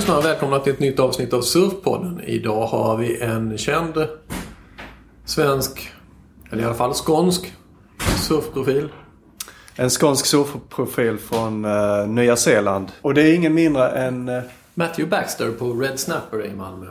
lyssnare 0.00 0.18
och 0.18 0.24
välkomna 0.24 0.58
till 0.58 0.72
ett 0.72 0.80
nytt 0.80 1.00
avsnitt 1.00 1.32
av 1.32 1.42
Surfpodden. 1.42 2.20
Idag 2.24 2.66
har 2.66 2.96
vi 2.96 3.20
en 3.20 3.58
känd 3.58 4.06
svensk, 5.24 5.92
eller 6.50 6.62
i 6.62 6.66
alla 6.66 6.74
fall 6.74 6.94
skånsk, 6.94 7.52
surfprofil. 8.28 8.88
En 9.76 9.90
skånsk 9.90 10.26
surfprofil 10.26 11.18
från 11.18 11.64
uh, 11.64 12.08
Nya 12.08 12.36
Zeeland. 12.36 12.92
Och 13.02 13.14
det 13.14 13.22
är 13.22 13.34
ingen 13.34 13.54
mindre 13.54 13.88
än... 13.88 14.28
Uh... 14.28 14.42
Matthew 14.74 15.10
Baxter 15.10 15.50
på 15.50 15.72
Red 15.72 15.98
Snapper 15.98 16.46
i 16.46 16.54
Malmö. 16.54 16.86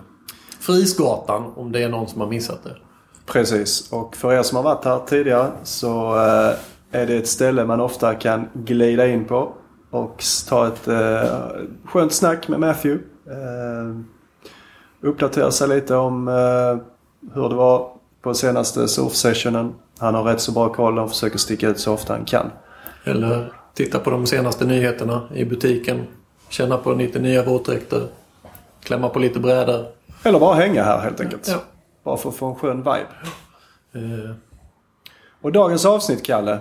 Frisgatan, 0.60 1.54
om 1.56 1.72
det 1.72 1.84
är 1.84 1.90
någon 1.90 2.08
som 2.08 2.22
har 2.22 2.28
missat 2.28 2.64
det. 2.64 2.76
Precis. 3.26 3.92
Och 3.92 4.16
för 4.16 4.34
er 4.34 4.44
som 4.44 4.56
har 4.56 4.64
varit 4.64 4.86
här 4.86 5.00
tidigare 5.08 5.52
så 5.64 6.16
uh, 6.16 6.54
är 6.92 7.08
det 7.08 7.16
ett 7.16 7.28
ställe 7.28 7.66
man 7.66 7.80
ofta 7.80 8.16
kan 8.16 8.48
glida 8.54 9.08
in 9.08 9.26
på 9.26 9.54
och 9.90 10.24
ta 10.50 10.68
ett 10.68 10.88
uh, 10.88 11.68
skönt 11.86 12.14
snack 12.14 12.48
med 12.48 12.60
Matthew. 12.60 13.04
Uh, 13.28 14.00
uppdatera 15.02 15.52
sig 15.52 15.68
lite 15.68 15.96
om 15.96 16.28
uh, 16.28 16.78
hur 17.34 17.50
det 17.50 17.56
var 17.56 17.92
på 18.22 18.34
senaste 18.34 18.88
surfsessionen. 18.88 19.76
Han 20.00 20.16
har 20.16 20.24
rätt 20.24 20.42
så 20.42 20.52
bra 20.52 20.74
koll 20.74 21.00
och 21.00 21.10
försöker 21.10 21.38
sticka 21.38 21.70
ut 21.70 21.80
så 21.80 21.94
ofta 21.94 22.14
han 22.14 22.26
kan. 22.26 22.52
Eller 23.04 23.54
titta 23.74 24.00
på 24.00 24.10
de 24.10 24.26
senaste 24.26 24.66
nyheterna 24.66 25.22
i 25.34 25.46
butiken. 25.46 26.08
Känna 26.50 26.78
på 26.78 26.94
lite 26.94 27.20
nya 27.20 27.44
våtdräkter. 27.44 28.08
Klämma 28.84 29.10
på 29.10 29.20
lite 29.20 29.40
brädor. 29.40 29.86
Eller 30.24 30.40
bara 30.40 30.56
hänga 30.56 30.84
här 30.84 31.00
helt 31.00 31.22
enkelt. 31.22 31.48
Ja. 31.48 31.58
Bara 32.04 32.18
för 32.18 32.30
att 32.30 32.36
få 32.36 32.46
en 32.46 32.56
skön 32.56 32.78
vibe. 32.78 33.08
Uh, 33.96 34.32
och 35.42 35.52
dagens 35.52 35.86
avsnitt, 35.86 36.26
Kalle. 36.26 36.60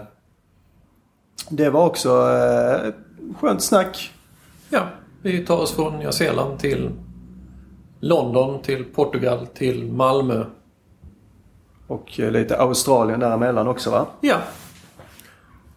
Det 1.50 1.70
var 1.70 1.86
också 1.86 2.08
eh, 2.08 2.92
skönt 3.36 3.62
snack. 3.62 4.12
Ja, 4.68 4.88
vi 5.22 5.46
tar 5.46 5.56
oss 5.56 5.72
från 5.72 5.98
Nya 5.98 6.12
Zeeland 6.12 6.58
till 6.58 6.90
London, 8.00 8.62
till 8.62 8.84
Portugal, 8.84 9.46
till 9.46 9.92
Malmö. 9.92 10.44
Och 11.86 12.20
eh, 12.20 12.30
lite 12.30 12.60
Australien 12.60 13.20
däremellan 13.20 13.68
också 13.68 13.90
va? 13.90 14.06
Ja. 14.20 14.36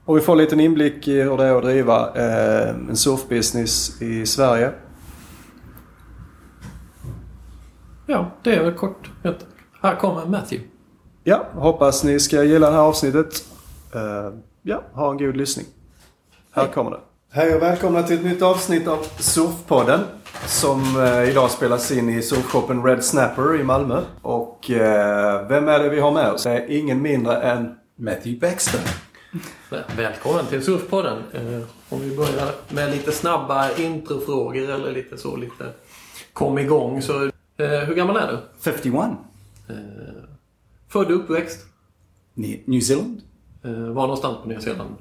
Och 0.05 0.17
vi 0.17 0.21
får 0.21 0.33
en 0.33 0.37
liten 0.37 0.59
inblick 0.59 1.07
i 1.07 1.21
hur 1.21 1.37
det 1.37 1.43
är 1.43 1.55
att 1.55 1.63
driva 1.63 2.13
eh, 2.15 2.69
en 2.69 2.97
surfbusiness 2.97 4.01
i 4.01 4.25
Sverige. 4.25 4.71
Ja, 8.07 8.31
det 8.43 8.55
är 8.55 8.63
väl 8.63 8.73
kort. 8.73 9.11
Här 9.81 9.95
kommer 9.95 10.25
Matthew. 10.25 10.67
Ja, 11.23 11.47
hoppas 11.53 12.03
ni 12.03 12.19
ska 12.19 12.43
gilla 12.43 12.69
det 12.69 12.75
här 12.75 12.81
avsnittet. 12.81 13.45
Uh, 13.95 14.39
ja, 14.61 14.83
ha 14.93 15.11
en 15.11 15.17
god 15.17 15.37
lyssning. 15.37 15.65
Här 16.51 16.63
Hej. 16.63 16.73
kommer 16.73 16.91
det. 16.91 16.99
Hej 17.33 17.55
och 17.55 17.61
välkomna 17.61 18.03
till 18.03 18.15
ett 18.17 18.23
nytt 18.23 18.41
avsnitt 18.41 18.87
av 18.87 19.03
Surfpodden. 19.19 19.99
Som 20.47 20.97
uh, 20.97 21.29
idag 21.29 21.51
spelas 21.51 21.91
in 21.91 22.09
i 22.09 22.21
surfshoppen 22.21 22.83
Red 22.83 23.03
Snapper 23.03 23.59
i 23.59 23.63
Malmö. 23.63 24.01
Och 24.21 24.69
uh, 24.69 24.77
vem 25.49 25.67
är 25.67 25.79
det 25.79 25.89
vi 25.89 25.99
har 25.99 26.11
med 26.11 26.31
oss? 26.31 26.43
Det 26.43 26.49
är 26.49 26.69
ingen 26.69 27.01
mindre 27.01 27.41
än 27.41 27.75
Matthew 27.95 28.47
Baxter. 28.47 28.81
Välkommen 29.97 30.45
till 30.45 30.63
Surfpodden. 30.63 31.23
Eh, 31.33 31.61
om 31.89 31.99
vi 32.01 32.15
börjar 32.15 32.51
med 32.69 32.91
lite 32.91 33.11
snabba 33.11 33.75
introfrågor 33.75 34.69
eller 34.69 34.91
lite 34.91 35.17
så 35.17 35.35
lite 35.35 35.65
kom 36.33 36.57
igång. 36.57 37.01
Så, 37.01 37.23
eh, 37.57 37.69
hur 37.87 37.95
gammal 37.95 38.17
är 38.17 38.27
du? 38.31 38.37
51. 38.59 38.95
Eh, 39.69 39.75
född 40.87 41.11
och 41.11 41.15
uppväxt? 41.15 41.65
New 42.65 42.81
Zealand. 42.81 43.21
Eh, 43.63 43.71
var 43.71 44.01
någonstans 44.01 44.37
på 44.43 44.49
Nya 44.49 44.61
Zeeland? 44.61 44.95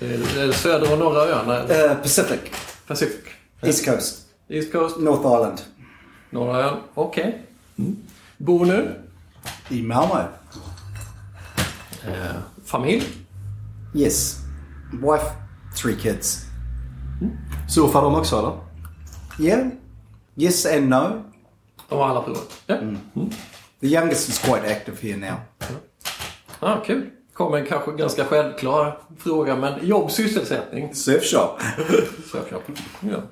Eh, 0.00 0.38
är 0.42 0.46
det 0.46 0.52
söder 0.52 0.92
och 0.92 0.98
norra 0.98 1.20
öarna? 1.20 1.56
eller 1.58 1.90
Uh, 1.90 1.96
Pacific. 2.02 2.40
Pacific? 2.86 3.20
East 3.62 3.84
Coast. 3.84 4.26
East 4.48 4.72
Coast? 4.72 4.98
North 4.98 5.20
Island. 5.20 5.60
Norra 6.30 6.64
ön? 6.70 6.76
Okej. 6.94 7.42
Mm. 7.78 7.96
Bor 8.36 8.66
nu? 8.66 9.00
I 9.68 9.82
Malmo. 9.82 10.14
Eh, 12.06 12.36
familj? 12.64 13.04
Yes. 13.94 14.36
Wife, 14.92 15.26
three 15.82 15.96
kids. 15.96 16.44
surfar 17.68 18.02
de 18.02 18.14
också 18.14 18.38
eller? 18.38 18.58
Yeah. 19.50 19.66
Yes 20.36 20.66
and 20.66 20.88
no. 20.88 21.22
De 21.88 21.98
har 21.98 22.08
alla 22.08 22.22
provat? 22.22 22.62
Ja. 22.66 22.76
The 23.80 23.86
youngest 23.86 24.28
is 24.28 24.38
quite 24.38 24.72
active 24.72 24.96
here 25.00 25.16
now. 25.30 25.38
Ah, 26.60 26.80
kul. 26.86 27.10
Kommer 27.40 27.58
en 27.58 27.66
kanske 27.66 27.92
ganska 27.92 28.24
självklar 28.24 28.98
fråga, 29.18 29.56
men 29.56 29.86
jobb, 29.86 30.10
sysselsättning? 30.10 30.94
Surf 30.94 31.24
shop. 31.24 31.58
Surfshop. 32.32 32.62
Ja. 33.00 33.22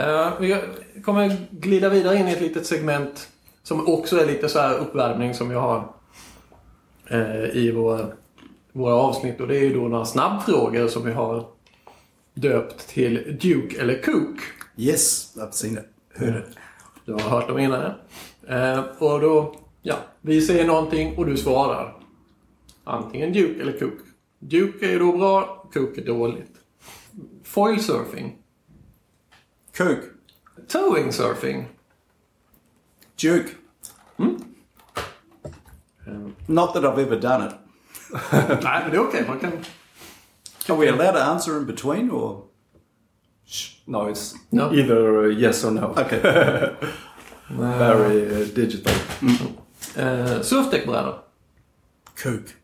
Eh, 0.00 0.32
vi 0.40 0.60
kommer 1.04 1.36
glida 1.50 1.88
vidare 1.88 2.16
in 2.16 2.28
i 2.28 2.32
ett 2.32 2.40
litet 2.40 2.66
segment 2.66 3.28
som 3.62 3.88
också 3.88 4.20
är 4.20 4.26
lite 4.26 4.48
så 4.48 4.58
här 4.58 4.78
uppvärmning 4.78 5.34
som 5.34 5.50
jag 5.50 5.60
har 5.60 5.92
eh, 7.10 7.56
i 7.56 7.72
våra, 7.72 8.06
våra 8.72 8.94
avsnitt. 8.94 9.40
Och 9.40 9.48
det 9.48 9.56
är 9.56 9.62
ju 9.62 9.74
då 9.74 9.88
några 9.88 10.04
snabbfrågor 10.04 10.88
som 10.88 11.04
vi 11.04 11.12
har 11.12 11.46
döpt 12.34 12.88
till 12.88 13.38
Duke 13.42 13.80
eller 13.80 14.02
Cook. 14.02 14.40
Yes, 14.76 15.36
I've 15.36 15.50
seen 15.50 15.72
it. 15.72 16.22
It. 16.22 16.56
Du 17.04 17.12
har 17.12 17.20
hört 17.20 17.48
dem 17.48 17.58
innan. 17.58 17.92
Eh, 18.48 18.80
och 18.98 19.20
då, 19.20 19.54
ja, 19.82 19.96
vi 20.20 20.42
säger 20.42 20.66
någonting 20.66 21.18
och 21.18 21.26
du 21.26 21.36
svarar. 21.36 21.97
Antingen 22.88 23.32
Duke 23.32 23.62
eller 23.62 23.78
Cook. 23.78 23.98
Duke 24.38 24.86
är 24.86 24.90
ju 24.90 24.98
då 24.98 25.16
bra, 25.16 25.68
Cook 25.72 25.98
är 25.98 26.04
dåligt. 26.04 26.52
Foil 27.44 27.80
surfing. 27.80 28.38
Cook. 29.76 29.98
Towing 30.68 31.12
surfing. 31.12 31.68
Duke. 33.22 33.50
Not 36.46 36.74
that 36.74 36.84
I've 36.84 36.98
ever 36.98 37.20
done 37.20 37.46
it. 37.46 37.54
Nej, 38.62 38.82
men 38.82 38.90
det 38.90 38.96
är 38.96 39.00
okej. 39.08 39.24
Man 39.28 39.38
kan... 39.38 39.52
Are 40.68 40.76
we 40.76 40.88
allowed 40.88 41.14
to 41.14 41.20
answer 41.20 41.56
in 41.58 41.66
between 41.66 42.10
or? 42.10 42.44
No, 43.84 44.10
it's 44.10 44.34
No. 44.50 44.72
either 44.74 45.30
yes 45.30 45.64
or 45.64 45.70
no. 45.70 45.86
Okay. 45.86 46.20
Very 47.50 48.42
uh, 48.42 48.46
digital. 48.54 48.92
Eh, 49.96 50.40
surfdäckbrädor. 50.42 51.18
Cook. 52.22 52.54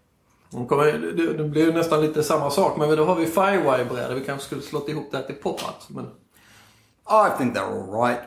Kommer- 0.68 1.12
Det, 1.16 1.32
det 1.32 1.44
blir 1.44 1.64
ju 1.66 1.72
nästan 1.72 2.00
lite 2.00 2.22
samma 2.22 2.50
sak. 2.50 2.76
Men 2.76 2.96
då 2.96 3.04
har 3.04 3.14
vi 3.14 3.26
Firewire-brädor. 3.26 4.14
Vi 4.14 4.24
kanske 4.24 4.46
skulle 4.46 4.62
slått 4.62 4.88
ihop 4.88 5.08
det 5.10 5.16
här 5.16 5.24
till 5.24 5.34
pop-ups. 5.42 5.88
Men 5.88 6.04
I 6.04 7.38
think 7.38 7.56
they're 7.56 7.60
all 7.94 8.08
right, 8.08 8.20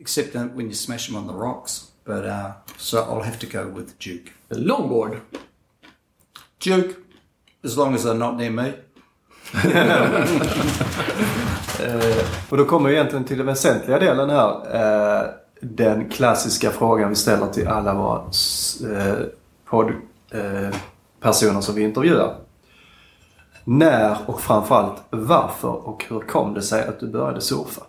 except 0.00 0.34
when 0.34 0.60
you 0.60 0.74
smash 0.74 0.98
them 1.06 1.16
on 1.16 1.28
the 1.28 1.34
rocks. 1.34 1.84
But 2.04 2.24
uh, 2.24 2.50
so 2.76 2.96
I'll 2.98 3.22
have 3.24 3.38
to 3.38 3.46
go 3.58 3.78
with 3.78 3.92
Duke. 3.98 4.30
longboard. 4.48 5.16
Duke, 6.64 6.94
as 7.64 7.76
long 7.76 7.94
as 7.94 8.04
they're 8.04 8.14
not 8.14 8.36
near 8.36 8.50
me. 8.50 8.72
Och 12.48 12.56
då 12.56 12.64
kommer 12.64 12.88
vi 12.88 12.94
egentligen 12.94 13.24
till 13.24 13.36
den 13.38 13.46
väsentliga 13.46 13.98
delen 13.98 14.30
här. 14.30 14.50
Eh, 14.74 15.28
den 15.60 16.08
klassiska 16.10 16.70
frågan 16.70 17.08
vi 17.08 17.14
ställer 17.14 17.46
till 17.46 17.68
alla 17.68 17.94
våra 17.94 18.22
eh, 18.96 19.18
eh, 20.40 20.74
personer 21.22 21.60
som 21.60 21.74
vi 21.74 21.82
intervjuar. 21.82 22.36
När 23.64 24.16
och 24.26 24.40
framförallt 24.40 25.02
varför 25.10 25.88
och 25.88 26.04
hur 26.08 26.20
kom 26.20 26.54
det 26.54 26.62
sig 26.62 26.86
att 26.88 27.00
du 27.00 27.06
började 27.10 27.40
surfa? 27.40 27.82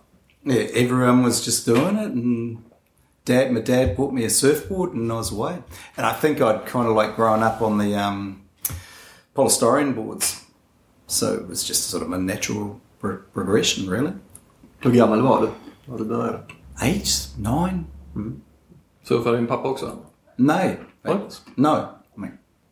Yeah, 0.46 0.82
everyone 0.84 1.22
was 1.22 1.46
just 1.46 1.66
doing 1.66 1.98
it, 1.98 2.12
and 2.12 2.58
dad, 3.24 3.52
my 3.52 3.60
dad 3.60 3.96
bought 3.96 4.12
me 4.14 4.26
a 4.26 4.30
surfboard, 4.30 4.90
and 4.94 5.10
I 5.12 5.14
was 5.14 5.32
away. 5.32 5.54
And 5.96 6.06
I 6.06 6.12
think 6.20 6.38
I'd 6.40 6.66
kind 6.66 6.86
of 6.88 6.96
like 6.96 7.16
grown 7.16 7.42
up 7.42 7.62
on 7.62 7.78
the 7.78 7.94
um, 8.08 8.36
polystyrene 9.34 9.94
boards, 9.94 10.42
so 11.06 11.26
it 11.34 11.48
was 11.48 11.64
just 11.68 11.88
sort 11.90 12.02
of 12.02 12.12
a 12.12 12.18
natural 12.18 12.80
pro- 13.00 13.22
progression, 13.34 13.88
really. 13.90 14.12
Hur 14.80 14.90
gammal 14.92 15.22
var 15.22 15.40
du 15.40 15.48
när 15.86 15.98
du 15.98 16.04
började? 16.04 16.38
Age 16.82 17.28
nine? 17.38 17.84
Surfar 19.08 19.32
din 19.32 19.46
pappa 19.46 19.68
också? 19.68 19.92
No, 20.36 20.52
What? 21.02 21.42
no. 21.54 21.88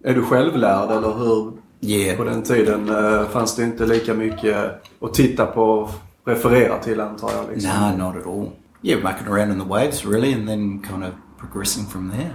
Är 0.05 0.15
du 0.15 0.23
självlärd 0.23 0.91
eller 0.91 1.13
hur? 1.13 1.53
yeah, 1.81 2.17
På 2.17 2.25
den 2.25 2.43
tiden 2.43 2.89
eh, 2.89 3.29
fanns 3.29 3.57
det 3.57 3.63
inte 3.63 3.87
lika 3.87 4.15
mycket 4.15 4.57
att 5.01 5.15
titta 5.15 5.47
på 5.47 5.63
och 5.63 5.91
referera 6.25 6.79
till 6.79 7.01
antar 7.01 7.33
jag. 7.33 7.51
Liksom. 7.55 7.99
no, 7.99 8.05
not 8.05 8.17
at 8.17 8.27
all. 8.27 8.51
Yeah, 8.83 9.03
mucking 9.03 9.33
around 9.33 9.53
in 9.53 9.59
the 9.59 9.69
waves, 9.69 10.05
really, 10.05 10.35
and 10.35 10.49
then 10.49 10.83
kind 10.83 11.05
of 11.05 11.11
progressing 11.39 11.87
from 11.87 12.11
there. 12.11 12.35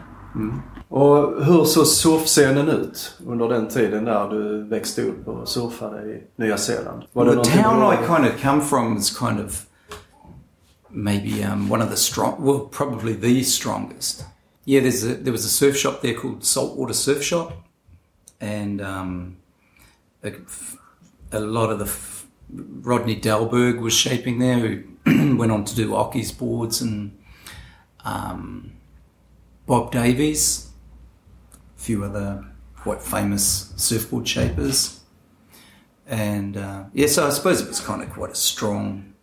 Och 0.90 1.46
hur 1.46 1.66
såg 1.66 1.88
surfscenen 1.88 2.70
ut 2.70 3.18
under 3.26 3.50
den 3.50 3.68
tiden 3.68 4.04
när 4.04 4.30
du 4.30 4.64
växte 4.64 5.02
upp 5.02 5.28
och 5.28 5.48
surfade 5.50 6.02
i 6.02 6.24
Nya 6.36 6.58
Zeeland? 6.58 7.04
Var 7.14 7.26
Well, 7.26 7.44
the 7.44 7.52
town 7.52 7.94
I 7.94 7.98
kind 8.08 8.26
of 8.26 8.42
come 8.42 8.62
from 8.62 8.96
was 8.96 9.20
kind 9.20 9.40
of 9.40 9.66
maybe 10.90 11.44
um, 11.54 11.72
one 11.72 11.84
of 11.84 11.90
the 11.90 11.96
strong, 11.96 12.46
well, 12.46 12.60
probably 12.60 13.14
the 13.14 13.44
strongest. 13.44 14.26
Yeah, 14.68 14.82
there's 14.82 15.02
a, 15.06 15.16
there 15.16 15.32
was 15.32 15.46
a 15.46 15.50
surf 15.50 15.78
shop 15.78 16.02
there 16.02 16.14
called 16.14 16.44
Saltwater 16.44 16.92
Surf 16.92 17.24
Shop, 17.24 17.54
and 18.42 18.82
um, 18.82 19.38
a, 20.22 20.34
a 21.32 21.40
lot 21.40 21.70
of 21.70 21.80
the 21.80 21.86
f- 21.86 22.28
Rodney 22.50 23.16
Dahlberg 23.16 23.80
was 23.80 23.94
shaping 23.94 24.40
there, 24.40 24.60
who 24.60 24.84
went 25.38 25.54
on 25.54 25.64
to 25.64 25.74
do 25.74 25.96
Occy's 25.96 26.34
boards 26.34 26.82
and 26.82 27.18
um, 28.04 28.74
Bob 29.68 29.94
Davies, 29.94 30.70
a 31.54 31.80
few 31.80 32.04
other 32.04 32.44
quite 32.76 33.02
famous 33.02 33.72
surfboard 33.78 34.28
shapers. 34.28 35.00
And 36.06 36.58
uh, 36.58 36.84
yeah, 36.92 37.08
so 37.08 37.26
I 37.26 37.30
suppose 37.30 37.62
it 37.62 37.70
was 37.70 37.80
kind 37.80 38.04
of 38.04 38.10
quite 38.10 38.32
a 38.32 38.36
strong 38.36 39.14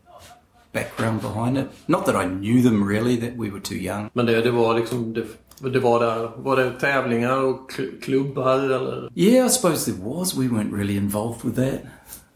background 0.74 1.20
behind 1.22 1.58
it. 1.58 1.66
Not 1.86 2.04
that 2.06 2.14
I 2.16 2.26
knew 2.28 2.62
them 2.62 2.88
really, 2.88 3.16
that 3.20 3.36
we 3.38 3.50
were 3.50 3.60
too 3.60 3.76
young. 3.78 4.10
Men 4.12 4.26
det, 4.26 4.42
det 4.42 4.50
var 4.50 4.74
liksom, 4.78 5.12
det, 5.14 5.24
det 5.72 5.80
var 5.80 6.00
där, 6.00 6.30
var 6.36 6.56
det 6.56 6.72
tävlingar 6.80 7.36
och 7.44 7.70
kl- 7.72 8.00
klubbar 8.00 8.58
eller? 8.58 9.10
Yeah, 9.14 9.46
I 9.46 9.50
suppose 9.50 9.92
there 9.92 10.04
was. 10.04 10.34
We 10.34 10.44
weren't 10.48 10.72
really 10.74 10.96
involved 10.96 11.44
with 11.44 11.56
that 11.56 11.80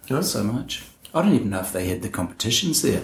Ja. 0.06 0.22
so 0.22 0.42
much. 0.42 0.82
I 1.14 1.18
don't 1.22 1.34
even 1.34 1.50
know 1.50 1.60
if 1.60 1.72
they 1.72 1.88
had 1.92 2.02
the 2.02 2.08
competitions 2.08 2.82
there. 2.82 3.00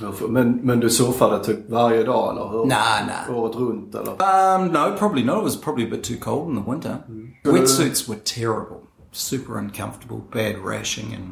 Ja, 0.00 0.12
för- 0.12 0.28
Men, 0.28 0.52
men 0.62 0.80
du 0.80 0.90
surfade 0.90 1.44
typ 1.44 1.70
varje 1.70 2.02
dag 2.04 2.30
eller 2.30 2.48
hur? 2.48 2.64
Nah, 2.66 3.06
nah. 3.06 3.36
Året 3.38 3.56
runt 3.56 3.94
eller? 3.94 4.12
Um, 4.12 4.66
no, 4.68 4.96
probably 4.98 5.24
not. 5.24 5.38
It 5.38 5.44
was 5.44 5.60
probably 5.60 5.84
a 5.86 5.90
bit 5.90 6.04
too 6.04 6.16
cold 6.20 6.50
in 6.50 6.62
the 6.64 6.70
winter. 6.70 6.96
Wetsuits 7.44 8.08
were 8.08 8.18
terrible, 8.24 8.76
super 9.12 9.58
uncomfortable, 9.58 10.20
bad 10.32 10.56
rashing, 10.64 11.14
and 11.14 11.24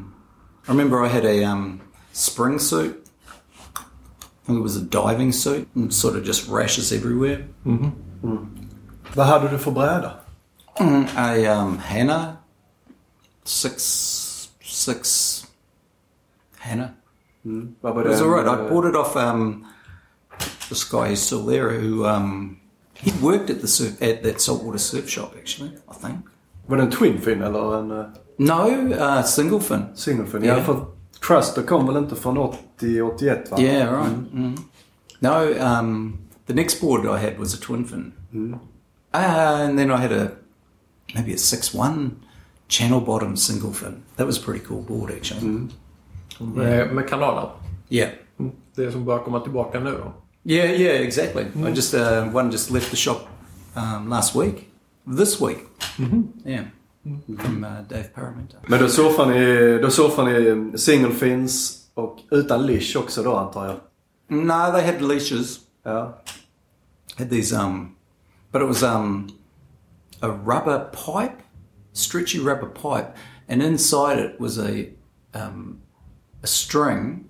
I 0.67 0.71
remember 0.71 1.05
I 1.05 1.07
had 1.09 1.25
a 1.25 1.43
um, 1.51 1.81
spring 2.11 2.59
suit. 2.59 3.04
It 4.47 4.61
was 4.63 4.77
a 4.77 4.81
diving 4.81 5.31
suit, 5.33 5.67
and 5.75 5.93
sort 5.93 6.15
of 6.15 6.23
just 6.23 6.49
rashes 6.49 6.91
everywhere. 6.91 7.43
Vad 9.15 9.25
hade 9.27 9.47
du 9.49 9.57
för 9.57 9.71
bräda? 9.71 10.11
A 11.15 11.35
um, 11.61 11.77
Hannah, 11.77 12.25
six 13.43 14.49
six 14.63 15.45
Hannah. 16.57 16.89
Vad 17.81 17.95
var 17.95 18.01
It 18.01 18.07
was 18.09 18.19
det? 18.19 18.25
alright. 18.25 18.47
I 18.47 18.69
bought 18.69 18.89
it 18.89 18.95
off 18.95 19.15
um, 19.15 19.65
this 20.69 20.83
guy 20.83 21.07
who's 21.09 21.21
still 21.21 21.45
there 21.45 21.69
who 21.79 22.05
um, 22.05 22.57
he 22.93 23.11
worked 23.21 23.49
at 23.49 23.61
the 23.61 23.67
surf, 23.67 24.01
at 24.01 24.23
that 24.23 24.41
saltwater 24.41 24.77
surf 24.79 25.09
shop 25.09 25.33
actually. 25.37 25.71
I 25.89 25.93
think. 25.93 26.19
Var 26.67 26.77
det 26.77 26.83
en 26.83 26.91
twin 26.91 27.21
fin 27.21 27.41
eller 27.41 27.79
en 27.79 27.91
uh, 27.91 28.05
No, 28.37 28.69
uh, 28.93 29.23
single 29.23 29.59
fin. 29.59 29.85
single 29.95 30.25
fin? 30.27 30.43
Ja, 30.43 30.63
för 30.63 30.85
Truster 31.27 31.63
kom 31.63 31.87
väl 31.87 31.97
inte 31.97 32.15
från 32.15 32.37
80-81 32.79 33.51
va? 33.51 33.61
Yeah, 33.61 34.03
right. 34.03 34.33
Mm. 34.33 34.55
No, 35.19 35.53
um, 35.79 36.17
the 36.45 36.53
next 36.53 36.81
board 36.81 37.05
I 37.05 37.25
had 37.25 37.39
was 37.39 37.53
a 37.53 37.57
twin 37.61 37.85
fin. 37.85 38.11
Uh, 38.33 38.51
and 39.13 39.79
then 39.79 39.91
I 39.91 39.97
had 39.97 40.11
a 40.11 40.31
maybe 41.15 41.33
a 41.33 41.37
six 41.37 41.73
one 41.73 42.09
channel 42.67 43.01
bottom 43.01 43.37
single 43.37 43.73
fin. 43.73 44.03
That 44.15 44.27
was 44.27 44.37
a 44.37 44.41
pretty 44.45 44.65
cool 44.65 44.81
board 44.81 45.11
actually. 45.11 45.67
Med, 46.39 46.93
med 46.93 47.09
kanaler? 47.09 47.49
Yeah. 47.89 48.09
Det 48.75 48.91
som 48.91 49.05
börjar 49.05 49.23
komma 49.23 49.39
tillbaka 49.39 49.79
nu 49.79 49.91
då? 49.91 50.13
Yeah, 50.43 50.81
yeah, 50.81 51.01
exactly. 51.01 51.45
I 51.55 51.69
just 51.75 51.93
uh, 51.93 52.35
one 52.35 52.51
just 52.51 52.71
left 52.71 52.91
the 52.91 52.97
shop 52.97 53.27
um, 53.75 54.09
last 54.09 54.35
week, 54.35 54.69
this 55.17 55.41
week. 55.41 55.57
Yeah, 56.45 56.63
from 57.39 57.63
uh, 57.63 57.81
Dave 57.89 58.07
Paraminter. 58.13 58.59
Men 58.67 58.79
då 58.79 58.87
surfar 58.89 59.25
ni, 59.25 59.77
då 59.81 59.89
surfar 59.89 60.25
ni 60.25 60.77
single 60.77 61.11
fins 61.11 61.81
och 61.93 62.19
utan 62.31 62.65
leash 62.65 62.97
också 62.97 63.23
då 63.23 63.35
antar 63.35 63.65
jag? 63.65 63.75
No, 64.27 64.71
they 64.71 64.85
had 64.85 65.01
leashes. 65.01 65.59
Ja. 65.83 66.17
Had 67.17 67.29
these, 67.29 67.55
um, 67.55 67.95
but 68.51 68.61
it 68.61 68.67
was 68.67 68.83
um, 68.83 69.29
a 70.21 70.27
rubber 70.27 70.79
pipe, 70.91 71.37
stretchy 71.93 72.39
rubber 72.39 72.67
pipe, 72.67 73.13
and 73.47 73.61
inside 73.61 74.19
it 74.19 74.39
was 74.39 74.57
a 74.57 74.85
um, 75.33 75.81
a 76.43 76.47
string, 76.47 77.29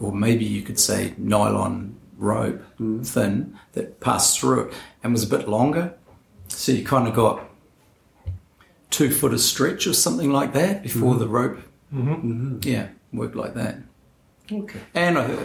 or 0.00 0.12
maybe 0.12 0.44
you 0.44 0.62
could 0.62 0.78
say 0.78 1.14
nylon 1.18 1.96
rope, 2.18 2.62
thin 3.02 3.58
that 3.72 4.00
passed 4.00 4.38
through 4.38 4.68
it 4.68 4.74
and 5.02 5.12
was 5.12 5.24
a 5.24 5.36
bit 5.36 5.48
longer. 5.48 5.92
So 6.48 6.72
you 6.72 6.84
kind 6.84 7.08
of 7.08 7.14
got 7.14 7.49
two 8.90 9.10
foot 9.10 9.32
of 9.32 9.40
stretch 9.40 9.86
or 9.86 9.94
something 9.94 10.30
like 10.32 10.52
that 10.52 10.82
before 10.82 11.14
the 11.14 11.24
mm-hmm. 11.24 11.34
rope. 11.34 11.58
Mm-hmm. 11.94 12.12
Mm-hmm. 12.12 12.68
Yeah, 12.68 12.88
worked 13.12 13.36
like 13.36 13.54
that. 13.54 13.76
Okay. 14.52 14.80
And 14.94 15.18
I, 15.18 15.36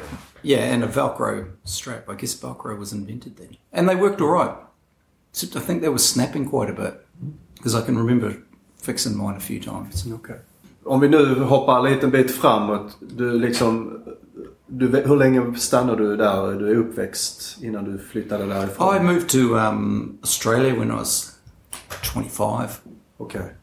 yeah, 0.42 0.74
and 0.74 0.84
a 0.84 0.88
Velcro 0.88 1.52
strap. 1.64 2.10
I 2.10 2.16
guess 2.16 2.36
Velcro 2.36 2.78
was 2.78 2.92
invented 2.94 3.38
then, 3.38 3.58
and 3.72 3.88
they 3.88 3.96
worked 3.96 4.22
all 4.22 4.30
right. 4.30 4.56
Except 5.32 5.56
I 5.56 5.60
think 5.60 5.82
they 5.82 5.90
were 5.90 5.98
snapping 5.98 6.50
quite 6.50 6.70
a 6.70 6.74
bit 6.74 7.06
because 7.56 7.76
I 7.76 7.82
can 7.82 7.98
remember 7.98 8.38
fixing 8.82 9.18
mine 9.18 9.36
a 9.36 9.40
few 9.40 9.60
times. 9.60 10.06
Okay. 10.14 10.36
Om 10.86 11.00
vi 11.00 11.10
nu 11.10 11.40
hoppar 11.40 11.78
en 11.78 11.94
liten 11.94 12.12
bit 12.12 12.32
framåt. 12.32 12.98
Du 13.00 13.40
liksom, 13.40 14.02
du, 14.68 14.88
hur 14.88 15.18
länge 15.18 15.56
stannade 15.56 16.04
du 16.04 16.18
där 16.18 16.60
du 16.60 16.70
är 16.70 16.76
uppväxt 16.76 17.58
innan 17.64 17.84
du 17.84 17.98
flyttade 17.98 18.46
därifrån? 18.46 18.96
I 18.96 19.00
moved 19.00 19.30
to 19.30 19.38
um, 19.38 20.18
Australia 20.22 20.76
when 20.76 20.92
I 20.92 20.96
was 20.96 21.32
25, 22.02 22.70
Okej. 23.20 23.54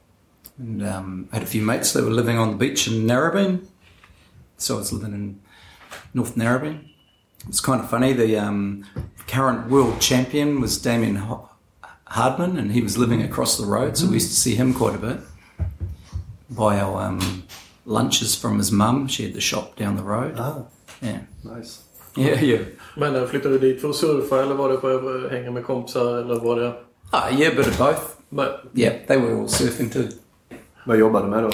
and 0.59 0.83
um, 0.83 1.29
I 1.33 1.37
had 1.37 1.43
a 1.43 1.47
few 1.47 1.63
mates 1.63 1.93
that 1.93 2.05
were 2.05 2.11
living 2.11 2.39
on 2.39 2.51
the 2.51 2.57
beach 2.57 2.87
in 2.89 3.07
Narrabeen. 3.07 3.67
So 4.59 4.75
I 4.77 4.79
was 4.79 4.93
living 4.93 5.13
in 5.15 5.41
North 6.15 6.37
Narrabeen. 6.37 6.79
It's 7.49 7.61
kind 7.61 7.81
of 7.81 7.91
funny. 7.91 8.13
The 8.13 8.37
um, 8.39 8.85
current 9.27 9.69
world 9.71 10.01
champion 10.01 10.61
was 10.61 10.81
Damien 10.81 11.17
Ho- 11.17 11.49
Hardman, 12.07 12.59
and 12.59 12.71
he 12.73 12.81
was 12.83 12.97
living 12.97 13.23
across 13.23 13.57
the 13.57 13.67
road, 13.67 13.97
so 13.97 14.07
we 14.07 14.15
used 14.15 14.29
to 14.29 14.37
see 14.37 14.55
him 14.55 14.73
quite 14.75 14.95
a 14.95 14.99
bit. 14.99 15.19
Buy 16.51 16.79
our 16.81 17.03
um, 17.09 17.43
lunches 17.87 18.37
from 18.37 18.59
his 18.59 18.71
mum. 18.71 19.09
She 19.09 19.25
had 19.25 19.35
the 19.35 19.41
shop 19.41 19.75
down 19.77 19.97
the 19.97 20.03
road. 20.05 20.35
Ah, 20.39 20.65
Yeah, 21.01 21.21
nice. 21.43 21.81
yeah, 22.17 22.41
yeah. 22.41 22.61
Men 22.97 23.27
flyttade 23.29 23.59
du 23.59 23.73
dit 23.73 23.81
för 23.81 23.91
att 23.91 23.97
surfa 23.97 24.43
eller 24.43 24.55
var 24.55 24.69
det 24.69 24.81
för 24.81 25.25
att 25.27 25.33
hänga 25.33 25.51
med 25.51 25.65
kompisar 25.65 26.19
eller 26.19 26.41
var 26.41 26.57
det... 26.61 26.75
Ah, 27.11 27.31
yeah, 27.31 27.53
a 27.53 27.55
bit 27.57 27.67
of 27.67 27.79
both. 27.79 28.03
Men, 28.33 28.49
Yeah, 28.75 28.93
they 29.07 29.17
were 29.19 29.37
all 29.37 29.49
surfing 29.49 29.93
too. 29.93 30.09
Vad 30.87 30.99
jobbar 30.99 31.23
du 31.23 31.29
med 31.29 31.43
då? 31.43 31.51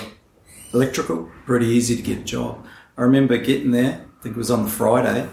electrical, 0.75 1.29
pretty 1.47 1.67
easy 1.67 1.97
to 1.97 2.02
get 2.02 2.19
a 2.19 2.25
job. 2.25 2.55
I 2.97 3.02
remember 3.02 3.37
getting 3.37 3.71
there, 3.71 3.93
I 4.19 4.23
think 4.23 4.37
it 4.37 4.38
was 4.38 4.50
on 4.50 4.64
the 4.64 4.71
Friday, 4.71 5.26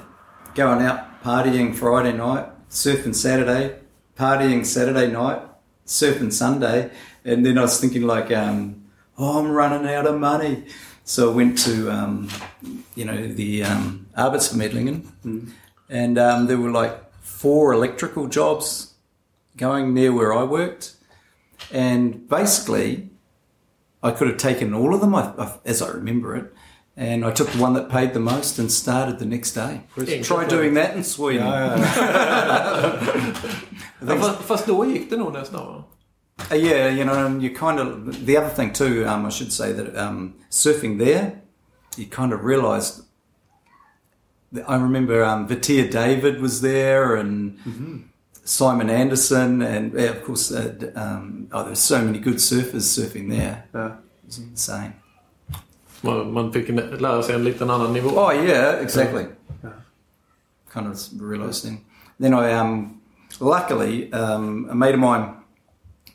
going 0.55 0.81
out 0.81 1.21
partying 1.23 1.73
Friday 1.75 2.13
night, 2.17 2.45
surfing 2.69 3.13
Saturday, 3.15 3.75
partying 4.17 4.65
Saturday 4.65 5.11
night, 5.11 5.41
surfing 5.85 6.31
Sunday, 6.31 6.89
and 7.25 7.45
then 7.45 7.57
I 7.57 7.61
was 7.61 7.79
thinking 7.79 8.03
like, 8.03 8.31
um, 8.31 8.85
oh, 9.17 9.39
I'm 9.39 9.51
running 9.51 9.93
out 9.93 10.05
of 10.07 10.19
money. 10.19 10.65
So 11.03 11.31
I 11.31 11.35
went 11.35 11.57
to, 11.59 11.91
um, 11.91 12.29
you 12.95 13.05
know, 13.05 13.27
the 13.27 13.63
um, 13.63 14.07
Arbeitsvermedlingen, 14.17 15.51
and 15.89 16.17
um, 16.17 16.47
there 16.47 16.57
were 16.57 16.71
like 16.71 17.13
four 17.21 17.73
electrical 17.73 18.27
jobs 18.27 18.93
going 19.57 19.93
near 19.93 20.11
where 20.13 20.33
I 20.33 20.43
worked, 20.43 20.94
and 21.71 22.27
basically 22.29 23.09
I 24.03 24.11
could 24.11 24.27
have 24.27 24.37
taken 24.37 24.73
all 24.73 24.93
of 24.93 25.01
them 25.01 25.15
I, 25.15 25.33
I, 25.37 25.57
as 25.65 25.81
I 25.81 25.87
remember 25.89 26.35
it, 26.35 26.53
and 26.97 27.25
I 27.25 27.31
took 27.31 27.49
the 27.49 27.61
one 27.61 27.73
that 27.73 27.89
paid 27.89 28.13
the 28.13 28.19
most 28.19 28.59
and 28.59 28.71
started 28.71 29.19
the 29.19 29.25
next 29.25 29.51
day. 29.53 29.81
Try 30.23 30.45
doing 30.47 30.73
that 30.75 30.95
in 30.95 31.03
Sweden. 31.03 31.45
Ja, 31.47 31.77
ja, 34.01 34.15
ja, 34.15 34.33
fast, 34.47 34.67
då 34.67 34.85
gick 34.85 35.09
det 35.09 35.17
nog 35.17 35.33
nästan 35.33 35.65
va? 35.65 35.83
Yeah, 36.55 36.87
you 36.93 37.03
know, 37.05 37.15
and 37.25 37.41
you 37.43 37.49
kind 37.55 37.79
of 37.79 38.25
the 38.25 38.37
other 38.37 38.49
thing 38.49 38.73
too. 38.73 39.05
Um, 39.07 39.25
I 39.25 39.29
should 39.29 39.51
say 39.53 39.73
that 39.73 39.95
um, 39.95 40.33
surfing 40.49 40.99
there, 40.99 41.31
you 41.97 42.05
kind 42.05 42.33
of 42.33 42.43
realised. 42.43 42.95
that- 42.97 44.65
I 44.69 44.75
remember 44.75 45.23
um, 45.23 45.47
Vetea 45.47 45.89
David 45.91 46.41
was 46.41 46.61
there, 46.61 47.15
and 47.15 47.57
Simon 48.45 48.89
Anderson, 48.89 49.61
and 49.61 49.93
yeah, 49.93 50.11
of 50.11 50.23
course, 50.23 50.51
uh, 50.51 50.91
um, 50.95 51.47
oh, 51.51 51.63
there's 51.63 51.79
so 51.79 52.01
many 52.05 52.19
good 52.19 52.35
surfers 52.39 52.85
surfing 52.85 53.29
there. 53.29 53.63
ja. 53.73 53.87
It 53.87 54.27
was 54.27 54.37
insane. 54.37 54.93
Man, 56.03 56.31
man 56.33 56.51
fick 56.51 56.69
nä- 56.69 57.01
lära 57.01 57.23
sig 57.23 57.35
en 57.35 57.43
liten 57.43 57.69
annan 57.69 57.93
nivå. 57.93 58.09
Oh 58.17 58.31
yeah, 58.31 58.81
exactly. 58.81 59.25
Yeah. 59.63 59.73
Kind 60.73 60.87
of 60.87 60.97
realising. 61.21 61.85
Then 62.19 62.33
I 62.33 62.53
um, 62.53 63.01
luckily 63.39 64.13
um, 64.13 64.67
a 64.69 64.75
mate 64.75 64.93
of 64.93 64.99
mine, 64.99 65.33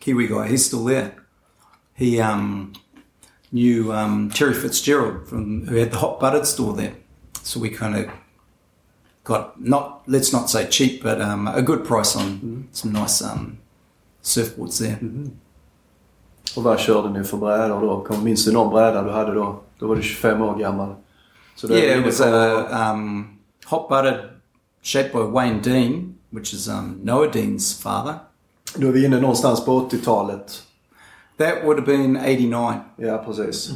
Kiwi 0.01 0.27
guy, 0.29 0.49
he's 0.49 0.65
still 0.67 0.85
there. 0.85 1.13
He 1.95 2.21
um, 2.21 2.73
knew 3.53 3.93
um, 3.93 4.31
Terry 4.31 4.55
Fitzgerald 4.55 5.29
from 5.29 5.67
who 5.67 5.77
had 5.77 5.91
the 5.91 5.99
hot 5.99 6.21
buttered 6.21 6.47
store 6.47 6.75
there, 6.77 6.95
so 7.43 7.61
we 7.61 7.71
kind 7.71 7.97
of 7.97 8.11
got 9.31 9.53
not 9.57 10.03
let's 10.07 10.33
not 10.33 10.51
say 10.51 10.67
cheap, 10.71 11.03
but 11.03 11.21
um, 11.21 11.47
a 11.49 11.61
good 11.61 11.85
price 11.87 12.17
on 12.19 12.65
some 12.73 12.93
nice 13.01 13.25
um, 13.25 13.57
surfboards 14.23 14.79
there. 14.79 14.99
Och 16.57 16.63
vad 16.63 16.81
körde 16.81 17.19
ni 17.19 17.25
för 17.25 17.37
brädor 17.37 17.81
då? 17.81 18.05
Kom- 18.05 18.25
Minns 18.25 18.45
du 18.45 18.53
någon 18.53 18.73
bräda 18.73 19.03
du 19.03 19.11
hade 19.11 19.35
då? 19.35 19.61
Då 19.79 19.87
var 19.87 19.97
du 19.97 20.03
25 20.03 20.43
år 20.43 20.57
gammal. 20.59 20.95
Så 21.57 21.67
då 21.67 21.75
Yeah, 21.75 21.99
it 22.01 22.07
was 22.07 22.21
a 22.21 22.91
um, 22.93 23.27
hot 23.67 23.89
buttered 23.89 24.21
shaped 24.83 25.13
by 25.13 25.19
Wayne 25.33 25.61
Deane, 25.63 26.15
which 26.31 26.55
is 26.55 26.69
um, 26.69 27.01
Noah 27.03 27.31
Deane's 27.33 27.83
father. 27.83 28.15
Då 28.77 28.89
är 28.89 28.93
vi 28.93 29.05
inne 29.05 29.21
någonstans 29.21 29.65
på 29.65 29.89
80-talet. 29.91 30.63
That 31.39 31.55
would 31.65 31.79
have 31.79 31.87
been 31.97 32.17
89. 32.17 32.75
Ja, 32.97 33.19
precis. 33.19 33.71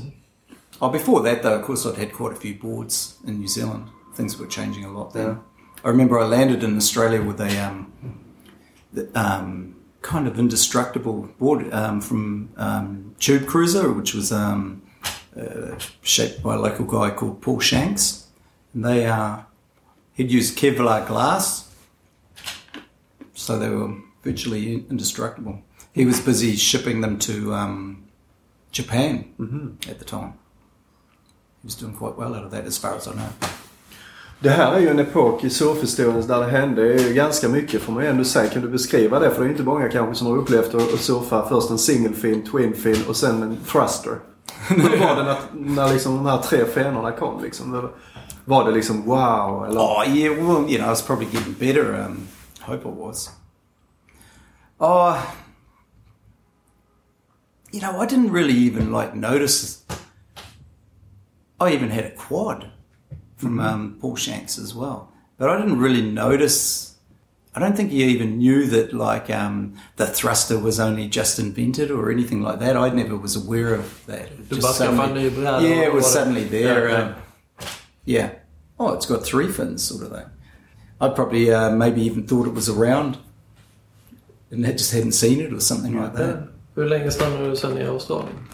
Oh, 0.79 0.93
before 0.93 1.31
that, 1.31 1.43
though, 1.43 1.61
of 1.61 1.67
course, 1.67 1.89
I'd 1.89 1.99
had 1.99 2.13
quite 2.13 2.33
a 2.33 2.41
few 2.41 2.55
boards 2.63 3.15
in 3.29 3.39
New 3.39 3.49
Zealand 3.49 3.83
things 4.15 4.39
were 4.39 4.47
changing 4.47 4.85
a 4.85 4.93
lot 4.93 5.13
then. 5.13 5.41
I 5.85 5.89
remember 5.89 6.19
I 6.19 6.25
landed 6.25 6.65
in 6.65 6.77
Australia 6.77 7.23
with 7.23 7.41
a 7.41 7.59
um, 7.59 7.93
the, 8.93 9.11
um, 9.15 9.77
kind 10.03 10.27
of 10.27 10.39
indestructible 10.39 11.29
board 11.39 11.73
um, 11.73 12.01
from 12.01 12.51
um, 12.57 13.15
Tube 13.19 13.47
Cruiser, 13.47 13.93
which 13.93 14.15
was 14.15 14.33
um, 14.33 14.83
uh, 15.37 15.77
shaped 16.03 16.43
by 16.43 16.55
a 16.55 16.59
local 16.59 16.87
guy 16.87 17.11
called 17.11 17.43
Paul 17.43 17.61
Shanks. 17.61 18.29
And 18.73 18.85
they 18.85 19.07
uh, 19.07 19.41
he'd 20.15 20.31
used 20.31 20.57
Kevlar 20.59 21.07
glass, 21.07 21.73
so 23.35 23.59
they 23.59 23.69
were 23.69 23.95
virtually 24.23 24.87
indestructible. 24.89 25.63
He 25.93 26.05
was 26.05 26.21
busy 26.21 26.57
shipping 26.57 27.03
them 27.03 27.19
to 27.21 27.55
um, 27.55 28.05
Japan 28.73 29.33
at 29.89 29.99
the 29.99 30.05
time. 30.05 30.35
He 31.63 31.67
was 31.67 31.77
doing 31.77 31.95
quite 31.95 32.17
well 32.17 32.35
out 32.35 32.45
of 32.45 32.51
that, 32.51 32.65
as 32.65 32.79
far 32.79 32.97
as 32.97 33.07
I 33.07 33.15
know. 33.15 33.29
Det 34.41 34.51
här 34.51 34.73
är 34.73 34.79
ju 34.79 34.89
en 34.89 34.99
epok 34.99 35.45
i 35.45 35.51
surfhistorien 35.51 36.27
där 36.27 36.41
det 36.41 36.51
hände 36.51 37.03
ju 37.03 37.15
ganska 37.15 37.49
mycket 37.49 37.83
får 37.83 37.93
man 37.93 38.03
ju 38.03 38.11
ändå 38.11 38.25
säga. 38.25 38.51
Kan 38.51 38.63
du 38.63 38.69
beskriva 38.69 39.19
det? 39.19 39.31
För 39.31 39.43
det 39.43 39.49
är 39.49 39.51
inte 39.51 39.63
många 39.63 39.89
kanske 39.89 40.15
som 40.15 40.27
har 40.27 40.37
upplevt 40.37 40.75
att 40.75 41.01
surfa 41.01 41.49
först 41.49 41.71
en 41.71 41.79
single 41.79 42.13
fin, 42.13 42.47
twin 42.47 42.75
fin 42.75 43.05
och 43.09 43.17
sen 43.17 43.43
en 43.43 43.57
thruster. 43.57 44.19
Hur 44.69 44.99
var 44.99 45.17
det 45.17 45.23
när, 45.23 45.37
när 45.53 45.93
liksom 45.93 46.17
de 46.17 46.27
här 46.27 46.39
tre 46.39 46.65
fenorna 46.65 47.13
kom 47.13 47.43
liksom? 47.43 47.91
Var 48.45 48.65
det 48.65 48.71
liksom 48.71 49.03
wow? 49.03 49.67
Eller? 49.67 49.81
Oh 49.81 50.17
yeah, 50.17 50.35
well, 50.37 50.71
you 50.71 50.79
know, 50.79 50.87
I 50.87 50.91
was 50.91 51.03
probably 51.03 51.27
getting 51.33 51.55
better. 51.55 52.05
Um, 52.05 52.29
hope 52.61 52.89
I 52.89 52.93
was. 52.93 53.31
Oh, 54.79 55.17
you 57.73 57.81
know, 57.81 58.03
I 58.03 58.07
didn't 58.07 58.33
really 58.33 58.67
even 58.67 58.93
like 58.93 59.15
notice. 59.15 59.85
I 61.61 61.73
even 61.73 61.91
had 61.91 62.05
a 62.05 62.11
quad 62.11 62.71
from 63.45 63.61
um, 63.61 63.99
Paul 64.01 64.17
Shanks 64.17 64.59
as 64.59 64.75
well, 64.75 65.13
but 65.39 65.49
I 65.49 65.57
didn't 65.61 65.79
really 65.79 66.03
notice. 66.03 66.97
I 67.55 67.61
don't 67.61 67.77
think 67.77 67.93
he 67.93 68.03
even 68.05 68.39
knew 68.39 68.67
that 68.67 68.93
like 68.93 69.31
um, 69.31 69.77
the 69.97 70.07
thruster 70.07 70.59
was 70.59 70.81
only 70.81 71.07
just 71.07 71.39
invented 71.39 71.91
or 71.91 72.11
anything 72.11 72.43
like 72.43 72.59
that. 72.59 72.77
I 72.77 72.89
never 72.89 73.17
was 73.17 73.37
aware 73.37 73.75
of 73.75 74.05
that. 74.07 74.33
It 74.33 74.49
just 74.49 74.63
bara 74.63 74.73
skaffade 74.73 75.17
en 75.17 75.35
suddenly-? 75.35 75.69
Yeah, 75.69 75.83
it 75.85 75.93
was 75.93 76.13
suddenly 76.13 76.45
there. 76.45 76.91
Um, 76.97 77.15
yeah. 78.05 78.33
Oh, 78.81 78.93
it's 78.93 79.07
got 79.07 79.25
three 79.25 79.53
fins, 79.53 79.85
sort 79.85 80.03
of 80.03 80.11
thing. 80.11 80.31
I 81.01 81.09
probably 81.11 81.53
uh, 81.53 81.71
maybe 81.71 82.03
even 82.03 82.27
thought 82.27 82.47
it 82.47 82.55
was 82.55 82.69
around 82.69 83.19
and 84.51 84.65
had 84.65 84.79
just 84.79 84.93
hadn't 84.93 85.13
seen 85.13 85.41
it 85.41 85.53
or 85.53 85.61
something 85.61 86.01
like 86.01 86.15
that. 86.15 86.49
Hur 86.75 86.87
länge 86.87 87.11
stannade 87.11 87.51
du 87.51 87.57
sen 87.57 87.79
i 87.79 87.87
Australien? 87.87 88.49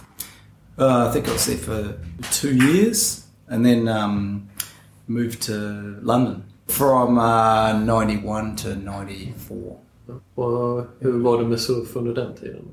Uh, 0.79 1.09
I 1.09 1.13
think 1.13 1.29
I 1.29 1.33
was 1.33 1.47
there 1.47 1.57
for 1.57 1.99
two 2.31 2.55
years 2.55 3.27
and 3.49 3.65
then 3.65 3.89
um, 3.89 4.50
moved 5.11 5.43
to 5.43 5.99
London 6.03 6.45
from 6.69 7.19
uh, 7.19 7.73
91 7.73 8.57
to 8.57 8.77
94. 8.77 9.77
Och 10.35 10.87
hur 11.01 11.23
var 11.23 11.39
det 11.39 11.49
med 11.49 11.61
surf 11.61 11.97
under 11.97 12.15
den 12.15 12.35
tiden? 12.35 12.65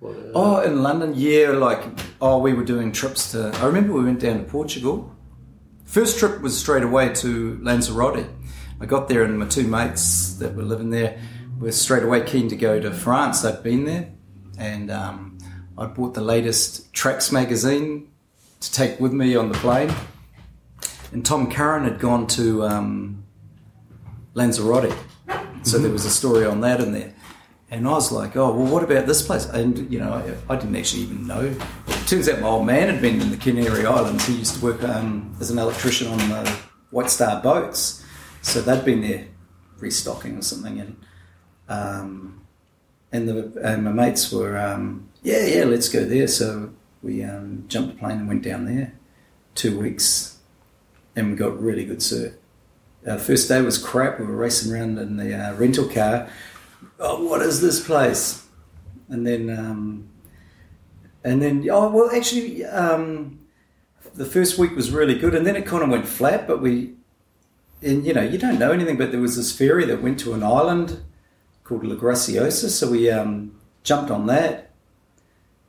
Var 0.00 0.10
det... 0.10 0.32
Oh, 0.34 0.66
in 0.66 0.82
London, 0.82 1.14
yeah, 1.14 1.68
like, 1.70 1.82
oh, 2.20 2.44
we 2.44 2.52
were 2.54 2.64
doing 2.64 2.92
trips 2.92 3.32
to. 3.32 3.38
I 3.38 3.66
remember 3.66 3.92
we 3.92 4.04
went 4.04 4.20
down 4.20 4.44
to 4.44 4.50
Portugal. 4.50 5.10
First 5.84 6.18
trip 6.18 6.42
was 6.42 6.58
straight 6.58 6.84
away 6.84 7.14
to 7.14 7.58
Lanzarote. 7.62 8.24
I 8.80 8.86
got 8.86 9.08
there, 9.08 9.24
and 9.24 9.38
my 9.38 9.46
two 9.46 9.66
mates 9.66 10.36
that 10.38 10.54
were 10.54 10.64
living 10.64 10.90
there 10.90 11.18
were 11.60 11.72
straight 11.72 12.02
away 12.02 12.20
keen 12.20 12.48
to 12.48 12.56
go 12.56 12.80
to 12.80 12.90
France. 12.92 13.42
They'd 13.42 13.62
been 13.62 13.84
there, 13.84 14.08
and 14.58 14.90
um, 14.90 15.38
I 15.78 15.86
bought 15.86 16.14
the 16.14 16.20
latest 16.20 16.92
Tracks 16.92 17.32
magazine 17.32 18.08
to 18.60 18.72
take 18.72 19.00
with 19.00 19.12
me 19.12 19.36
on 19.36 19.48
the 19.48 19.58
plane. 19.58 19.90
And 21.12 21.24
Tom 21.24 21.50
Curren 21.50 21.84
had 21.84 21.98
gone 21.98 22.26
to 22.28 22.64
um, 22.64 23.24
Lanzarote, 24.34 24.94
so 25.62 25.78
there 25.78 25.90
was 25.90 26.04
a 26.04 26.10
story 26.10 26.44
on 26.44 26.60
that 26.60 26.80
in 26.80 26.92
there. 26.92 27.14
And 27.70 27.88
I 27.88 27.92
was 27.92 28.12
like, 28.12 28.36
oh, 28.36 28.54
well, 28.54 28.72
what 28.72 28.84
about 28.84 29.06
this 29.06 29.22
place? 29.22 29.46
And, 29.46 29.92
you 29.92 29.98
know, 29.98 30.12
I, 30.48 30.52
I 30.52 30.56
didn't 30.56 30.76
actually 30.76 31.02
even 31.02 31.26
know. 31.26 31.52
Turns 32.06 32.28
out 32.28 32.40
my 32.40 32.46
old 32.46 32.64
man 32.64 32.88
had 32.88 33.02
been 33.02 33.20
in 33.20 33.30
the 33.30 33.36
Canary 33.36 33.84
Islands. 33.84 34.24
He 34.24 34.34
used 34.34 34.58
to 34.58 34.64
work 34.64 34.82
um, 34.84 35.36
as 35.40 35.50
an 35.50 35.58
electrician 35.58 36.06
on 36.06 36.18
the 36.18 36.48
White 36.90 37.10
Star 37.10 37.42
boats. 37.42 38.04
So 38.42 38.60
they'd 38.60 38.84
been 38.84 39.00
there 39.00 39.26
restocking 39.80 40.38
or 40.38 40.42
something. 40.42 40.78
And 40.78 40.96
um, 41.68 42.46
and, 43.10 43.28
the, 43.28 43.60
and 43.62 43.84
my 43.84 43.92
mates 43.92 44.30
were, 44.30 44.56
um, 44.56 45.08
yeah, 45.22 45.44
yeah, 45.46 45.64
let's 45.64 45.88
go 45.88 46.04
there. 46.04 46.28
So 46.28 46.72
we 47.02 47.24
um, 47.24 47.64
jumped 47.66 47.96
a 47.96 47.98
plane 47.98 48.18
and 48.18 48.28
went 48.28 48.42
down 48.42 48.66
there. 48.66 48.92
Two 49.56 49.80
weeks. 49.80 50.35
And 51.16 51.30
we 51.30 51.36
got 51.36 51.60
really 51.60 51.84
good 51.84 52.02
surf. 52.02 52.34
Our 53.08 53.18
first 53.18 53.48
day 53.48 53.60
was 53.62 53.78
crap. 53.78 54.20
We 54.20 54.26
were 54.26 54.36
racing 54.36 54.72
around 54.72 54.98
in 54.98 55.16
the 55.16 55.34
uh, 55.34 55.54
rental 55.54 55.88
car. 55.88 56.28
Oh, 57.00 57.24
what 57.24 57.40
is 57.40 57.60
this 57.60 57.84
place? 57.84 58.46
And 59.08 59.26
then, 59.26 59.48
um, 59.48 60.08
and 61.24 61.40
then, 61.40 61.66
oh 61.70 61.88
well, 61.88 62.10
actually, 62.14 62.64
um, 62.64 63.38
the 64.14 64.24
first 64.24 64.58
week 64.58 64.74
was 64.74 64.90
really 64.90 65.16
good, 65.18 65.34
and 65.34 65.46
then 65.46 65.56
it 65.56 65.64
kind 65.64 65.82
of 65.82 65.88
went 65.88 66.06
flat. 66.06 66.46
But 66.46 66.60
we, 66.60 66.94
and 67.80 68.04
you 68.04 68.12
know, 68.12 68.22
you 68.22 68.38
don't 68.38 68.58
know 68.58 68.72
anything, 68.72 68.96
but 68.96 69.12
there 69.12 69.20
was 69.20 69.36
this 69.36 69.56
ferry 69.56 69.84
that 69.86 70.02
went 70.02 70.18
to 70.20 70.34
an 70.34 70.42
island 70.42 71.00
called 71.64 71.84
La 71.84 71.94
Graciosa, 71.94 72.68
so 72.68 72.90
we 72.90 73.10
um, 73.10 73.58
jumped 73.84 74.10
on 74.10 74.26
that 74.26 74.70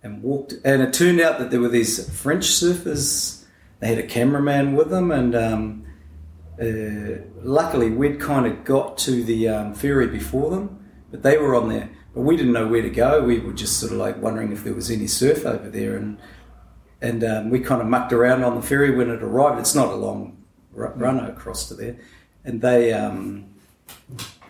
and 0.01 0.23
walked. 0.23 0.53
And 0.65 0.81
it 0.81 0.93
turned 0.93 1.21
out 1.21 1.39
that 1.39 1.51
there 1.51 1.59
were 1.59 1.69
these 1.69 2.09
French 2.19 2.45
surfers. 2.45 3.36
They 3.79 3.87
had 3.87 3.99
a 3.99 4.07
cameraman 4.07 4.75
with 4.75 4.89
them, 4.89 5.11
and 5.11 5.35
um, 5.35 5.85
uh, 6.61 7.21
luckily 7.41 7.91
we'd 7.91 8.19
kind 8.19 8.47
of 8.47 8.63
got 8.63 8.97
to 8.99 9.23
the 9.23 9.47
um, 9.49 9.73
ferry 9.73 10.07
before 10.07 10.49
them, 10.49 10.83
but 11.11 11.23
they 11.23 11.37
were 11.37 11.55
on 11.55 11.69
there. 11.69 11.89
But 12.13 12.21
we 12.21 12.35
didn't 12.35 12.53
know 12.53 12.67
where 12.67 12.81
to 12.81 12.89
go. 12.89 13.23
We 13.23 13.39
were 13.39 13.53
just 13.53 13.79
sort 13.79 13.91
of 13.91 13.99
like 13.99 14.21
wondering 14.21 14.51
if 14.51 14.63
there 14.63 14.73
was 14.73 14.89
any 14.89 15.07
surf 15.07 15.45
over 15.45 15.69
there, 15.69 15.95
and 15.95 16.17
and 17.01 17.23
um, 17.23 17.49
we 17.51 17.59
kind 17.59 17.81
of 17.81 17.87
mucked 17.87 18.11
around 18.11 18.43
on 18.43 18.55
the 18.55 18.61
ferry 18.61 18.95
when 18.95 19.09
it 19.09 19.21
arrived. 19.21 19.59
It's 19.59 19.75
not 19.75 19.89
a 19.89 19.95
long 19.95 20.43
ru- 20.71 20.93
run 20.95 21.19
across 21.19 21.67
to 21.67 21.75
there, 21.75 21.97
and 22.43 22.61
they 22.61 22.91
um, 22.91 23.53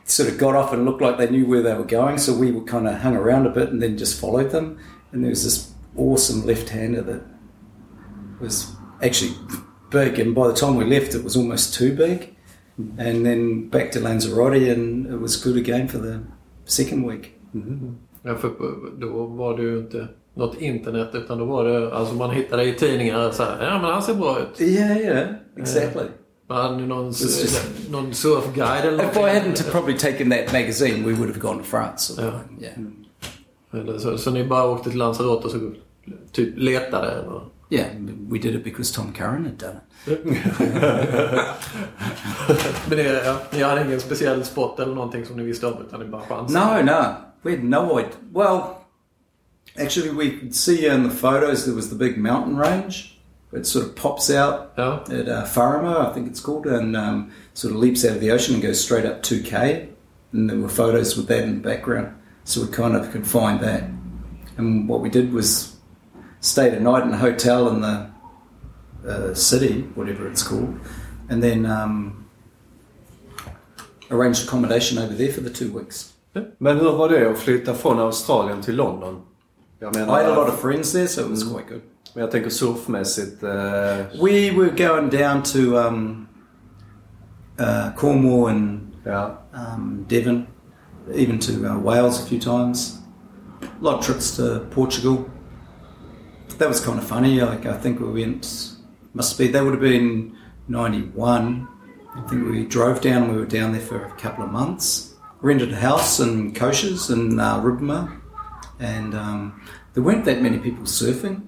sort 0.05 0.29
of 0.29 0.37
got 0.37 0.55
off 0.55 0.71
and 0.71 0.85
looked 0.85 1.01
like 1.01 1.17
they 1.17 1.29
knew 1.29 1.45
where 1.45 1.61
they 1.61 1.73
were 1.73 1.83
going. 1.83 2.17
So 2.17 2.33
we 2.33 2.51
were 2.51 2.63
kind 2.63 2.87
of 2.87 2.99
hung 2.99 3.15
around 3.15 3.45
a 3.45 3.49
bit 3.49 3.69
and 3.69 3.81
then 3.81 3.97
just 3.97 4.19
followed 4.19 4.51
them. 4.51 4.79
And 5.11 5.23
there 5.23 5.29
was 5.29 5.43
this 5.43 5.73
awesome 5.97 6.45
left-hander 6.45 7.01
that 7.01 7.23
was 8.39 8.76
actually 9.01 9.33
big, 9.91 10.19
and 10.19 10.35
by 10.35 10.41
the 10.47 10.53
time 10.53 10.77
we 10.77 10.85
left, 10.85 11.15
it 11.15 11.23
was 11.23 11.37
almost 11.37 11.79
too 11.79 11.95
big. 11.95 12.33
And 12.99 13.25
then 13.25 13.69
back 13.69 13.91
to 13.91 13.99
Lanzarote, 13.99 14.73
and 14.73 15.07
it 15.07 15.19
was 15.21 15.43
good 15.43 15.57
again 15.57 15.87
for 15.87 15.97
the 15.99 16.19
second 16.65 17.07
week. 17.09 17.31
Mm-hmm. 17.55 17.95
Ja, 18.23 18.35
för 18.35 18.51
då 18.99 19.25
var 19.25 19.57
det 19.57 19.63
ju 19.63 19.77
inte 19.79 20.07
något 20.33 20.61
internet 20.61 21.09
utan 21.13 21.37
då 21.37 21.45
var 21.45 21.65
det, 21.65 21.93
alltså 21.93 22.15
man 22.15 22.31
hittade 22.31 22.63
i 22.63 22.73
tidningar 22.73 23.31
så 23.31 23.43
här, 23.43 23.65
ja 23.65 23.81
men 23.81 23.91
han 23.91 24.01
ser 24.03 24.13
bra 24.13 24.39
ut. 24.39 24.61
Yeah, 24.61 24.97
yeah, 24.97 25.27
exactly. 25.57 26.03
Man 26.49 26.57
hade 26.57 26.81
ju 26.81 26.87
någon, 26.87 27.05
just- 27.07 27.91
någon 27.91 28.13
surfguide 28.13 28.85
eller 28.85 29.03
If 29.03 29.17
I 29.17 29.19
hadn't 29.19 29.71
probably 29.71 29.97
taken 29.97 30.29
that 30.29 30.53
magazine, 30.53 31.03
we 31.05 31.13
would 31.13 31.27
have 31.29 31.39
gone 31.39 31.57
to 31.57 31.63
France. 31.63 32.21
Or 32.21 32.25
Yeah. 32.25 32.39
yeah. 32.61 33.83
Eller 33.83 33.97
så, 33.97 34.17
så 34.17 34.31
ni 34.31 34.43
bara 34.43 34.65
åkte 34.67 34.89
till 34.89 34.99
Lanzarote 34.99 35.45
och 35.45 35.51
så 35.51 35.71
typ 36.31 36.53
letade 36.57 37.11
eller? 37.11 37.41
Yeah, 37.69 37.89
we 38.29 38.39
did 38.39 38.55
it 38.55 38.63
because 38.63 38.91
Tom 38.91 39.11
Curren 39.13 39.43
had 39.45 39.57
done 39.57 39.81
it. 40.05 40.25
Men 42.89 42.97
det, 42.97 43.23
ja, 43.25 43.39
ni 43.51 43.61
hade 43.63 43.85
ingen 43.85 43.99
speciell 43.99 44.45
spot 44.45 44.79
eller 44.79 44.95
någonting 44.95 45.25
som 45.25 45.35
ni 45.37 45.43
visste 45.43 45.67
om 45.67 45.81
utan 45.87 45.99
ni 45.99 46.05
bara 46.05 46.21
chansade? 46.21 46.59
No, 46.65 46.81
no, 46.93 47.15
we 47.43 47.51
had 47.51 47.63
no 47.63 47.99
idea. 47.99 48.11
Well, 48.33 48.61
actually, 49.85 50.09
we 50.11 50.29
could 50.39 50.55
see 50.55 50.85
in 50.87 51.03
the 51.03 51.15
photos 51.15 51.65
there 51.65 51.75
was 51.75 51.89
the 51.89 51.95
big 51.95 52.17
mountain 52.17 52.57
range. 52.57 53.13
It 53.53 53.65
sort 53.65 53.85
of 53.85 53.95
pops 53.95 54.29
out 54.29 54.71
Ja. 54.77 54.99
at 55.09 55.27
uh, 55.29 55.45
Famara, 55.45 56.09
I 56.11 56.13
think 56.13 56.27
it's 56.27 56.41
called, 56.41 56.65
and 56.67 56.95
um, 56.97 57.31
sort 57.53 57.73
of 57.73 57.79
leaps 57.79 58.03
out 58.05 58.11
of 58.15 58.19
the 58.21 58.31
ocean 58.31 58.53
and 58.55 58.63
goes 58.63 58.79
straight 58.83 59.05
up 59.05 59.23
2k. 59.23 59.87
And 60.33 60.49
there 60.49 60.59
were 60.59 60.69
photos 60.69 61.15
with 61.17 61.27
that 61.27 61.43
in 61.43 61.61
the 61.61 61.69
background, 61.69 62.07
so 62.43 62.61
we 62.61 62.67
kind 62.67 62.95
of 62.95 63.09
could 63.11 63.25
find 63.25 63.59
that. 63.61 63.83
And 64.57 64.89
what 64.89 64.99
we 65.01 65.09
did 65.09 65.31
was 65.33 65.76
stayed 66.47 66.73
a 66.73 66.79
night 66.79 67.03
in 67.03 67.13
a 67.13 67.17
hotel 67.17 67.67
in 67.69 67.81
the 67.81 68.05
uh, 69.07 69.33
city, 69.33 69.81
whatever 69.95 70.27
it's 70.27 70.43
called, 70.43 70.79
and 71.29 71.43
then 71.43 71.65
um, 71.65 72.25
arranged 74.09 74.47
accommodation 74.47 74.97
over 74.97 75.13
there 75.13 75.31
for 75.31 75.41
the 75.41 75.49
two 75.49 75.71
weeks. 75.71 76.13
Men 76.59 76.77
hur 76.77 76.91
var 76.97 77.09
det 77.09 77.29
att 77.31 77.37
flytta 77.39 77.73
från 77.73 77.99
Australien 77.99 78.61
till 78.61 78.75
London? 78.75 79.21
Jag 79.79 79.95
I 79.95 79.99
had 79.99 80.25
a 80.25 80.35
lot 80.35 80.49
of 80.49 80.59
friends 80.59 80.91
there, 80.91 81.07
so 81.07 81.21
it 81.21 81.29
was 81.29 81.43
quite 81.43 81.69
good. 81.69 81.81
men 82.13 82.21
jag 82.21 82.31
tänker 82.31 82.49
surfmässigt. 82.49 83.43
Eh, 83.43 83.49
We 84.21 84.51
were 84.51 84.69
going 84.87 85.09
down 85.09 85.43
to 85.43 85.59
um, 85.87 86.27
uh, 87.59 87.95
Cornwall 87.95 88.49
and 88.49 88.79
ja. 89.05 89.37
um, 89.53 90.05
Devon, 90.09 90.47
even 91.13 91.39
to 91.39 91.51
uh, 91.51 91.79
Wales 91.79 92.23
a 92.23 92.25
few 92.25 92.39
times. 92.39 92.97
A 93.61 93.83
lot 93.83 93.99
of 93.99 94.05
trips 94.05 94.37
to 94.37 94.59
Portugal. 94.75 95.17
That 96.57 96.67
was 96.67 96.79
kind 96.79 96.97
of 96.97 97.07
funny. 97.07 97.39
Like 97.41 97.65
I 97.65 97.77
think 97.77 97.99
we 97.99 98.23
went, 98.23 98.73
must 99.13 99.37
be 99.37 99.47
that 99.47 99.63
would 99.63 99.73
have 99.73 99.81
been 99.81 100.35
ninety 100.67 101.01
one. 101.01 101.67
I 102.15 102.21
think 102.27 102.49
we 102.49 102.65
drove 102.65 102.99
down 103.01 103.23
and 103.23 103.31
we 103.31 103.37
were 103.37 103.45
down 103.45 103.73
there 103.73 103.81
for 103.81 104.03
a 104.03 104.11
couple 104.15 104.43
of 104.43 104.51
months. 104.51 105.13
Rented 105.39 105.71
a 105.71 105.75
house 105.75 106.19
in 106.19 106.51
Coxos 106.53 107.11
in 107.13 107.39
uh, 107.39 107.61
Ribamar, 107.61 108.19
and 108.79 109.13
um, 109.13 109.61
there 109.93 110.01
weren't 110.01 110.25
that 110.25 110.41
many 110.41 110.57
people 110.57 110.85
surfing. 110.85 111.45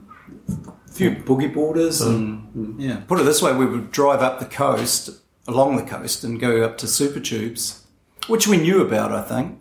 A 0.48 0.92
few 0.92 1.12
boogie 1.12 1.52
boarders, 1.52 2.02
and 2.02 2.80
yeah. 2.80 2.98
Put 3.08 3.20
it 3.20 3.24
this 3.24 3.42
way: 3.42 3.56
we 3.56 3.66
would 3.66 3.90
drive 3.90 4.22
up 4.22 4.40
the 4.40 4.46
coast, 4.46 5.10
along 5.48 5.76
the 5.76 5.84
coast, 5.84 6.24
and 6.24 6.40
go 6.40 6.64
up 6.64 6.78
to 6.78 6.88
Super 6.88 7.20
Tubes, 7.20 7.84
which 8.28 8.48
we 8.48 8.58
knew 8.58 8.84
about, 8.84 9.12
I 9.12 9.24
think, 9.24 9.60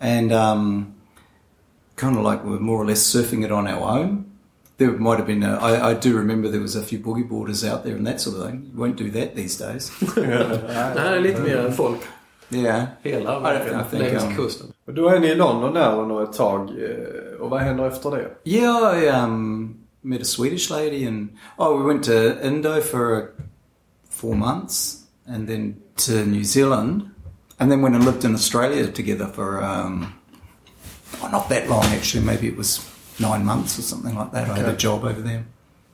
and 0.00 0.32
um, 0.32 0.94
kind 1.96 2.16
of 2.16 2.22
like 2.22 2.42
we 2.42 2.52
were 2.52 2.60
more 2.60 2.78
or 2.78 2.86
less 2.86 3.02
surfing 3.02 3.44
it 3.44 3.52
on 3.52 3.68
our 3.68 3.98
own. 3.98 4.31
There 4.78 4.90
might 4.92 5.18
have 5.18 5.26
been, 5.26 5.42
a, 5.42 5.58
I, 5.60 5.90
I 5.90 5.94
do 5.94 6.16
remember 6.18 6.48
there 6.50 6.60
was 6.62 6.76
a 6.76 6.82
few 6.82 6.98
boogie 6.98 7.28
boarders 7.28 7.64
out 7.64 7.84
there 7.84 7.94
and 7.96 8.06
that 8.06 8.20
sort 8.20 8.36
of 8.36 8.46
thing. 8.46 8.70
You 8.72 8.80
won't 8.80 8.96
do 8.96 9.10
that 9.10 9.34
these 9.36 9.56
days. 9.58 9.92
Det 10.14 11.00
här 11.00 11.12
är 11.16 11.20
lite 11.20 11.40
mer 11.40 11.70
folk. 11.70 12.00
yeah. 12.50 12.84
Hela 13.02 13.38
I 13.38 13.42
verkligen 13.42 13.84
think, 13.84 14.02
längs 14.02 14.22
um, 14.24 14.36
kusten. 14.36 14.66
Och 14.86 14.94
Då 14.94 15.08
är 15.08 15.20
ni 15.20 15.26
i 15.26 15.34
London 15.34 15.74
där 15.74 16.00
under 16.00 16.22
ett 16.22 16.32
tag. 16.32 16.68
eh, 16.70 17.40
Och 17.40 17.50
vad 17.50 17.60
händer 17.60 17.88
efter 17.88 18.10
det? 18.10 18.28
Yeah, 18.44 19.02
I 19.04 19.08
um, 19.24 19.74
met 20.00 20.20
a 20.20 20.24
Swedish 20.24 20.70
lady, 20.70 21.06
and 21.06 21.28
oh, 21.58 21.78
we 21.78 21.84
went 21.92 22.04
to 22.04 22.46
Indo 22.46 22.80
for 22.80 23.28
four 24.10 24.34
months, 24.34 24.96
and 25.28 25.48
then 25.48 25.74
to 26.06 26.12
New 26.12 26.44
Zealand, 26.44 27.02
and 27.58 27.70
then 27.70 27.82
went 27.82 27.94
and 27.96 28.04
lived 28.04 28.24
in 28.24 28.34
Australia 28.34 28.86
together 28.86 29.26
for 29.34 29.62
um, 29.62 30.06
well, 31.22 31.30
not 31.32 31.48
that 31.48 31.68
long 31.68 31.84
actually. 31.84 32.24
Maybe 32.26 32.46
it 32.48 32.56
was 32.56 32.80
nine 33.22 33.44
months 33.44 33.78
or 33.78 33.82
something 33.82 34.14
like 34.18 34.30
that. 34.32 34.48
I 34.50 34.56
had 34.60 34.68
a 34.74 34.76
job 34.76 35.04
over 35.04 35.22
there, 35.22 35.44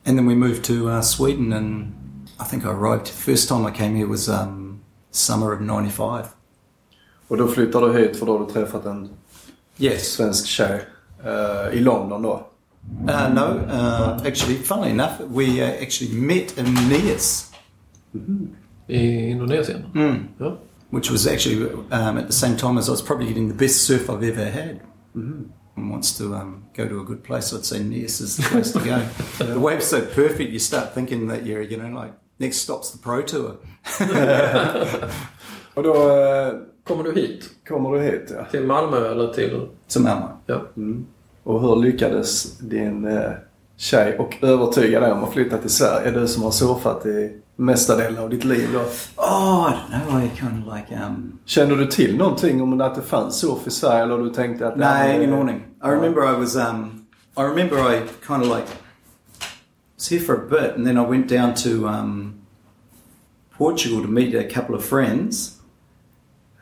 and 0.06 0.16
then 0.18 0.26
we 0.26 0.34
moved 0.34 0.64
to 0.64 0.88
uh, 0.88 1.00
Sweden, 1.02 1.52
and 1.52 1.92
I 2.40 2.44
think 2.44 2.64
I 2.64 2.68
arrived. 2.70 3.08
First 3.08 3.48
time 3.48 3.66
I 3.66 3.70
came 3.70 3.94
here 3.96 4.06
was 4.08 4.28
um, 4.28 4.80
summer 5.10 5.52
of 5.52 5.60
'95. 5.60 6.26
Och 7.28 7.36
då 7.36 7.48
flyttar 7.48 7.80
du 7.80 7.98
hit 7.98 8.16
för 8.18 8.26
då 8.26 8.38
har 8.38 8.46
du 8.46 8.52
träffat 8.52 8.86
en 8.86 9.08
Yes. 9.78 10.12
svensk 10.12 10.46
tjej 10.46 10.86
eh, 11.24 11.78
i 11.78 11.80
London 11.80 12.22
då. 12.22 12.46
Uh, 13.08 13.34
no, 13.34 13.40
uh, 13.40 14.26
actually, 14.26 14.54
funnily 14.56 14.90
enough, 14.90 15.20
we 15.30 15.44
uh, 15.62 15.82
actually 15.82 16.20
met 16.20 16.58
in 16.58 16.74
Nias. 16.88 17.50
I 18.86 19.30
Indonesien. 19.30 19.84
Mm. 19.94 20.28
Ja. 20.38 20.56
which 20.90 21.10
was 21.10 21.26
actually 21.26 21.70
um, 21.90 22.16
at 22.18 22.26
the 22.26 22.32
same 22.32 22.56
time 22.56 22.78
as 22.78 22.88
I 22.88 22.90
was 22.92 23.02
probably 23.02 23.26
getting 23.26 23.48
the 23.48 23.54
best 23.54 23.84
surf 23.84 24.08
I've 24.08 24.22
ever 24.22 24.50
had. 24.50 24.80
And 25.14 25.52
wants 25.90 26.16
to 26.18 26.34
um, 26.34 26.64
go 26.74 26.88
to 26.88 27.00
a 27.00 27.04
good 27.04 27.22
place, 27.22 27.52
I'd 27.52 27.64
say 27.64 27.78
Nias 27.80 28.20
is 28.20 28.36
the 28.36 28.42
place 28.42 28.72
to 28.72 28.80
go. 28.80 28.98
the 29.44 29.60
wave's 29.60 29.86
so 29.86 30.00
perfect, 30.00 30.50
you 30.50 30.58
start 30.58 30.94
thinking 30.94 31.28
that 31.28 31.46
you're, 31.46 31.62
you 31.62 31.76
know, 31.76 31.90
like 32.02 32.12
next 32.38 32.58
stop's 32.58 32.90
the 32.90 32.98
Pro 32.98 33.22
Tour. 33.22 33.56
Och 35.74 35.82
då 35.84 35.94
eh, 35.94 36.52
Kommer 36.84 37.04
du 37.04 37.12
hit? 37.12 37.50
kommer 37.68 37.92
du 37.92 38.00
hit 38.00 38.32
ja. 38.38 38.44
Till 38.50 38.66
Malmö 38.66 39.10
eller 39.10 39.32
till... 39.32 39.68
To 39.88 40.00
Malmo. 40.00 40.28
Ja. 40.46 40.62
Och 41.42 41.60
hur 41.60 41.76
lyckades 41.76 42.58
din 42.58 43.04
eh, 43.04 43.30
tjej 43.76 44.18
och 44.18 44.36
övertyga 44.42 45.00
dig 45.00 45.12
om 45.12 45.24
att 45.24 45.32
flytta 45.32 45.58
till 45.58 45.70
Sverige? 45.70 46.10
Du 46.10 46.28
som 46.28 46.42
har 46.42 46.50
surfat 46.50 47.06
i 47.06 47.40
mesta 47.60 47.96
delen 47.96 48.18
av 48.18 48.30
ditt 48.30 48.44
liv 48.44 48.68
då. 48.72 48.80
Oh, 49.16 49.70
I 49.70 49.92
don't 49.92 50.06
know. 50.06 50.22
I 50.22 50.28
kind 50.36 50.62
of 50.62 50.74
like 50.74 51.04
um, 51.06 51.38
Kände 51.44 51.76
du 51.76 51.86
till 51.86 52.16
någonting 52.16 52.62
om 52.62 52.80
att 52.80 52.94
det 52.94 53.02
fanns 53.02 53.38
surf 53.38 53.66
i 53.66 53.70
Sverige 53.70 54.02
eller 54.02 54.18
du 54.18 54.30
tänkte 54.30 54.68
att... 54.68 54.76
Nej, 54.76 55.16
ingen 55.16 55.32
aning. 55.32 55.56
I 55.56 55.88
remember 55.88 56.22
I 56.22 56.40
was, 56.40 56.56
um, 56.56 57.06
I 57.36 57.42
remember 57.42 57.78
I 57.78 58.00
kind 58.26 58.42
of 58.42 58.48
like 58.48 58.66
was 59.96 60.08
here 60.08 60.20
for 60.20 60.34
a 60.34 60.48
bit, 60.48 60.76
and 60.76 60.86
then 60.86 60.96
I 60.96 61.06
went 61.08 61.28
down 61.28 61.54
to 61.54 61.88
um, 61.88 62.34
Portugal 63.50 64.02
to 64.02 64.08
meet 64.08 64.34
a 64.34 64.44
couple 64.44 64.74
of 64.74 64.84
friends 64.84 65.58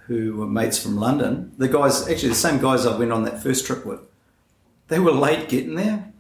who 0.07 0.37
were 0.37 0.47
mates 0.47 0.79
from 0.79 0.97
London. 0.97 1.53
The 1.59 1.69
guys, 1.69 2.09
actually, 2.09 2.31
the 2.31 2.35
same 2.35 2.59
guys 2.59 2.87
I 2.87 2.97
went 2.97 3.13
on 3.13 3.25
that 3.25 3.43
first 3.43 3.67
trip 3.67 3.85
with. 3.85 4.01
They 4.89 4.99
were 4.99 5.13
late 5.13 5.49
getting 5.49 5.75
there. 5.75 6.13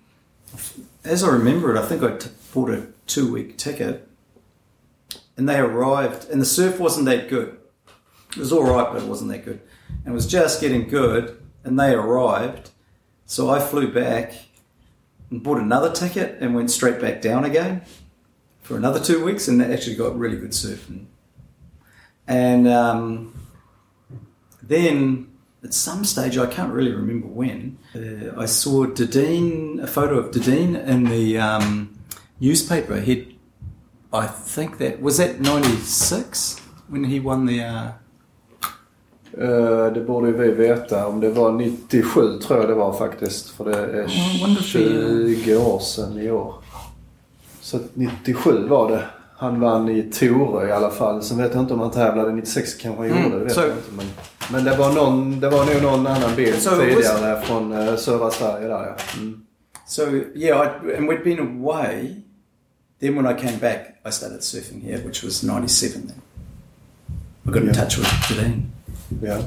As 1.05 1.23
I 1.23 1.29
remember 1.29 1.75
it, 1.75 1.79
I 1.79 1.87
think 1.87 2.03
I 2.03 2.17
t- 2.17 2.31
bought 2.53 2.71
a 2.71 2.87
two-week 3.07 3.57
ticket, 3.57 4.06
and 5.37 5.49
they 5.49 5.59
arrived, 5.59 6.29
and 6.31 6.41
the 6.41 6.47
surf 6.47 6.79
wasn't 6.81 7.07
that 7.07 7.29
good. 7.29 7.59
It 8.31 8.39
was 8.39 8.53
all 8.53 8.65
right, 8.65 8.93
but 8.93 9.03
it 9.03 9.09
wasn't 9.09 9.31
that 9.31 9.45
good. 9.45 9.61
And 9.89 10.09
it 10.09 10.15
was 10.15 10.27
just 10.27 10.61
getting 10.61 10.89
good, 10.89 11.41
and 11.65 11.79
they 11.79 11.93
arrived. 11.93 12.71
So 13.27 13.51
I 13.51 13.61
flew 13.61 13.93
back 13.93 14.35
and 15.31 15.43
bought 15.43 15.59
another 15.59 15.93
ticket 15.93 16.39
and 16.41 16.55
went 16.55 16.71
straight 16.71 17.01
back 17.01 17.21
down 17.21 17.45
again 17.45 17.83
for 18.63 18.77
another 18.77 19.01
two 19.01 19.25
weeks, 19.25 19.49
and 19.49 19.63
actually 19.63 19.97
got 19.97 20.19
really 20.19 20.37
good 20.37 20.51
surfing. 20.51 21.07
And 22.27 22.67
um, 22.67 23.35
then 24.63 25.29
at 25.63 25.75
some 25.75 26.05
stage, 26.05 26.39
I 26.39 26.47
can't 26.47 26.73
really 26.73 26.93
remember 26.93 27.27
when, 27.27 27.79
uh, 27.95 28.41
I 28.41 28.47
saw 28.47 28.87
Dadine, 28.87 29.83
a 29.83 29.87
photo 29.87 30.19
of 30.19 30.33
Dadine 30.33 30.77
in 30.87 31.05
the 31.05 31.39
um, 31.39 31.99
newspaper. 32.41 33.01
He'd, 33.01 33.36
I 34.25 34.29
think 34.55 34.79
that 34.79 34.93
was 35.01 35.17
that 35.17 35.31
'96 35.41 36.57
when 36.87 37.05
he 37.05 37.21
won 37.21 37.47
the. 37.49 37.61
Uh, 37.67 37.83
Eh, 39.39 39.93
det 39.95 40.01
borde 40.07 40.33
vi 40.33 40.51
veta. 40.51 41.07
Om 41.07 41.21
det 41.21 41.31
var 41.31 41.53
97 41.53 42.39
tror 42.39 42.59
jag 42.61 42.69
det 42.69 42.75
var 42.75 42.93
faktiskt. 42.93 43.51
För 43.51 43.65
det 43.65 43.77
är 43.77 43.87
I 44.11 44.41
wonder 44.43 44.61
if 44.61 44.75
he- 44.75 45.45
20 45.45 45.57
år 45.57 45.79
sedan 45.79 46.19
i 46.19 46.31
år. 46.31 46.55
Så 47.61 47.77
att 47.77 47.83
97 47.95 48.69
var 48.69 48.91
det. 48.91 49.05
Han 49.37 49.61
vann 49.61 49.89
i 49.89 50.03
Torö 50.03 50.69
i 50.69 50.73
alla 50.73 50.91
fall. 50.91 51.23
Sen 51.23 51.39
vet 51.39 51.55
jag 51.55 51.63
inte 51.63 51.75
om 51.75 51.81
han 51.81 51.91
tävlade 51.91 52.33
96 52.33 52.75
kanske 52.75 53.03
han 53.03 53.11
Mm, 53.11 53.23
gjorde. 53.25 53.39
Det 53.39 53.45
vet 53.45 53.53
så- 53.55 53.61
jag 53.61 53.69
inte. 53.69 53.83
Men, 53.97 54.07
men 54.53 54.65
det, 54.65 54.77
var 54.77 54.93
någon, 54.93 55.41
det 55.41 55.51
var 55.51 55.65
nog 55.75 55.83
någon 55.83 56.07
annan 56.07 56.37
bild 56.37 56.55
Så 56.63 56.71
it 56.71 56.77
was- 56.79 56.95
tidigare 56.95 57.41
från 57.43 57.73
uh, 57.73 57.97
södra 57.97 58.31
Sverige 58.31 58.69
där 58.69 58.87
ja. 58.87 58.97
Mm. 59.19 59.41
So 59.87 60.03
yeah, 60.35 60.67
I, 60.67 60.97
and 60.97 61.11
we'd 61.11 61.25
been 61.25 61.61
away. 61.61 62.17
Then 63.01 63.15
when 63.17 63.37
I 63.37 63.41
came 63.41 63.59
back, 63.59 64.01
I 64.05 64.11
started 64.13 64.41
surfing 64.41 64.83
here, 64.83 64.99
which 65.07 65.25
was 65.25 65.43
'97. 65.43 65.93
Then 66.07 66.21
I 67.45 67.51
got 67.51 67.57
in 67.57 67.65
Yeah. 67.69 67.75
touch 67.77 67.99
with 67.99 68.11
Jadine. 68.31 68.63
ja. 69.23 69.39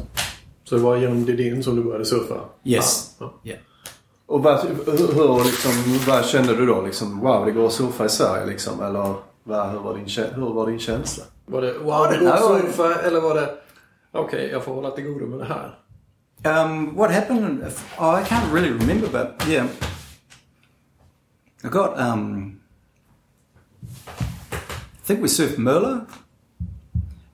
Så 0.64 0.76
det 0.76 0.82
var 0.82 0.98
genom 0.98 1.26
Didin 1.26 1.64
som 1.64 1.76
du 1.76 1.84
började 1.84 2.06
surfa? 2.06 2.36
Yes. 2.64 3.16
Ja. 3.20 3.34
Yeah. 3.44 3.60
Och 4.26 4.44
vad, 4.44 4.60
hur, 4.60 4.76
hur, 5.14 5.44
liksom, 5.46 5.72
vad 6.08 6.26
kände 6.26 6.56
du 6.56 6.66
då? 6.66 6.82
Liksom, 6.82 7.20
wow, 7.20 7.46
det 7.46 7.52
går 7.52 7.68
att 7.68 7.74
surfa 7.74 8.06
i 8.06 8.10
Sverige 8.10 8.46
liksom. 8.46 8.82
Eller 8.84 9.16
vad, 9.44 9.70
hur, 9.72 9.80
var 9.80 9.96
din, 9.98 10.06
kä- 10.06 10.34
hur 10.36 10.54
var 10.54 10.68
din 10.68 10.80
känsla? 10.80 11.24
Var 11.46 11.62
det 11.62 11.74
wow, 11.78 12.06
I 12.14 12.18
det 12.18 12.20
don't 12.20 12.24
går 12.24 12.34
att 12.34 12.40
know. 12.40 12.60
surfa? 12.62 13.02
Eller 13.02 13.22
var 13.22 13.36
det 13.36 13.50
okej, 14.12 14.50
jag 14.52 14.64
får 14.64 14.74
hålla 14.74 14.92
till 14.92 15.04
godo 15.04 15.26
med 15.26 15.40
det 15.40 15.46
här? 15.46 15.80
Um, 16.66 16.96
what 16.96 17.12
happened? 17.12 17.64
Oh, 18.00 18.22
I 18.22 18.24
can't 18.24 18.54
really 18.54 18.70
remember, 18.70 19.08
but 19.12 19.48
yeah, 19.48 19.66
I 21.64 21.68
got. 21.68 21.98
Um, 22.00 22.56
I 22.56 22.59
think 25.10 25.22
we 25.24 25.28
surfed 25.28 25.58
Merlot, 25.58 26.08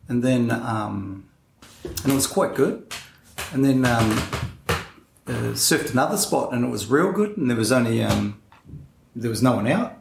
and 0.08 0.24
then 0.24 0.50
um, 0.50 1.26
and 1.84 2.14
it 2.14 2.16
was 2.16 2.26
quite 2.26 2.56
good, 2.56 2.88
and 3.52 3.66
then 3.66 3.84
um, 3.84 4.12
uh, 5.28 5.52
surfed 5.56 5.92
another 5.92 6.16
spot, 6.16 6.54
and 6.54 6.64
it 6.64 6.70
was 6.70 6.90
real 6.90 7.12
good, 7.12 7.36
and 7.36 7.50
there 7.50 7.58
was 7.58 7.74
only 7.74 8.02
um, 8.02 8.40
there 9.14 9.30
was 9.30 9.42
no 9.44 9.58
one 9.58 9.68
out, 9.68 9.92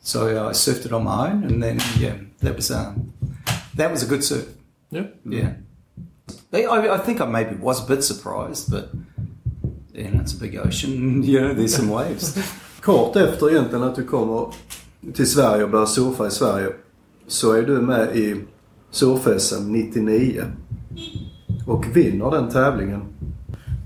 so 0.00 0.48
I 0.48 0.52
surfed 0.52 0.86
it 0.86 0.92
on 0.94 1.04
my 1.04 1.30
own, 1.30 1.44
and 1.44 1.62
then 1.62 1.78
yeah, 1.98 2.16
that 2.38 2.56
was 2.56 2.70
um, 2.70 3.12
that 3.74 3.90
was 3.90 4.02
a 4.02 4.06
good 4.06 4.24
surf. 4.24 4.46
Yeah, 4.90 5.08
Yeah. 5.26 5.52
I, 6.54 6.64
I 6.64 6.94
I 6.94 6.98
think 6.98 7.20
I 7.20 7.26
maybe 7.26 7.54
was 7.56 7.84
a 7.84 7.86
bit 7.86 8.02
surprised, 8.02 8.70
but 8.70 8.88
you 9.92 10.10
know, 10.10 10.20
it's 10.22 10.32
a 10.32 10.40
big 10.40 10.56
ocean. 10.56 11.22
You 11.30 11.40
know, 11.40 11.52
there's 11.52 11.76
some 11.76 11.90
waves. 11.90 12.34
Kort 12.80 13.16
efter 13.16 13.50
egentligen 13.50 13.82
att 13.82 13.96
du 13.96 14.04
kommer 14.04 14.54
till 15.14 15.30
Sverige 15.30 15.64
och 15.64 15.70
börjar 15.70 15.86
surfa 15.86 16.26
i 16.26 16.30
Sverige 16.30 16.68
så 17.26 17.52
är 17.52 17.62
du 17.62 17.80
med 17.80 18.16
i 18.16 18.44
surf-SM 18.92 19.68
99 19.68 20.44
och 21.66 21.96
vinner 21.96 22.30
den 22.30 22.50
tävlingen. 22.50 23.02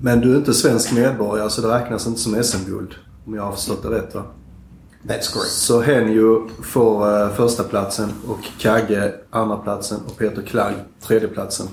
Men 0.02 0.20
du 0.20 0.32
är 0.32 0.36
inte 0.36 0.54
svensk 0.54 0.92
medborgare 0.92 1.50
så 1.50 1.60
det 1.60 1.68
räknas 1.68 2.06
inte 2.06 2.20
som 2.20 2.42
SM-guld 2.42 2.94
om 3.26 3.34
jag 3.34 3.42
har 3.42 3.52
förstått 3.52 3.82
det 3.82 3.90
rätt 3.90 4.14
va? 4.14 4.22
That's 5.02 5.34
correct. 5.34 5.50
Så 5.50 5.80
Henjo 5.80 6.48
får 6.62 7.22
uh, 7.22 7.34
första 7.34 7.62
platsen 7.62 8.10
och 8.28 8.38
Kagge 8.58 9.14
andra 9.30 9.56
platsen 9.56 10.00
och 10.06 10.18
Peter 10.18 10.42
Klang 10.42 10.74
tredje 11.00 11.28
platsen. 11.28 11.66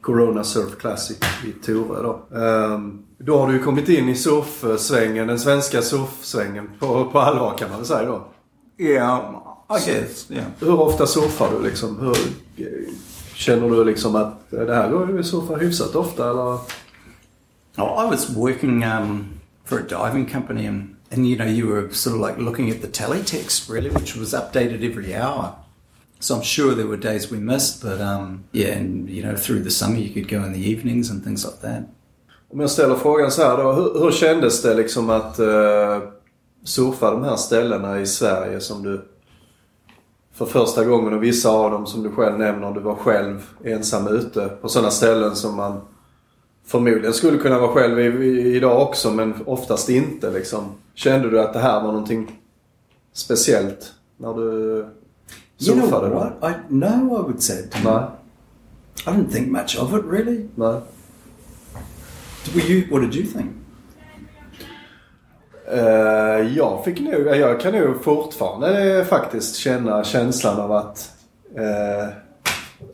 Corona 0.00 0.44
Surf 0.44 0.78
Classic 0.78 1.18
i 1.46 1.66
Torö 1.66 2.02
då. 2.02 2.36
Ehm, 2.38 3.02
då 3.18 3.38
har 3.38 3.48
du 3.48 3.52
ju 3.52 3.62
kommit 3.62 3.88
in 3.88 4.08
i 4.08 4.14
surfsvängen, 4.14 5.26
den 5.26 5.38
svenska 5.38 5.82
surfsvängen 5.82 6.70
på, 6.78 7.04
på 7.12 7.18
allvar 7.18 7.58
kan 7.58 7.68
man 7.70 7.78
väl 7.78 7.86
säga 7.86 8.06
då. 8.06 8.26
Yeah, 8.80 9.40
I 9.68 9.78
guess. 9.86 10.30
Yeah. 10.30 10.46
Hur 10.60 10.80
ofta 10.80 11.06
surfar 11.06 11.50
du 11.50 11.62
liksom? 11.62 11.98
Hur, 11.98 12.16
känner 13.34 13.70
du 13.70 13.84
liksom 13.84 14.16
att 14.16 14.50
det 14.50 14.74
här 14.74 14.90
går 14.90 15.10
ju 15.10 15.20
att 15.20 15.26
surfa 15.26 15.56
hyfsat 15.56 15.94
ofta 15.94 16.30
eller? 16.30 16.58
Oh, 17.76 18.04
I 18.04 18.10
was 18.10 18.30
working 18.30 18.84
um, 18.84 19.40
for 19.64 19.78
a 19.78 19.82
diving 19.82 20.26
company, 20.26 20.66
and, 20.66 20.96
and 21.10 21.26
you 21.26 21.36
know, 21.36 21.46
you 21.46 21.66
were 21.66 21.92
sort 21.92 22.16
of 22.16 22.20
like 22.20 22.38
looking 22.38 22.70
at 22.70 22.80
the 22.80 22.88
teletext 22.88 23.70
really, 23.70 23.90
which 23.90 24.16
was 24.16 24.34
updated 24.34 24.82
every 24.82 25.14
hour. 25.14 25.52
So 26.18 26.36
I'm 26.36 26.42
sure 26.42 26.74
there 26.74 26.86
were 26.86 26.96
days 26.96 27.30
we 27.30 27.38
missed, 27.38 27.82
but 27.82 28.00
um, 28.00 28.44
yeah, 28.52 28.78
and 28.78 29.08
you 29.10 29.22
know 29.22 29.36
through 29.36 29.62
the 29.62 29.70
summer 29.70 29.96
you 29.96 30.10
could 30.10 30.28
go 30.28 30.42
in 30.44 30.52
the 30.52 30.70
evenings 30.70 31.10
and 31.10 31.24
things 31.24 31.44
like 31.44 31.60
that. 31.60 31.82
Om 32.52 32.60
jag 32.60 32.70
ställer 32.70 32.96
frågan 32.96 33.30
så 33.30 33.42
här 33.42 33.56
då. 33.56 33.72
Hur, 33.72 34.00
hur 34.00 34.12
kändes 34.12 34.62
det 34.62 34.74
liksom 34.74 35.10
att 35.10 35.40
uh, 35.40 35.98
surfa 36.64 37.10
de 37.10 37.24
här 37.24 37.36
ställena 37.36 38.00
i 38.00 38.06
Sverige 38.06 38.60
som 38.60 38.82
du 38.82 39.04
för 40.32 40.46
första 40.46 40.84
gången 40.84 41.14
och 41.14 41.22
vissa 41.22 41.50
av 41.50 41.70
dem 41.70 41.86
som 41.86 42.02
du 42.02 42.10
själv 42.10 42.38
nämner, 42.38 42.72
du 42.72 42.80
var 42.80 42.94
själv 42.94 43.46
ensam 43.64 44.08
ute 44.08 44.48
på 44.60 44.68
sådana 44.68 44.90
ställen 44.90 45.36
som 45.36 45.56
man 45.56 45.80
förmodligen 46.66 47.12
skulle 47.12 47.38
kunna 47.38 47.58
vara 47.58 47.72
själv 47.72 48.00
i, 48.00 48.26
i, 48.26 48.56
idag 48.56 48.82
också 48.82 49.10
men 49.10 49.34
oftast 49.46 49.88
inte 49.88 50.30
liksom. 50.30 50.64
Kände 50.94 51.30
du 51.30 51.40
att 51.40 51.52
det 51.52 51.58
här 51.58 51.82
var 51.82 51.92
någonting 51.92 52.40
speciellt 53.12 53.92
när 54.16 54.34
du 54.34 54.86
surfade? 55.56 56.06
You 56.06 56.10
know 56.10 56.32
what? 56.40 56.50
I, 56.50 56.74
no, 56.74 56.86
I 56.86 57.22
would 57.22 57.42
say 57.42 57.58
it. 57.60 57.76
Nej. 57.84 58.04
I 59.06 59.10
didn't 59.10 59.32
think 59.32 59.48
much 59.48 59.78
of 59.80 59.94
it 59.94 60.04
really. 60.10 60.46
Nej. 60.54 60.80
Were 62.54 62.62
you, 62.62 62.90
what 62.90 63.00
did 63.02 63.14
you 63.14 63.32
think? 63.32 63.50
Uh, 65.74 66.56
jag 66.56 66.84
fick 66.84 67.00
nog, 67.00 67.26
jag 67.26 67.60
kan 67.60 67.72
nog 67.72 68.04
fortfarande 68.04 68.98
eh, 68.98 69.04
faktiskt 69.04 69.56
känna 69.56 70.04
känslan 70.04 70.60
av 70.60 70.72
att 70.72 71.12
uh, 71.58 72.08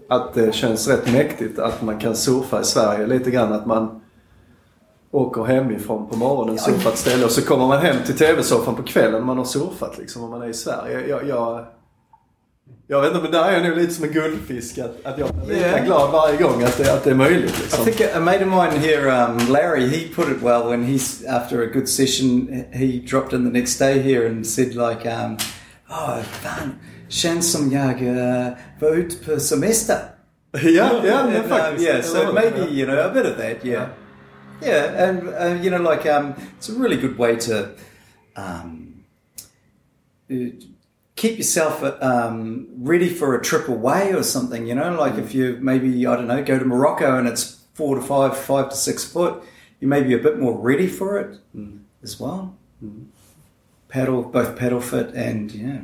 att 0.08 0.34
det 0.34 0.54
känns 0.54 0.88
rätt 0.88 1.12
mäktigt 1.12 1.58
att 1.58 1.82
man 1.82 1.98
kan 1.98 2.16
surfa 2.16 2.60
i 2.60 2.64
Sverige. 2.64 3.06
Lite 3.06 3.30
grann 3.30 3.52
att 3.52 3.66
man 3.66 4.00
åker 5.10 5.44
hemifrån 5.44 6.08
på 6.08 6.16
morgonen, 6.16 6.58
surfar 6.58 6.90
ett 6.90 6.98
ställe 6.98 7.24
och 7.24 7.30
så 7.30 7.42
kommer 7.42 7.66
man 7.66 7.78
hem 7.78 7.96
till 8.06 8.16
TV-soffan 8.16 8.74
på 8.74 8.82
kvällen 8.82 9.12
när 9.12 9.26
man 9.26 9.38
har 9.38 9.44
surfat 9.44 9.98
liksom 9.98 10.24
och 10.24 10.30
man 10.30 10.42
är 10.42 10.48
i 10.48 10.54
Sverige. 10.54 11.08
Jag, 11.08 11.28
jag, 11.28 11.64
jag 12.88 13.00
vet 13.00 13.10
inte 13.10 13.22
men 13.22 13.30
där 13.32 13.44
är 13.44 13.52
jag 13.52 13.62
nog 13.68 13.76
lite 13.78 13.94
som 13.94 14.04
en 14.04 14.12
guldfisk 14.12 14.78
att, 14.78 14.96
att 15.06 15.18
jag 15.18 15.30
lika 15.46 15.60
Yeah. 15.60 15.84
glad 15.86 16.12
varje 16.12 16.36
gång 16.42 16.62
att 16.62 16.76
det, 16.78 16.92
att 16.94 17.04
det 17.04 17.10
är 17.10 17.14
möjligt 17.14 17.58
liksom. 17.60 17.88
I 17.88 17.92
think 17.92 18.10
a 18.14 18.20
mate 18.20 18.44
of 18.44 18.50
mine 18.50 18.80
here, 18.80 19.24
um, 19.24 19.38
Larry, 19.52 19.88
he 19.88 20.08
put 20.14 20.28
it 20.28 20.42
well 20.42 20.62
when 20.70 20.84
he's 20.84 21.24
after 21.28 21.62
a 21.62 21.66
good 21.66 21.88
session, 21.88 22.48
he 22.72 23.00
dropped 23.10 23.32
in 23.32 23.44
the 23.52 23.58
next 23.58 23.78
day 23.78 23.98
here 24.02 24.26
and 24.28 24.46
said 24.46 24.68
like, 24.74 25.06
um, 25.06 25.36
"Oh, 25.90 26.22
fan, 26.22 26.72
känns 27.08 27.52
som 27.52 27.72
jag 27.72 28.02
uh, 28.02 28.48
var 28.80 28.96
ute 28.96 29.24
på 29.24 29.40
semester." 29.40 29.96
yeah, 30.62 31.06
ja 31.06 31.26
men 31.26 31.36
And, 31.36 31.48
faktiskt. 31.48 31.88
yeah, 31.88 32.02
so 32.02 32.32
maybe 32.32 32.70
you 32.70 32.86
know 32.86 32.98
a 32.98 33.10
bit 33.14 33.26
of 33.26 33.36
that, 33.36 33.64
yeah, 33.64 33.86
yeah, 34.62 35.08
and 35.08 35.18
uh, 35.28 35.62
you 35.64 35.70
know, 35.70 35.90
like 35.90 36.06
um, 36.18 36.32
it's 36.58 36.68
a 36.68 36.72
really 36.82 36.96
good 36.96 37.18
way 37.18 37.36
to 37.36 37.68
um, 38.36 38.94
uh, 40.30 40.36
keep 41.16 41.38
yourself 41.38 41.82
um, 42.02 42.68
ready 42.78 43.08
for 43.08 43.34
a 43.34 43.42
trip 43.42 43.68
away 43.68 44.12
or 44.12 44.22
something. 44.22 44.66
You 44.66 44.74
know, 44.74 44.94
like 44.94 45.18
if 45.18 45.34
you 45.34 45.58
maybe 45.60 46.06
I 46.06 46.14
don't 46.16 46.28
know 46.28 46.42
go 46.44 46.58
to 46.58 46.64
Morocco 46.64 47.18
and 47.18 47.26
it's 47.26 47.56
four 47.74 47.96
to 47.96 48.02
five, 48.02 48.36
five 48.36 48.70
to 48.70 48.76
six 48.76 49.04
foot, 49.04 49.42
you 49.80 49.88
may 49.88 50.02
be 50.02 50.14
a 50.14 50.18
bit 50.18 50.38
more 50.38 50.56
ready 50.58 50.86
for 50.86 51.18
it 51.18 51.40
as 52.02 52.20
well. 52.20 52.54
Paddle, 53.88 54.22
both 54.22 54.56
paddle 54.56 54.80
fit 54.80 55.14
and 55.14 55.52
yeah. 55.52 55.80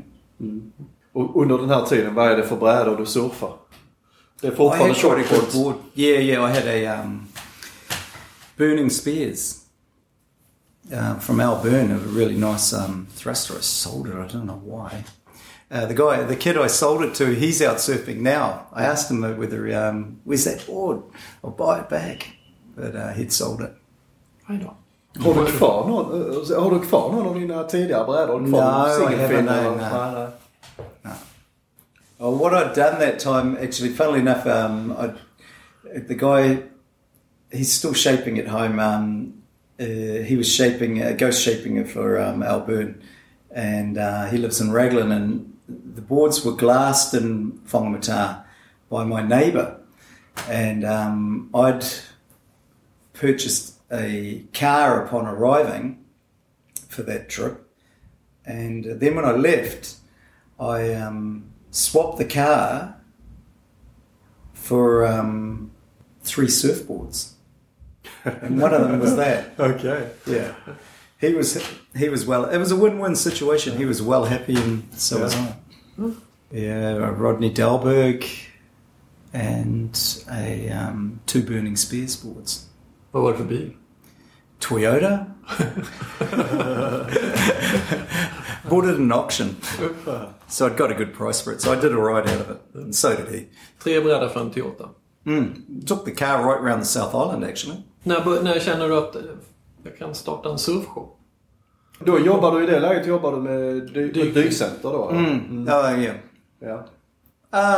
Och 1.14 1.37
under 1.42 1.59
den 1.59 1.71
här 1.71 1.87
tiden, 1.87 2.14
vad 2.14 2.33
är 2.33 2.37
det 2.37 2.42
för 2.42 2.57
brädor 2.57 2.97
du 2.97 3.07
surfar? 3.07 3.57
Det 4.40 4.47
är 4.47 4.53
I 4.53 4.57
fortfarande 4.57 4.95
had 4.95 4.97
quite 4.97 5.21
a 5.21 5.35
shortboards? 5.35 5.55
board. 5.55 5.77
Yeah, 5.95 6.21
yeah. 6.21 6.51
I 6.51 6.53
had 6.53 6.66
a 6.66 6.87
um, 7.01 7.29
Burning 8.57 8.90
Spears 8.90 9.61
uh, 10.92 11.18
from 11.18 11.40
Al 11.40 11.62
Byrne, 11.62 11.92
a 11.92 11.99
really 11.99 12.37
nice 12.37 12.73
um, 12.73 13.07
thruster. 13.14 13.55
I 13.59 13.61
sold 13.61 14.07
it. 14.09 14.14
I 14.14 14.27
don't 14.27 14.47
know 14.47 14.61
why. 14.64 15.05
Uh, 15.73 15.87
the 15.87 15.95
guy, 15.95 16.23
the 16.23 16.37
kid 16.37 16.57
I 16.59 16.67
sold 16.69 17.03
it 17.03 17.15
to, 17.15 17.25
he's 17.35 17.63
out 17.63 17.79
surfing 17.79 18.21
now. 18.21 18.67
I 18.75 18.85
asked 18.85 19.11
him 19.11 19.23
whether 19.39 19.75
um, 19.75 20.21
where's 20.25 20.45
that 20.45 20.67
board? 20.67 21.03
I'll 21.43 21.51
buy 21.51 21.81
it 21.81 21.89
back, 21.89 22.37
but 22.77 22.95
uh, 22.95 23.13
he'd 23.15 23.33
sold 23.33 23.61
it. 23.63 23.73
Aj 24.49 24.59
då. 24.59 24.77
Har 25.23 25.35
du 25.45 25.53
kvar 25.53 25.89
någon, 25.89 26.63
har 26.63 26.71
du 26.71 26.81
kvar 26.87 27.13
någon 27.13 27.27
av 27.27 27.35
dina 27.41 27.65
tidigare 27.65 28.05
brädor? 28.05 28.33
Har 28.33 28.41
du 28.41 28.51
kvar 28.51 28.61
No, 28.63 28.79
någon 28.79 28.91
I 28.91 28.95
singelfin 29.17 29.49
haven't, 29.49 29.49
eller- 29.49 29.71
no, 29.71 30.13
no. 30.13 30.31
Nej, 30.79 30.87
nej. 31.03 31.15
Oh, 32.19 32.31
what 32.41 32.53
I'd 32.53 32.75
done 32.75 32.99
that 33.01 33.19
time, 33.19 33.57
actually, 33.63 33.93
funnily 33.95 34.21
enough, 34.21 34.47
um, 34.47 34.93
I'd, 34.99 35.15
the 36.09 36.15
guy, 36.15 36.63
he's 37.51 37.73
still 37.73 37.95
shaping 37.95 38.39
at 38.39 38.47
home. 38.49 38.79
Um, 38.79 39.33
uh, 39.81 40.23
he 40.25 40.37
was 40.37 40.47
shaping, 40.49 41.03
uh, 41.03 41.13
ghost 41.19 41.43
shaping 41.43 41.77
it 41.79 41.89
for 41.89 42.19
um, 42.21 42.43
Al 42.43 42.61
Byrne, 42.61 43.03
and 43.51 43.99
uh, 43.99 44.27
he 44.31 44.37
lives 44.39 44.61
in 44.61 44.71
Raglan. 44.71 45.11
And 45.13 45.52
the 45.68 46.03
boards 46.03 46.44
were 46.44 46.53
glassed 46.53 47.14
in 47.14 47.53
Whangamata 47.66 48.44
by 48.88 49.05
my 49.05 49.22
neighbour, 49.22 49.81
and 50.48 50.85
um, 50.85 51.51
I'd 51.55 51.85
purchased 53.12 53.75
a 53.90 54.44
car 54.53 55.05
upon 55.05 55.27
arriving 55.27 56.05
for 56.88 57.03
that 57.05 57.29
trip, 57.29 57.68
and 58.44 58.85
then 58.85 59.14
when 59.14 59.25
I 59.25 59.33
left, 59.33 59.96
I 60.59 60.94
um, 60.94 61.53
swapped 61.70 62.18
the 62.18 62.25
car 62.25 62.96
for 64.53 65.07
um, 65.07 65.70
three 66.22 66.48
surfboards, 66.48 67.33
and 68.25 68.61
one 68.61 68.75
of 68.75 68.83
them 68.83 68.98
was 69.01 69.16
that. 69.16 69.53
okay. 69.59 70.11
Yeah, 70.27 70.55
he 71.20 71.35
was 71.35 71.62
he 71.95 72.09
was 72.09 72.27
well. 72.27 72.45
It 72.55 72.59
was 72.59 72.73
a 72.73 72.77
win-win 72.77 73.17
situation. 73.17 73.77
He 73.77 73.85
was 73.87 74.03
well 74.03 74.25
happy, 74.25 74.57
and 74.57 74.83
so 74.97 75.21
was 75.21 75.35
I. 75.35 75.55
Yeah, 76.51 77.11
Rodney 77.19 77.51
Dahlberg 77.51 78.25
and 79.33 79.99
a 80.31 80.69
um, 80.71 81.21
two 81.27 81.43
Burning 81.43 81.77
Spears 81.77 82.17
boards. 82.23 82.67
Var 83.13 83.33
det 83.33 83.39
för 83.39 83.45
bil? 83.45 83.71
Toyota. 84.59 85.27
Bought 88.69 88.85
it 88.85 88.91
at 88.95 88.99
an 89.01 89.13
auction. 89.13 89.57
So 90.49 90.67
I'd 90.67 90.77
got 90.77 90.91
a 90.91 90.95
good 90.95 91.15
price 91.15 91.41
for 91.41 91.53
it. 91.53 91.61
So 91.61 91.73
I 91.73 91.81
did 91.81 91.93
a 91.93 91.97
ride 91.97 92.29
out 92.29 92.41
of 92.41 92.51
it. 92.51 92.61
And 92.75 92.95
so 92.95 93.17
did 93.17 93.29
he. 93.29 93.47
Tre 93.83 94.01
brädor 94.01 94.29
för 94.29 94.41
en 94.41 94.51
Toyota. 94.51 94.89
Mm. 95.27 95.81
Took 95.87 96.05
the 96.05 96.11
car 96.11 96.39
right 96.45 96.61
around 96.61 96.81
the 96.81 96.87
South 96.87 97.15
Island 97.15 97.45
actually. 97.45 97.77
När, 98.03 98.21
bör- 98.25 98.43
när 98.43 98.61
känner 98.61 98.89
du 98.89 98.97
att 98.97 99.17
jag 99.83 99.99
kan 99.99 100.15
starta 100.15 100.51
en 100.51 100.59
surfshop? 100.59 101.19
Då 102.07 102.19
jobbar 102.19 102.59
du 102.59 102.65
i 102.65 102.67
det 102.67 102.81
läget 102.81 103.07
jobbar 103.07 103.33
du 103.33 103.38
med 103.38 103.75
dy- 103.91 104.12
Dyk- 104.12 104.35
dykcenter 104.35 104.91
då? 104.93 105.11
eller? 105.11 105.19
Mm. 105.21 105.69
Oh 105.69 106.03
yeah. 106.03 106.17
Ja. 106.61 106.85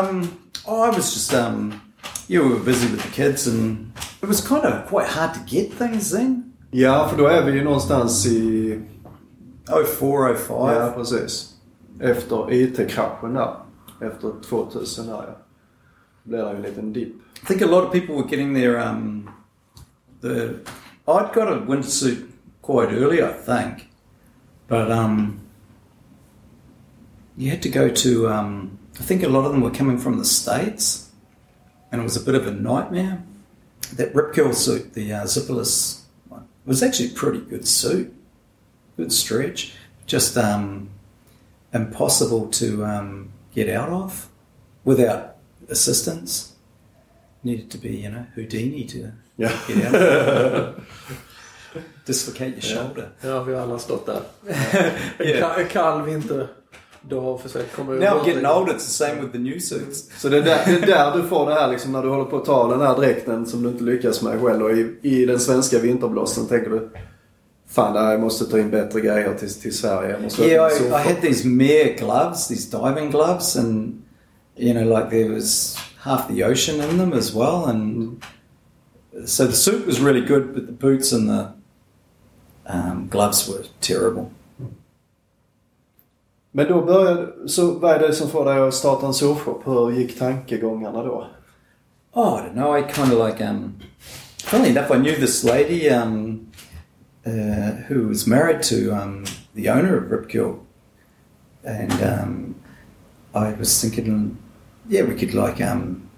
Um, 0.00 0.26
oh, 0.66 0.87
I 0.88 0.96
was 0.96 1.14
just 1.14 1.34
um, 1.34 1.74
you 2.28 2.48
were 2.48 2.58
busy 2.64 2.87
with 2.87 3.02
the 3.02 3.10
kids, 3.22 3.46
and 3.48 3.76
it 4.22 4.28
was 4.28 4.48
kind 4.48 4.64
of 4.64 4.72
quite 4.88 5.06
hard 5.08 5.34
to 5.34 5.40
get 5.46 5.78
things 5.78 6.10
then. 6.10 6.52
ja, 6.70 7.08
för 7.08 7.18
då 7.18 7.26
är 7.26 7.44
vi 7.44 7.52
ju 7.52 7.64
någonstans 7.64 8.26
i... 8.26 8.80
Oh 9.68 9.84
four, 9.84 10.30
oh 10.32 10.37
five. 10.37 10.74
Ja, 10.87 10.92
precis. 10.96 11.54
Efter 12.00 12.52
IT-kraschen 12.52 13.34
där. 13.34 13.54
Efter 14.00 14.32
2000 14.48 15.06
där 15.06 15.12
ja. 15.12 15.37
Blir 16.22 16.38
det 16.44 16.50
ju 16.50 16.56
en 16.56 16.62
liten 16.62 16.92
dipp. 16.92 17.14
I 17.42 17.46
think 17.46 17.62
a 17.62 17.66
lot 17.66 17.84
of 17.84 17.92
people 17.92 18.14
were 18.14 18.24
getting 18.30 18.54
their 18.54 18.76
um, 18.88 19.30
the. 20.22 20.48
I'd 21.06 21.34
got 21.34 21.48
a 21.48 21.60
windsuit 21.68 22.18
quite 22.62 22.88
early, 22.92 23.18
I 23.18 23.32
think, 23.46 23.88
but 24.68 24.90
um, 24.90 25.40
you 27.37 27.50
had 27.50 27.62
to 27.62 27.68
go 27.68 27.88
to. 27.88 28.29
Um, 28.29 28.79
I 28.98 29.03
think 29.03 29.22
a 29.22 29.29
lot 29.29 29.44
of 29.44 29.53
them 29.53 29.61
were 29.61 29.70
coming 29.70 29.98
from 29.98 30.18
the 30.18 30.24
states, 30.24 31.11
and 31.90 32.00
it 32.00 32.05
was 32.05 32.16
a 32.16 32.20
bit 32.20 32.35
of 32.35 32.46
a 32.46 32.53
nightmare. 32.53 33.22
That 33.96 34.14
Rip 34.14 34.35
Curl 34.35 34.53
suit, 34.53 34.94
the 34.94 35.12
uh, 35.12 35.24
zipperless 35.24 36.03
one, 36.29 36.48
was 36.64 36.83
actually 36.83 37.11
a 37.11 37.12
pretty 37.12 37.40
good 37.40 37.66
suit, 37.68 38.14
good 38.96 39.12
stretch, 39.12 39.74
just 40.07 40.37
um, 40.38 40.90
impossible 41.72 42.48
to 42.53 42.85
um, 42.85 43.33
get 43.55 43.68
out 43.68 43.90
of 43.90 44.29
without 44.85 45.37
assistance 45.68 46.55
needed 47.42 47.70
to 47.70 47.79
be, 47.79 47.96
you 47.98 48.11
know, 48.11 48.27
Houdini 48.35 48.85
to 48.85 49.12
Ja. 49.37 49.50
get 49.66 49.94
out. 49.94 50.83
Dislocate 52.06 52.50
your 52.50 52.60
shoulder. 52.60 53.08
Ja, 53.20 53.42
vi 53.42 53.54
har 53.54 53.62
alla 53.62 53.78
stått 53.78 54.06
där. 54.06 54.20
Yeah. 55.24 55.60
en 55.60 55.68
kall 55.68 56.02
vinterdag 56.02 56.48
och 57.10 57.40
försökt 57.40 57.76
komma 57.76 57.92
Now 57.92 58.26
getting 58.26 58.46
old, 58.46 58.68
it's 58.68 58.72
the 58.72 58.80
same 58.80 59.14
with 59.20 59.32
the 59.32 59.38
new 59.38 59.58
suits. 59.58 60.20
Så 60.20 60.28
det 60.28 60.36
är, 60.36 60.42
där, 60.42 60.60
det 60.66 60.72
är 60.72 60.86
där 60.86 61.22
du 61.22 61.28
får 61.28 61.46
det 61.46 61.54
här 61.54 61.68
liksom 61.70 61.92
när 61.92 62.02
du 62.02 62.08
håller 62.08 62.24
på 62.24 62.36
att 62.36 62.44
ta 62.44 62.68
den 62.68 62.80
här 62.80 62.96
dräkten 62.96 63.46
som 63.46 63.62
du 63.62 63.68
inte 63.68 63.84
lyckas 63.84 64.22
med 64.22 64.40
själv 64.40 64.62
och 64.62 64.72
i, 64.72 64.98
i 65.02 65.26
den 65.26 65.40
svenska 65.40 65.78
vinterblåsten 65.78 66.46
tänker 66.46 66.70
du 66.70 66.90
Fan, 67.68 68.10
jag 68.10 68.20
måste 68.20 68.44
ta 68.44 68.58
in 68.58 68.70
bättre 68.70 69.00
grejer 69.00 69.34
till, 69.34 69.54
till 69.54 69.76
Sverige. 69.76 70.10
Jag 70.10 70.22
måste 70.22 70.44
Yeah, 70.44 70.72
I, 70.72 70.74
I 70.74 70.78
surfar." 70.78 70.98
had 70.98 71.20
these 71.22 71.48
mere 71.48 71.92
gloves, 71.98 72.48
these 72.48 72.70
diving 72.70 73.10
gloves, 73.10 73.56
and 73.56 74.02
you 74.56 74.72
know, 74.74 74.98
like 74.98 75.10
there 75.10 75.28
was 75.34 75.76
half 75.98 76.28
the 76.28 76.44
ocean 76.44 76.90
in 76.90 76.98
them 76.98 77.12
as 77.12 77.34
well, 77.34 77.64
and 77.64 78.22
so 79.26 79.46
the 79.46 79.52
suit 79.52 79.86
was 79.86 80.00
really 80.00 80.20
good, 80.20 80.54
but 80.54 80.66
the 80.66 80.72
boots 80.72 81.12
and 81.12 81.28
the 81.28 81.46
um, 82.66 83.09
gloves 83.11 83.48
were 83.48 83.64
terrible. 83.81 84.31
Men 86.53 86.68
då 86.68 86.83
började, 86.83 87.48
så 87.48 87.70
vad 87.74 87.94
är 87.94 87.98
det 87.98 88.14
som 88.14 88.31
får 88.31 88.44
dig 88.44 88.59
att 88.59 88.74
starta 88.74 89.07
en 89.07 89.14
surfshop? 89.14 89.62
Hur 89.64 89.90
gick 89.90 90.18
tankegångarna 90.18 91.03
då? 91.03 91.27
Oh, 92.12 92.38
I 92.38 92.42
don't 92.42 92.55
know. 92.55 92.79
I 92.79 92.83
kind 92.92 93.12
of 93.12 93.29
like 93.29 93.44
um. 93.44 93.74
Funnily 94.38 94.70
enough, 94.70 94.90
I 94.90 94.98
knew 94.98 95.16
this 95.16 95.42
lady 95.42 95.90
um, 95.90 96.46
uh, 97.27 97.72
who 97.88 98.09
was 98.09 98.27
married 98.27 98.62
to 98.62 98.92
um, 98.92 99.24
the 99.55 99.70
owner 99.70 99.96
of 99.96 100.11
Rip 100.11 100.31
Curl, 100.31 100.61
and 101.64 101.92
um, 102.03 102.55
I 103.35 103.53
was 103.55 103.81
thinking, 103.81 104.37
yeah, 104.88 105.03
we 105.03 105.14
could 105.14 105.35
like 105.35 105.61
um, 105.61 106.09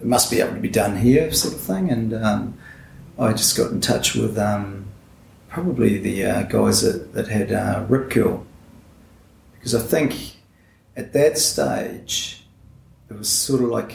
it 0.00 0.06
must 0.06 0.30
be 0.30 0.40
able 0.40 0.54
to 0.54 0.60
be 0.60 0.68
done 0.68 0.96
here, 0.96 1.30
sort 1.32 1.54
of 1.54 1.60
thing. 1.60 1.90
And 1.90 2.14
um, 2.14 2.54
I 3.18 3.32
just 3.32 3.56
got 3.56 3.70
in 3.70 3.80
touch 3.80 4.14
with 4.14 4.38
um, 4.38 4.83
probably 5.54 5.98
the 5.98 6.24
uh, 6.24 6.42
guys 6.42 6.82
that, 6.82 7.14
that 7.14 7.28
had 7.28 7.52
uh, 7.52 7.84
Rip 7.88 8.10
Curl, 8.10 8.44
because 9.52 9.74
I 9.74 9.80
think 9.80 10.36
at 10.96 11.12
that 11.12 11.38
stage 11.38 12.44
it 13.08 13.16
was 13.16 13.28
sort 13.28 13.62
of 13.62 13.68
like 13.68 13.92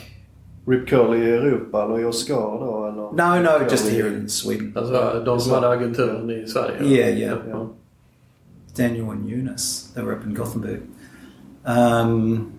Rip 0.65 0.87
Curl 0.87 1.13
i 1.13 1.17
Europa 1.17 1.81
eller 1.81 1.99
i 1.99 2.03
Hossegor 2.03 2.59
då 2.59 2.87
eller? 2.87 3.11
no, 3.11 3.41
no, 3.41 3.69
just 3.69 3.89
here 3.89 4.07
in 4.07 4.29
Sweden. 4.29 4.73
Alltså 4.75 5.23
de 5.25 5.39
som 5.39 5.51
hade 5.51 5.69
agenturen 5.69 6.29
i 6.29 6.47
Sverige? 6.47 6.83
Yeah, 6.83 7.17
yeah. 7.17 7.37
Ja. 7.49 7.69
Daniel 8.75 9.09
and 9.11 9.29
Eunice. 9.29 9.91
They 9.93 10.03
were 10.03 10.15
up 10.15 10.23
in 10.25 10.33
Gothenburg. 10.33 10.81
Um, 11.65 12.53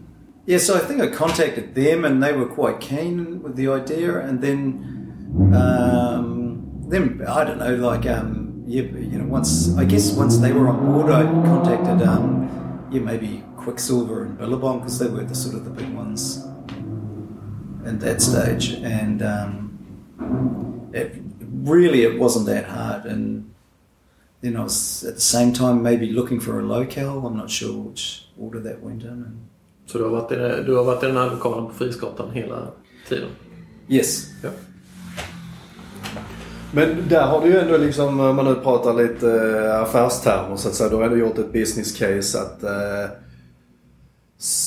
yeah, 0.45 0.59
so 0.59 0.75
I 0.75 0.81
think 0.81 1.01
I 1.01 1.07
contacted 1.07 1.75
them, 1.75 2.05
and 2.05 2.23
they 2.23 2.33
were 2.33 2.47
quite 2.47 2.81
keen 2.81 3.43
with 3.43 3.57
the 3.57 3.69
idea. 3.69 4.19
And 4.19 4.43
then, 4.43 5.55
um, 5.55 6.85
then 6.89 7.25
I 7.27 7.45
don't 7.45 7.59
know, 7.59 7.77
like 7.77 8.07
um, 8.07 8.50
yeah, 8.71 8.83
you 9.13 9.19
know, 9.19 9.29
once 9.39 9.51
I 9.77 9.85
guess 9.85 10.13
once 10.23 10.39
they 10.39 10.53
were 10.53 10.69
on 10.69 10.79
board, 10.87 11.11
I 11.11 11.23
contacted 11.51 12.07
um, 12.09 12.27
yeah 12.93 13.03
maybe 13.11 13.43
Quiksilver 13.57 14.19
and 14.27 14.39
Billabong 14.39 14.79
because 14.79 14.99
they 14.99 15.09
were 15.09 15.25
the 15.25 15.35
sort 15.35 15.55
of 15.59 15.65
the 15.65 15.71
big 15.71 15.91
ones 16.03 16.47
at 17.85 18.01
that 18.01 18.23
stage, 18.23 18.65
and 18.99 19.23
um, 19.23 20.91
it 20.93 21.09
really 21.73 22.03
it 22.03 22.19
wasn't 22.19 22.47
that 22.47 22.65
hard 22.65 23.05
and 23.07 23.51
then 24.43 24.57
I 24.57 24.63
was 24.63 25.05
at 25.05 25.15
the 25.15 25.21
same 25.21 25.53
time 25.53 25.83
maybe 25.83 26.13
looking 26.13 26.41
for 26.41 26.61
a 26.61 26.63
locale. 26.63 27.27
I'm 27.27 27.37
not 27.37 27.51
sure 27.51 27.73
which 27.89 28.25
order 28.39 28.61
that 28.61 28.83
went 28.83 29.03
in. 29.03 29.09
And 29.11 29.47
Så 29.87 29.99
du 29.99 30.05
har, 30.05 30.11
varit 30.11 30.33
i, 30.33 30.63
du 30.67 30.77
har 30.77 30.85
varit 30.85 31.03
i 31.03 31.07
den 31.07 31.17
här 31.17 31.31
lokalen 31.31 31.67
på 31.67 31.75
Frisgatan 31.75 32.31
hela 32.31 32.69
tiden? 33.09 33.29
yes, 33.89 34.27
Ja. 34.43 34.51
Men 36.73 37.09
där 37.09 37.27
har 37.27 37.41
du 37.41 37.49
ju 37.49 37.59
ändå 37.59 37.77
liksom, 37.77 38.21
om 38.21 38.37
man 38.37 38.45
nu 38.45 38.55
pratar 38.55 38.95
lite 38.95 39.31
eh, 39.67 39.83
affärstermer 39.83 40.57
så 40.57 40.69
att 40.69 40.75
säga, 40.75 40.91
du 40.91 40.97
har 40.97 41.03
ändå 41.03 41.17
gjort 41.17 41.39
ett 41.39 41.53
business 41.53 41.99
case 41.99 42.39
att 42.41 42.63
eh, 42.63 43.11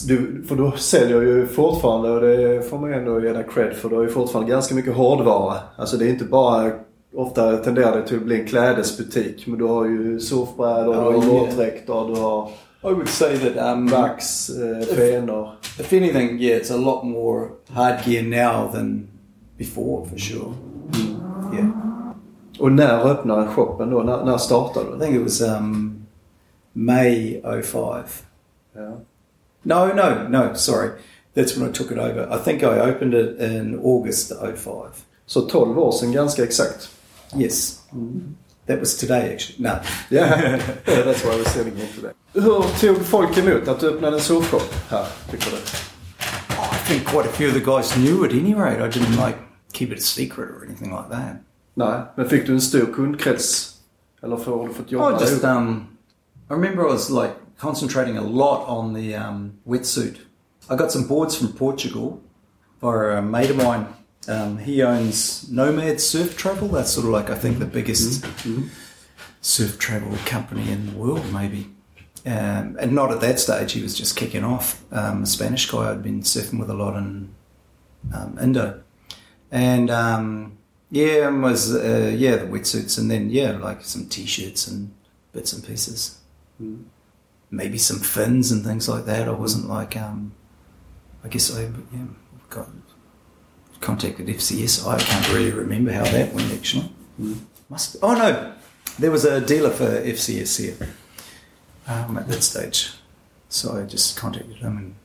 du, 0.08 0.44
för 0.48 0.56
du 0.56 0.72
säljer 0.78 1.22
ju 1.22 1.48
fortfarande 1.48 2.10
och 2.12 2.22
det 2.22 2.70
får 2.70 2.80
man 2.80 2.89
ju 2.89 2.96
ändå 2.96 3.22
ge 3.22 3.34
dig 3.34 3.46
cred 3.54 3.74
för. 3.76 3.89
Du 3.89 3.96
har 3.96 4.04
ju 4.04 4.10
fortfarande 4.10 4.52
ganska 4.52 4.76
mycket 4.76 4.96
hårdvara. 4.96 5.58
Alltså 5.78 5.98
det 5.98 6.06
är 6.06 6.10
inte 6.10 6.26
bara, 6.26 6.72
ofta 7.16 7.58
tenderar 7.58 7.98
det 7.98 8.08
till 8.08 8.18
att 8.18 8.24
bli 8.24 8.42
en 8.42 8.48
klädesbutik. 8.48 9.48
Men 9.48 9.60
du 9.60 9.66
har 9.66 9.86
ju 9.86 10.20
surfbrädor, 10.20 10.94
du 10.94 11.00
har 11.00 11.12
våtdräkter, 11.13 12.08
du 12.08 12.22
har 12.22 12.50
I 12.86 12.92
would 12.92 13.08
say 13.10 13.38
that 13.38 13.74
um, 13.74 13.88
vax, 13.88 14.50
eh, 14.50 14.96
fenor. 14.96 15.50
if 15.80 15.94
anything, 15.94 16.38
yeah, 16.39 16.58
it's 16.58 16.70
a 16.70 16.78
lot 16.78 17.04
more 17.04 17.50
hard 17.70 18.06
gear 18.06 18.24
now 18.24 18.72
than 18.72 19.08
before 19.58 20.06
for 20.06 20.18
sure. 20.18 20.54
Yeah, 21.54 21.92
Och 22.60 22.72
när 22.72 23.12
öppnade 23.12 23.48
shoppen 23.48 23.89
då? 23.89 24.04
När, 24.04 24.26
när 24.26 24.38
startade 24.38 24.96
I 24.96 25.00
think 25.00 25.16
it 25.16 25.22
was 25.24 25.42
um, 25.42 26.06
May 26.74 27.42
05. 27.63 28.04
Ja. 28.74 28.98
No, 29.63 29.94
no, 29.94 30.28
no, 30.30 30.56
sorry. 30.56 30.89
That's 31.36 31.58
when 31.58 31.70
I 31.70 31.72
took 31.72 31.92
it 31.92 31.98
over. 31.98 32.28
I 32.32 32.38
think 32.38 32.63
I 32.63 32.80
opened 32.80 33.13
it 33.13 33.39
in 33.39 33.80
August 33.84 34.32
05. 34.56 34.74
Så 35.26 35.42
12 35.42 35.80
år 35.80 35.92
sedan 35.92 36.12
ganska 36.12 36.44
exakt. 36.44 36.89
Yes. 37.38 37.80
That 38.68 38.80
was 38.80 38.98
today 38.98 39.34
actually. 39.34 39.70
No. 39.70 39.80
Yeah, 40.10 40.60
that's 40.86 41.24
why 41.24 41.36
we're 41.36 41.50
sitting 41.50 41.76
here 41.76 41.88
today. 41.96 42.12
Hur 42.34 42.80
tog 42.80 43.06
folk 43.06 43.38
emot 43.38 43.68
att 43.68 43.80
du 43.80 43.89
öppnade 43.89 44.18
en 44.18 44.22
surfshop 44.24 44.74
här, 44.89 45.08
tycker 45.32 45.52
du? 45.52 45.58
Oh, 45.58 46.74
I 46.74 46.78
think 46.88 47.08
quite 47.08 47.30
a 47.30 47.32
few 47.32 47.48
of 47.48 47.54
the 47.54 47.72
guys 47.72 47.96
knew 47.96 48.26
at 48.26 48.32
any 48.32 48.54
rate. 48.54 48.82
I 48.82 48.89
didn't 49.00 49.26
like 49.26 49.38
keep 49.74 49.92
it 49.92 49.98
a 49.98 50.02
secret 50.02 50.50
or 50.50 50.66
anything 50.66 50.92
like 50.92 51.10
that. 51.10 51.36
Nej, 51.73 52.01
men 52.15 52.29
fick 52.29 52.47
du 52.47 52.53
en 52.53 52.62
stor 52.62 52.93
kundkrets? 52.93 53.73
Eller 54.23 54.38
har 54.38 54.67
du 54.67 54.73
fått 54.73 54.91
jobba 54.91 55.05
Oh, 55.05 55.21
just 55.21 55.43
um, 55.43 55.88
I 56.49 56.53
remember 56.53 56.83
I 56.83 56.91
was 56.91 57.09
like 57.09 57.33
concentrating 57.59 58.17
a 58.17 58.21
lot 58.21 58.67
on 58.67 58.93
the 58.93 59.15
um, 59.15 59.53
wetsuit. 59.65 60.15
I 60.69 60.75
got 60.75 60.91
some 60.91 61.07
boards 61.07 61.36
from 61.36 61.53
Portugal 61.53 62.19
by 62.79 63.17
a 63.17 63.21
mate 63.21 63.49
of 63.49 63.57
mine. 63.57 63.86
Um, 64.27 64.57
he 64.57 64.83
owns 64.83 65.49
Nomad 65.51 65.99
Surf 65.99 66.38
Travel. 66.38 66.69
That's 66.69 66.91
sort 66.91 67.05
of 67.05 67.12
like 67.12 67.29
I 67.29 67.36
think 67.36 67.59
the 67.59 67.65
biggest 67.65 68.25
surf 69.41 69.77
travel 69.77 70.17
company 70.25 70.71
in 70.71 70.86
the 70.86 70.97
world, 70.97 71.33
maybe. 71.33 71.69
Um, 72.25 72.77
and 72.79 72.93
not 72.93 73.12
at 73.12 73.19
that 73.19 73.39
stage. 73.39 73.73
He 73.73 73.81
was 73.81 73.97
just 73.97 74.15
kicking 74.15 74.45
off. 74.45 74.81
Um, 74.93 75.23
a 75.23 75.25
Spanish 75.25 75.69
guy 75.69 75.91
I'd 75.91 76.03
been 76.03 76.21
surfing 76.21 76.59
with 76.59 76.69
a 76.69 76.73
lot 76.73 76.95
in 76.95 77.36
um, 78.13 78.38
Indo, 78.41 78.81
and 79.51 79.89
um, 79.89 80.57
yeah, 80.93 81.27
and 81.27 81.41
was 81.41 81.73
uh, 81.73 82.13
yeah 82.15 82.36
the 82.36 82.45
wetsuits, 82.45 82.99
and 82.99 83.10
then 83.10 83.32
yeah 83.32 83.58
like 83.58 83.84
some 83.84 84.06
t-shirts 84.08 84.67
and 84.67 84.93
bits 85.32 85.51
and 85.51 85.65
pieces, 85.65 86.19
maybe 87.49 87.79
some 87.79 87.97
fins 87.97 88.51
and 88.51 88.63
things 88.63 88.88
like 88.88 89.06
that. 89.06 89.27
I 89.27 89.32
wasn't 89.32 89.67
like 89.67 89.97
um, 89.97 90.34
I 91.23 91.29
guess 91.29 91.56
I 91.56 91.63
yeah 91.63 92.06
got 92.51 92.69
contacted 93.82 94.27
FCS. 94.27 94.88
I 94.88 94.99
can't 94.99 95.34
really 95.34 95.51
remember 95.51 95.91
how 95.91 96.03
that 96.03 96.32
went 96.32 96.53
actually. 96.53 96.91
Must 97.69 97.97
oh 98.03 98.13
no, 98.13 98.53
there 98.99 99.10
was 99.10 99.25
a 99.25 99.41
dealer 99.41 99.71
for 99.71 99.88
FCS 99.88 100.62
here 100.62 100.89
um, 101.88 102.19
at 102.19 102.27
that 102.27 102.43
stage, 102.43 102.91
so 103.49 103.82
I 103.82 103.86
just 103.86 104.15
contacted 104.15 104.58
him 104.58 104.77
and 104.77 104.95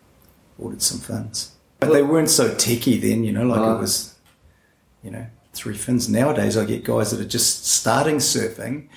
ordered 0.59 0.83
some 0.83 0.99
fins. 0.99 1.53
But 1.81 1.95
they 1.95 2.03
weren't 2.03 2.29
so 2.29 2.55
techy 2.55 2.99
then, 2.99 3.25
you 3.25 3.33
know, 3.33 3.47
like 3.47 3.61
it 3.61 3.81
was, 3.81 4.17
you 5.03 5.13
know, 5.13 5.27
three 5.53 5.77
fins. 5.77 6.09
Nowadays, 6.09 6.57
I 6.57 6.65
get 6.65 6.85
guys 6.85 7.11
that 7.11 7.21
are 7.21 7.29
just 7.29 7.67
starting 7.67 8.17
surfing, 8.19 8.89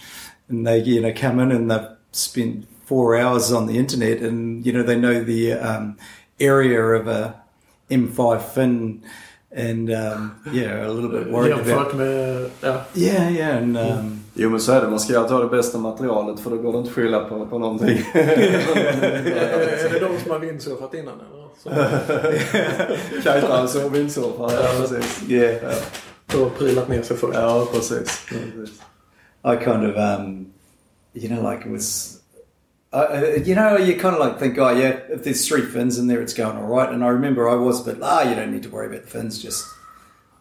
and 0.50 0.66
they 0.68 0.84
you 0.84 1.02
know 1.02 1.14
come 1.14 1.40
in 1.40 1.52
and 1.52 1.72
they've 1.72 1.90
spent 2.12 2.68
four 2.86 3.18
hours 3.18 3.52
on 3.52 3.68
the 3.68 3.78
internet, 3.78 4.22
and 4.22 4.66
you 4.66 4.74
know 4.74 4.84
they 4.84 4.96
know 4.96 5.24
the 5.24 5.54
um, 5.54 5.98
area 6.40 6.82
of 6.82 7.08
a 7.08 7.34
M5 7.90 8.42
fin, 8.42 9.04
and 9.52 9.92
um, 9.92 10.40
yeah, 10.52 10.88
a 10.88 10.92
little 10.92 11.10
bit 11.10 11.32
worried 11.32 11.56
Jämfört 11.56 11.94
about. 11.94 11.96
med... 11.96 12.50
Ja. 12.62 12.86
Yeah, 12.96 13.30
yeah, 13.30 13.58
and 13.58 13.78
um, 13.78 14.22
Jo 14.34 14.50
men 14.50 14.60
så 14.60 14.72
är 14.72 14.82
det. 14.82 14.90
Man 14.90 15.00
ska 15.00 15.20
alltid 15.20 15.36
ha 15.36 15.44
det 15.44 15.50
bästa 15.50 15.78
materialet 15.78 16.40
för 16.40 16.50
då 16.50 16.58
går 16.58 16.72
det 16.72 16.78
inte 16.78 16.90
att 16.90 16.96
skylla 16.96 17.20
på, 17.20 17.46
på 17.46 17.60
någonting. 17.60 17.98
Är 18.14 19.90
det 19.90 20.00
de 20.00 20.20
som 20.20 20.32
har 20.32 20.40
vindsurfat 20.40 20.94
innan 20.94 21.14
eller? 21.14 21.42
Så, 21.64 21.70
Kajtare 23.24 23.86
och 23.86 23.96
vindsurfare. 23.96 24.54
Ja, 24.54 24.70
precis. 24.82 25.30
yeah. 25.30 25.74
så 26.32 26.50
prylat 26.50 26.90
ner 26.90 27.02
sig 27.02 27.18
först. 27.18 27.34
Ja, 27.38 27.68
precis. 27.72 28.26
precis. 28.30 28.82
I 29.44 29.56
kind 29.56 29.86
of, 29.86 29.98
um, 29.98 30.54
you 31.14 31.30
know, 31.30 31.52
like 31.52 31.66
it 31.66 31.72
was, 31.72 32.18
uh, 32.94 32.98
uh, 32.98 33.44
you 33.46 33.56
know, 33.56 33.78
you 33.78 34.00
kind 34.00 34.16
of 34.16 34.20
like 34.20 34.40
think, 34.40 34.58
oh 34.58 34.70
yeah, 34.70 35.00
if 35.10 35.24
there's 35.24 35.48
three 35.48 35.62
fins 35.62 35.98
in 35.98 36.08
there, 36.08 36.22
it's 36.22 36.34
going 36.34 36.58
all 36.58 36.68
right. 36.68 36.90
And 36.90 37.04
I 37.04 37.08
remember 37.08 37.50
I 37.50 37.56
was, 37.56 37.82
but 37.82 37.98
ah, 38.02 38.22
you 38.22 38.36
don't 38.36 38.52
need 38.52 38.64
to 38.64 38.70
worry 38.70 38.88
about 38.88 39.04
the 39.04 39.08
fins, 39.08 39.42
just 39.42 39.66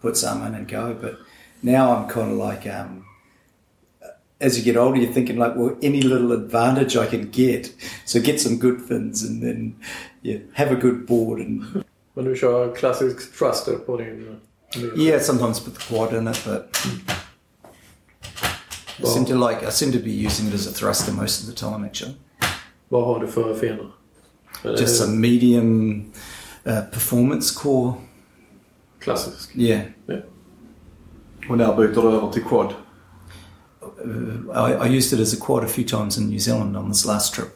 put 0.03 0.16
some 0.16 0.46
in 0.46 0.55
and 0.55 0.68
go. 0.68 0.94
But 0.94 1.18
now 1.62 1.96
I'm 1.96 2.09
kind 2.09 2.31
of 2.31 2.38
like, 2.38 2.66
um, 2.66 3.07
as 4.40 4.59
you 4.59 4.64
get 4.64 4.76
older, 4.76 4.98
you're 4.98 5.12
thinking 5.12 5.37
like, 5.37 5.57
well, 5.57 5.76
any 5.83 6.03
little 6.03 6.33
advantage 6.33 6.96
I 6.96 7.07
can 7.07 7.31
get, 7.31 7.74
so 8.05 8.20
get 8.20 8.40
some 8.40 8.59
good 8.59 8.81
fins 8.83 9.22
and 9.22 9.42
then 9.42 9.76
yeah, 10.22 10.38
have 10.55 10.70
a 10.70 10.76
good 10.76 11.07
board 11.07 11.40
and 11.40 11.85
Men 12.14 12.24
du 12.24 12.37
kör 12.37 12.74
klassisk 12.74 13.38
thruster 13.38 13.76
på 13.87 13.96
din... 13.96 14.37
din- 14.74 14.92
yeah, 14.96 15.22
sometimes 15.22 15.61
put 15.61 15.74
the 15.74 15.94
quad 15.94 16.12
in 16.12 16.28
it, 16.28 16.42
but. 16.46 16.87
I 19.02 19.06
seem 19.06 19.24
to 19.24 19.48
like. 19.48 19.66
I 19.68 19.70
seem 19.70 19.92
to 19.92 19.98
be 19.98 20.11
using 20.26 20.48
it 20.48 20.54
as 20.54 20.66
a 20.66 20.72
thruster 20.72 21.12
most 21.12 21.42
of 21.42 21.54
the 21.54 21.56
time, 21.56 21.87
actually. 21.87 22.14
Vad 22.88 23.04
har 23.04 23.20
du 23.20 23.26
för 23.26 23.54
fenor? 23.54 23.92
Är 24.62 24.72
det 24.72 24.80
Just 24.80 25.02
a 25.02 25.06
medium 25.06 26.00
uh, 26.66 26.80
performance 26.92 27.54
core. 27.54 27.94
Klassisk. 28.98 29.56
Yeah, 29.56 29.80
Och 31.48 31.59
när 31.59 31.76
byter 31.76 32.02
du 32.02 32.09
över 32.09 32.33
till 32.33 32.42
quad? 32.44 32.74
uh, 34.04 34.70
I, 34.70 34.88
I 34.88 34.96
used 34.96 35.18
it 35.18 35.26
as 35.26 35.35
a 35.35 35.44
quad 35.46 35.64
a 35.64 35.68
few 35.68 35.88
times 35.88 36.18
in 36.18 36.28
New 36.28 36.38
Zealand 36.38 36.76
on 36.76 36.92
this 36.92 37.06
last 37.06 37.35
trip. 37.35 37.48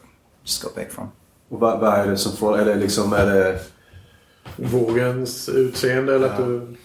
Just 0.43 0.63
got 0.63 0.75
back 0.75 0.91
from. 0.91 1.07
Och 1.49 1.59
vad, 1.59 1.79
vad 1.79 1.93
är 1.93 2.07
det 2.07 2.17
som 2.17 2.37
får... 2.37 2.57
Är 2.57 2.65
det 2.65 2.75
liksom... 2.75 3.13
Är 3.13 3.25
det, 3.25 3.59
Vågens 4.55 5.49
utseende 5.49 6.15
eller 6.15 6.29
att 6.29 6.37
du... 6.37 6.75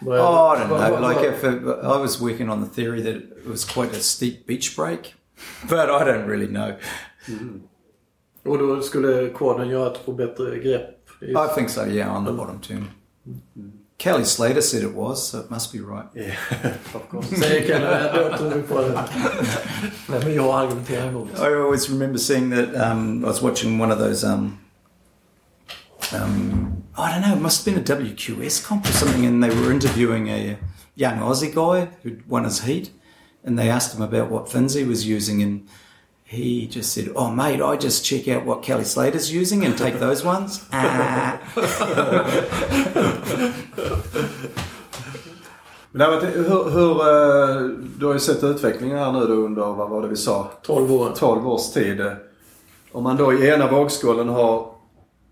vad 0.00 0.18
är- 0.18 0.22
Oh, 0.22 0.54
I 0.56 0.60
don't 0.60 0.68
vad- 0.68 0.80
know. 0.90 1.00
vad- 1.00 1.10
Like 1.16 1.28
if 1.28 1.44
it, 1.44 1.62
I 1.82 1.98
was 2.00 2.20
working 2.20 2.50
on 2.50 2.64
the 2.68 2.82
theory 2.82 3.02
that 3.02 3.14
it 3.14 3.46
was 3.50 3.64
quite 3.64 3.96
a 3.96 4.00
steep 4.00 4.46
beach 4.46 4.76
break, 4.76 5.14
but 5.62 5.72
I 5.88 6.04
don't 6.04 6.26
really 6.26 6.46
know. 6.48 6.72
Och 8.44 8.58
då 8.58 8.80
skulle 8.82 9.28
quaden 9.28 9.68
göra 9.68 9.86
att 9.86 9.98
få 9.98 10.12
bättre 10.12 10.58
grepp? 10.58 10.90
i- 11.22 11.30
I 11.30 11.54
think 11.54 11.70
so, 11.70 11.86
yeah, 11.86 12.16
on 12.16 12.26
the 12.26 12.32
bottom 12.32 12.60
turn. 12.60 12.84
Kelly 13.98 14.24
Slater 14.24 14.60
said 14.60 14.82
it 14.82 14.94
was, 14.94 15.28
so 15.28 15.38
it 15.40 15.50
must 15.50 15.72
be 15.72 15.78
right. 15.78 16.06
Yeah, 16.14 16.36
of 16.94 17.02
course. 17.10 17.36
Säger 17.36 17.66
Kenny. 17.68 18.30
Då 18.30 18.36
tror 18.36 18.50
vi 18.50 18.62
på 18.62 18.80
det. 18.80 19.04
Nej, 20.08 20.20
men 20.24 20.34
jag 20.34 20.54
argumenterar 20.54 21.08
emot. 21.08 21.28
I 21.38 21.42
always 21.42 21.90
remember 21.90 22.18
seeing 22.18 22.50
that. 22.50 22.90
Um, 22.92 23.22
I 23.24 23.26
was 23.26 23.42
watching 23.42 23.80
one 23.82 23.92
of 23.94 23.98
those. 23.98 24.26
Um, 24.26 24.58
um, 26.12 26.84
I 26.96 27.12
don't 27.12 27.22
know. 27.22 27.36
It 27.36 27.40
must 27.40 27.64
have 27.64 27.74
been 27.74 27.82
a 27.82 27.86
WQS 27.86 28.64
comp 28.64 28.86
or 28.86 28.92
something, 28.92 29.26
and 29.26 29.42
they 29.42 29.50
were 29.50 29.70
interviewing 29.70 30.28
a 30.28 30.58
young 30.94 31.18
Aussie 31.18 31.54
guy 31.54 31.88
who'd 32.02 32.28
won 32.28 32.44
his 32.44 32.60
heat, 32.62 32.90
and 33.44 33.58
they 33.58 33.68
asked 33.68 33.94
him 33.94 34.02
about 34.02 34.30
what 34.30 34.50
fins 34.50 34.74
he 34.74 34.84
was 34.84 35.06
using, 35.06 35.42
and 35.42 35.68
he 36.24 36.66
just 36.66 36.92
said, 36.92 37.10
"Oh, 37.14 37.30
mate, 37.30 37.60
I 37.60 37.76
just 37.76 38.04
check 38.04 38.28
out 38.28 38.44
what 38.44 38.62
Kelly 38.62 38.84
Slater's 38.84 39.32
using 39.32 39.64
and 39.64 39.76
take 39.76 39.98
those 39.98 40.24
ones." 40.24 40.64
Ah. 40.72 41.38
Men 45.96 45.98
det 45.98 46.04
har 46.04 46.12
varit, 46.12 46.36
hur, 46.36 46.70
hur, 46.70 47.00
eh, 47.00 47.68
du 47.98 48.06
har 48.06 48.12
ju 48.12 48.20
sett 48.20 48.44
utvecklingen 48.44 48.98
här 48.98 49.12
nu 49.12 49.20
då 49.20 49.32
under, 49.32 49.62
vad 49.62 49.90
var 49.90 50.02
det 50.02 50.08
vi 50.08 50.16
sa? 50.16 50.50
12 50.62 50.92
år. 50.92 51.12
12 51.16 51.48
års 51.48 51.72
tid. 51.72 52.02
Om 52.92 53.02
man 53.02 53.16
då 53.16 53.32
i 53.32 53.48
ena 53.48 53.70
vågskålen 53.70 54.28
har 54.28 54.75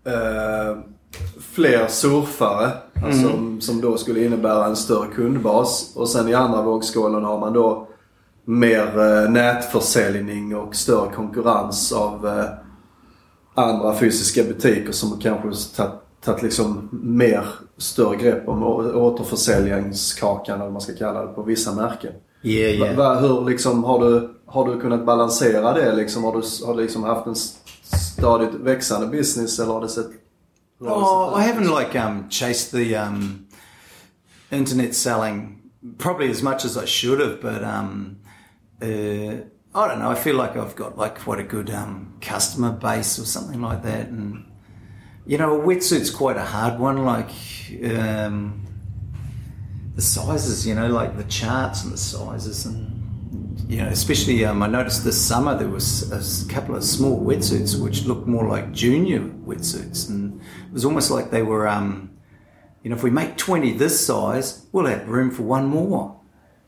eh, 0.05 0.77
fler 1.39 1.87
surfare, 1.87 2.71
alltså, 3.05 3.29
som 3.59 3.81
då 3.81 3.97
skulle 3.97 4.25
innebära 4.25 4.65
en 4.65 4.75
större 4.75 5.07
kundbas. 5.07 5.93
Och 5.95 6.09
sen 6.09 6.27
i 6.27 6.33
andra 6.33 6.61
vågskålen 6.61 7.23
har 7.23 7.39
man 7.39 7.53
då 7.53 7.87
mer 8.45 8.99
eh, 8.99 9.31
nätförsäljning 9.31 10.55
och 10.55 10.75
större 10.75 11.13
konkurrens 11.13 11.91
av 11.91 12.27
eh, 12.27 12.45
andra 13.53 13.95
fysiska 13.95 14.43
butiker 14.43 14.91
som 14.91 15.19
kanske 15.19 15.65
tagit 16.21 16.41
liksom 16.43 16.89
mer 16.91 17.45
större 17.77 18.15
grepp 18.15 18.47
om 18.47 18.63
återförsäljningskakan 18.95 20.55
eller 20.55 20.63
vad 20.63 20.73
man 20.73 20.81
ska 20.81 20.95
kalla 20.95 21.21
det 21.21 21.27
på 21.27 21.43
vissa 21.43 21.75
märken. 21.75 22.11
Yeah, 22.43 22.79
Va, 22.79 22.85
yeah. 22.85 22.97
va, 22.97 23.19
hur 23.19 23.49
liksom, 23.49 23.83
har, 23.83 23.99
du, 23.99 24.29
har 24.45 24.67
du 24.67 24.81
kunnat 24.81 25.05
balansera 25.05 25.73
det? 25.73 25.95
Liksom, 25.95 26.23
har 26.23 26.31
du 26.31 26.65
har 26.65 26.75
du 26.75 26.81
liksom 26.81 27.03
haft 27.03 27.27
en 27.27 27.35
stadigt 27.85 28.53
växande 28.53 29.07
business 29.07 29.59
eller 29.59 29.73
har 29.73 29.81
det 29.81 29.89
sett... 29.89 30.07
Oh, 30.79 31.33
I 31.39 31.43
haven't 31.43 31.79
like 31.79 31.95
um, 31.95 32.29
chased 32.29 32.71
the 32.71 32.95
um, 32.95 33.47
internet 34.51 34.95
selling 34.95 35.55
probably 35.97 36.29
as 36.29 36.41
much 36.41 36.65
as 36.65 36.77
I 36.77 36.85
should 36.85 37.19
have, 37.19 37.41
but 37.41 37.63
um, 37.63 38.17
uh, 38.81 38.85
I 38.87 39.87
don't 39.87 39.99
know. 39.99 40.09
I 40.09 40.15
feel 40.15 40.35
like 40.35 40.57
I've 40.57 40.75
got 40.75 40.97
like 40.97 41.19
quite 41.19 41.39
a 41.39 41.43
good 41.43 41.69
um, 41.69 42.17
customer 42.21 42.71
base 42.71 43.19
or 43.19 43.25
something 43.25 43.61
like 43.61 43.83
that, 43.83 44.07
and 44.07 44.45
you 45.25 45.37
know, 45.37 45.59
a 45.59 45.63
wetsuit's 45.63 46.09
quite 46.09 46.37
a 46.37 46.45
hard 46.45 46.79
one. 46.79 47.05
Like 47.05 47.29
um, 47.83 48.65
the 49.95 50.01
sizes, 50.01 50.65
you 50.65 50.75
know, 50.75 50.87
like 50.87 51.17
the 51.17 51.23
charts 51.25 51.83
and 51.83 51.93
the 51.93 51.97
sizes 51.97 52.65
and. 52.65 52.94
You 53.67 53.77
know, 53.77 53.87
especially 53.87 54.45
um, 54.45 54.61
I 54.61 54.67
noticed 54.67 55.03
this 55.03 55.19
summer 55.19 55.57
there 55.57 55.67
was 55.69 56.11
a 56.11 56.53
couple 56.53 56.75
of 56.75 56.83
small 56.83 57.19
wetsuits 57.19 57.79
which 57.81 58.05
looked 58.05 58.27
more 58.27 58.47
like 58.47 58.71
junior 58.71 59.21
wetsuits, 59.47 60.07
and 60.09 60.39
it 60.67 60.73
was 60.73 60.85
almost 60.85 61.09
like 61.09 61.31
they 61.31 61.41
were, 61.41 61.67
um, 61.67 62.09
you 62.83 62.89
know, 62.91 62.95
if 62.95 63.03
we 63.03 63.09
make 63.09 63.37
twenty 63.37 63.71
this 63.73 64.05
size, 64.05 64.65
we'll 64.71 64.85
have 64.85 65.07
room 65.07 65.31
for 65.31 65.43
one 65.43 65.65
more. 65.65 66.15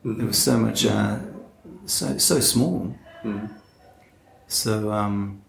There 0.04 0.26
was 0.26 0.38
so 0.40 0.58
much, 0.58 0.86
uh, 0.88 1.18
so 1.86 2.18
so 2.18 2.40
small. 2.40 2.96
So 4.48 4.92
um, 4.92 5.42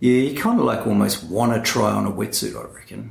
yeah, 0.00 0.12
you 0.30 0.34
kind 0.36 0.58
of 0.58 0.66
like 0.66 0.86
almost 0.86 1.30
want 1.30 1.52
to 1.54 1.60
try 1.72 1.90
on 1.92 2.06
a 2.06 2.10
wetsuit, 2.10 2.56
I 2.56 2.64
reckon. 2.78 3.10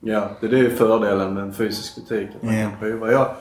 Ja, 0.00 0.30
det 0.40 0.46
är 0.58 0.70
fördelen 0.76 1.34
med 1.34 1.54
fysisk 1.56 1.94
butik. 1.94 2.28
Att 2.36 2.42
man 2.42 2.54
Ja. 2.54 2.70
kan 2.70 2.78
prova. 2.78 3.12
Jag, 3.12 3.34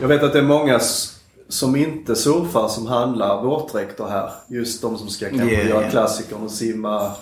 jag 0.00 0.08
vet 0.08 0.22
att 0.22 0.32
det 0.32 0.38
är 0.38 0.42
många 0.42 0.76
s- 0.76 1.17
som 1.48 1.76
inte 1.76 2.16
surfar 2.16 2.68
som 2.68 2.86
handlar 2.86 3.42
våtdräkter 3.42 4.04
här. 4.06 4.32
Just 4.48 4.82
de 4.82 4.98
som 4.98 5.08
ska 5.08 5.28
kanske 5.28 5.54
Ja, 5.54 5.62
göra 5.68 5.82
ja. 5.84 5.90
klassikern 5.90 6.42
och 6.42 6.50
simma. 6.50 7.12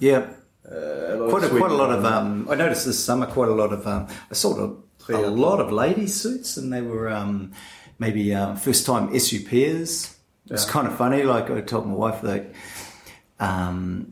Yeah, 0.00 0.22
Eller 1.12 1.30
quite 1.30 1.46
a, 1.46 1.50
quite 1.50 1.64
a 1.74 1.86
lot 1.86 1.98
of. 1.98 2.04
Um, 2.04 2.48
I 2.52 2.56
noticed 2.56 2.84
this 2.84 3.04
summer 3.04 3.26
quite 3.26 3.50
a 3.50 3.54
lot 3.54 3.72
of. 3.72 3.86
Um, 3.86 4.02
I 4.30 4.34
saw 4.34 4.50
a, 5.08 5.14
a 5.14 5.30
lot 5.30 5.60
of 5.60 5.72
ladies 5.72 6.20
suits, 6.22 6.56
and 6.58 6.72
they 6.72 6.82
were 6.82 7.08
um, 7.16 7.52
maybe 7.98 8.34
um, 8.34 8.56
first 8.56 8.86
time 8.86 9.08
SUPers. 9.20 10.08
It's 10.50 10.64
Yeah. 10.66 10.72
kind 10.72 10.86
of 10.88 10.96
funny. 10.96 11.22
Like 11.24 11.50
I 11.50 11.60
told 11.60 11.86
my 11.86 11.94
wife 11.94 12.20
that. 12.22 12.42
Um, 13.40 14.06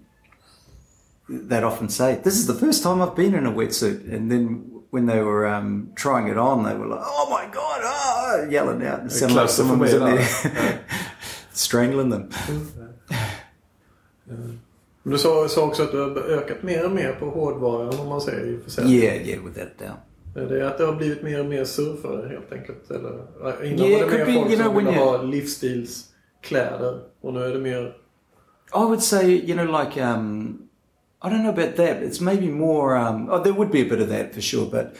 they'd 1.28 1.64
often 1.64 1.88
say, 1.88 2.20
"This 2.22 2.34
is 2.34 2.46
the 2.46 2.54
first 2.66 2.82
time 2.82 3.00
I've 3.02 3.14
been 3.16 3.34
in 3.34 3.46
a 3.46 3.52
wetsuit," 3.52 4.12
and 4.12 4.30
then 4.30 4.64
when 4.90 5.06
they 5.06 5.20
were 5.22 5.46
um, 5.46 5.90
trying 5.94 6.28
it 6.28 6.36
on, 6.38 6.64
they 6.64 6.74
were 6.76 6.86
like, 6.86 7.02
"Oh 7.04 7.26
my 7.30 7.44
god!" 7.54 7.80
Ah, 7.84 7.99
yelling 8.50 8.86
out. 8.86 9.06
It 9.06 9.12
sounded 9.12 9.36
like 9.36 9.48
someone 9.48 9.78
was 9.78 9.94
in 9.94 10.00
there 10.00 10.24
strangling 11.52 12.10
them. 12.10 12.30
Du 15.02 15.18
sa, 15.18 15.48
sa 15.48 15.66
också 15.66 15.82
att 15.82 15.92
du 15.92 16.00
har 16.00 16.16
ökat 16.18 16.62
mer 16.62 16.84
och 16.84 16.90
mer 16.90 17.12
på 17.12 17.30
hårdvaran 17.30 18.00
om 18.00 18.08
man 18.08 18.20
säger 18.20 18.46
i 18.46 18.58
försäljning. 18.64 18.94
Yeah, 18.94 19.28
yeah, 19.28 19.44
a 19.44 19.66
doubt. 19.78 19.90
Är 20.34 20.54
det 20.54 20.68
att 20.68 20.78
det 20.78 20.84
har 20.84 20.92
blivit 20.92 21.22
mer 21.22 21.40
och 21.40 21.46
mer 21.46 21.64
surfare 21.64 22.28
helt 22.28 22.52
enkelt? 22.52 22.90
Eller, 22.90 23.64
innan 23.64 23.86
Yeah, 23.86 24.10
var 24.10 24.18
det 24.18 24.18
mer 24.18 24.26
be, 24.26 24.32
folk 24.32 24.50
you 24.50 24.56
know, 24.56 24.66
som 24.66 24.76
ville 24.76 24.90
ha 24.90 25.22
livsstilskläder. 25.22 27.00
Och 27.20 27.34
nu 27.34 27.44
är 27.44 27.52
det 27.52 27.58
mer... 27.58 27.96
I 28.74 28.84
would 28.84 29.02
say, 29.02 29.26
you 29.26 29.54
know, 29.54 29.82
like 29.82 30.00
um, 30.02 30.58
I 31.22 31.28
don't 31.28 31.42
know 31.42 31.50
about 31.50 31.76
that. 31.76 32.02
It's 32.02 32.20
maybe 32.20 32.46
more. 32.46 32.96
Um, 32.96 33.28
oh, 33.30 33.42
there 33.42 33.52
would 33.52 33.70
be 33.70 33.82
a 33.82 33.84
bit 33.84 34.00
of 34.00 34.08
that 34.08 34.34
for 34.34 34.40
sure, 34.40 34.66
but 34.70 34.96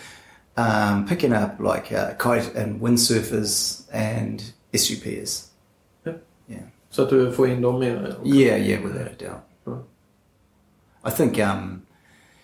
um, 0.61 1.07
picking 1.07 1.33
up 1.33 1.51
like 1.61 1.93
uh, 1.93 2.15
kite 2.19 2.55
and 2.57 2.81
windsurfers 2.81 3.83
and 3.93 4.43
SUPers. 4.73 5.47
Ja. 6.05 6.13
Yeah, 6.47 6.63
Så 6.91 7.03
att 7.03 7.11
du 7.11 7.33
får 7.33 7.49
in 7.49 7.63
dem 7.63 7.79
mer. 7.79 8.15
yeah, 8.25 8.59
yeah, 8.69 8.83
without 8.85 9.07
a 9.07 9.25
doubt. 9.25 9.41
I 11.07 11.11
think, 11.11 11.39
um, 11.39 11.83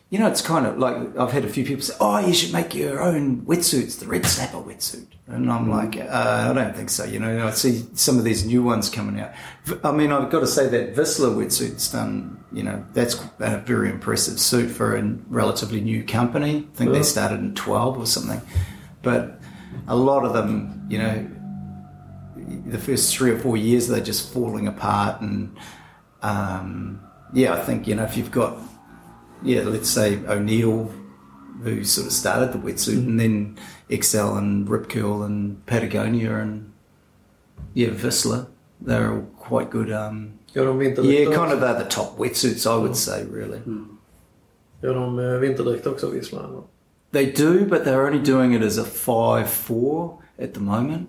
you 0.08 0.20
know, 0.20 0.28
it's 0.28 0.40
kind 0.40 0.66
of 0.66 0.78
like 0.78 1.16
I've 1.16 1.32
had 1.32 1.44
a 1.44 1.48
few 1.48 1.64
people 1.64 1.82
say, 1.82 1.94
"Oh, 2.00 2.18
you 2.18 2.32
should 2.32 2.52
make 2.52 2.74
your 2.74 3.02
own 3.02 3.42
wetsuits, 3.42 3.98
the 3.98 4.06
Red 4.06 4.24
Snapper 4.24 4.58
wetsuit," 4.58 5.06
and 5.26 5.50
I'm 5.50 5.68
like, 5.68 5.96
uh, 5.96 6.48
I 6.50 6.52
don't 6.52 6.76
think 6.76 6.90
so. 6.90 7.04
You 7.04 7.18
know, 7.18 7.44
I 7.44 7.50
see 7.50 7.84
some 7.94 8.16
of 8.16 8.22
these 8.22 8.46
new 8.46 8.62
ones 8.62 8.88
coming 8.88 9.20
out. 9.20 9.32
I 9.82 9.90
mean, 9.90 10.12
I've 10.12 10.30
got 10.30 10.40
to 10.40 10.46
say 10.46 10.68
that 10.68 10.94
Vissla 10.94 11.34
wetsuit's 11.34 11.90
done. 11.90 12.44
You 12.52 12.62
know, 12.62 12.84
that's 12.92 13.20
a 13.40 13.58
very 13.58 13.90
impressive 13.90 14.38
suit 14.38 14.70
for 14.70 14.96
a 14.96 15.02
relatively 15.28 15.80
new 15.80 16.04
company. 16.04 16.68
I 16.72 16.76
think 16.76 16.92
they 16.92 17.02
started 17.02 17.40
in 17.40 17.56
12 17.56 17.98
or 17.98 18.06
something, 18.06 18.40
but 19.02 19.40
a 19.88 19.96
lot 19.96 20.24
of 20.24 20.32
them, 20.34 20.86
you 20.88 20.98
know, 20.98 21.28
the 22.66 22.78
first 22.78 23.16
three 23.16 23.30
or 23.30 23.38
four 23.38 23.56
years 23.56 23.88
they're 23.88 24.00
just 24.00 24.32
falling 24.32 24.68
apart 24.68 25.20
and 25.20 25.56
um, 26.22 27.00
yeah 27.32 27.52
i 27.54 27.60
think 27.60 27.86
you 27.86 27.94
know 27.94 28.04
if 28.04 28.16
you've 28.16 28.30
got 28.30 28.58
yeah 29.42 29.62
let's 29.62 29.88
say 29.90 30.18
o'neill 30.26 30.90
who 31.62 31.84
sort 31.84 32.06
of 32.06 32.12
started 32.12 32.52
the 32.52 32.58
wetsuit 32.58 32.98
and 32.98 33.18
then 33.20 33.56
Xcel 33.88 34.36
and 34.36 34.68
rip 34.68 34.88
curl 34.88 35.22
and 35.22 35.64
patagonia 35.66 36.36
and 36.36 36.72
yeah 37.74 37.88
Vissla 37.88 38.46
they're 38.80 39.12
all 39.12 39.26
quite 39.38 39.70
good 39.70 39.90
um, 39.92 40.32
Gör 40.54 40.64
de 40.66 40.72
vinterdräkter 40.72 41.30
yeah 41.30 41.36
kind 41.36 41.52
of 41.52 41.60
they're 41.60 41.78
the 41.84 41.88
top 41.88 42.18
wetsuits 42.18 42.66
i 42.66 42.76
would 42.76 42.96
say 42.96 43.24
really 43.24 43.60
Gör 44.82 44.94
de 44.94 45.38
vinterdräkter 45.40 45.90
också, 45.90 46.10
Vissla? 46.10 46.44
eller? 46.44 46.62
They 47.12 47.32
do, 47.32 47.64
but 47.64 47.84
they're 47.84 48.06
only 48.06 48.18
doing 48.18 48.52
it 48.52 48.62
as 48.62 48.78
a 48.78 48.84
5-4 48.84 50.18
at 50.38 50.54
the 50.54 50.60
moment, 50.60 51.08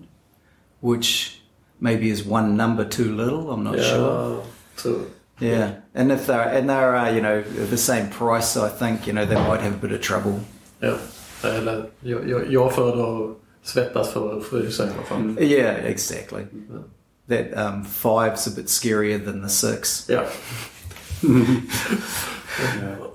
which 0.80 1.42
maybe 1.80 2.08
is 2.08 2.24
one 2.24 2.56
number 2.56 2.84
too 2.84 3.14
little. 3.14 3.50
I'm 3.50 3.62
not 3.64 3.74
sure. 3.78 3.98
Ja, 3.98 4.42
tror 4.76 5.00
Yeah, 5.40 5.70
and 5.94 6.12
if 6.12 6.26
they're 6.26 6.48
and 6.48 6.68
they're 6.68 6.96
uh, 6.96 7.10
you 7.10 7.20
know 7.20 7.42
the 7.42 7.76
same 7.76 8.08
price, 8.10 8.56
I 8.56 8.68
think 8.68 9.06
you 9.06 9.12
know 9.12 9.24
they 9.26 9.36
might 9.36 9.60
have 9.60 9.74
a 9.74 9.86
bit 9.86 9.92
of 9.92 10.00
trouble. 10.00 10.40
Yeah, 10.82 10.98
Eller, 11.44 11.90
jag, 12.00 12.52
jag, 12.52 12.72
föredrar 12.72 13.34
svettas 13.62 14.12
för 14.12 14.40
frysa 14.40 14.86
i 14.86 14.90
alla 14.90 15.02
fall. 15.02 15.36
Yeah, 15.42 15.74
exactly. 15.84 16.46
That 17.28 17.54
um, 17.56 17.84
five's 17.84 18.46
a 18.46 18.50
bit 18.56 18.68
scarier 18.68 19.18
than 19.24 19.42
the 19.42 19.48
six. 19.48 20.08
Yeah. 20.08 20.26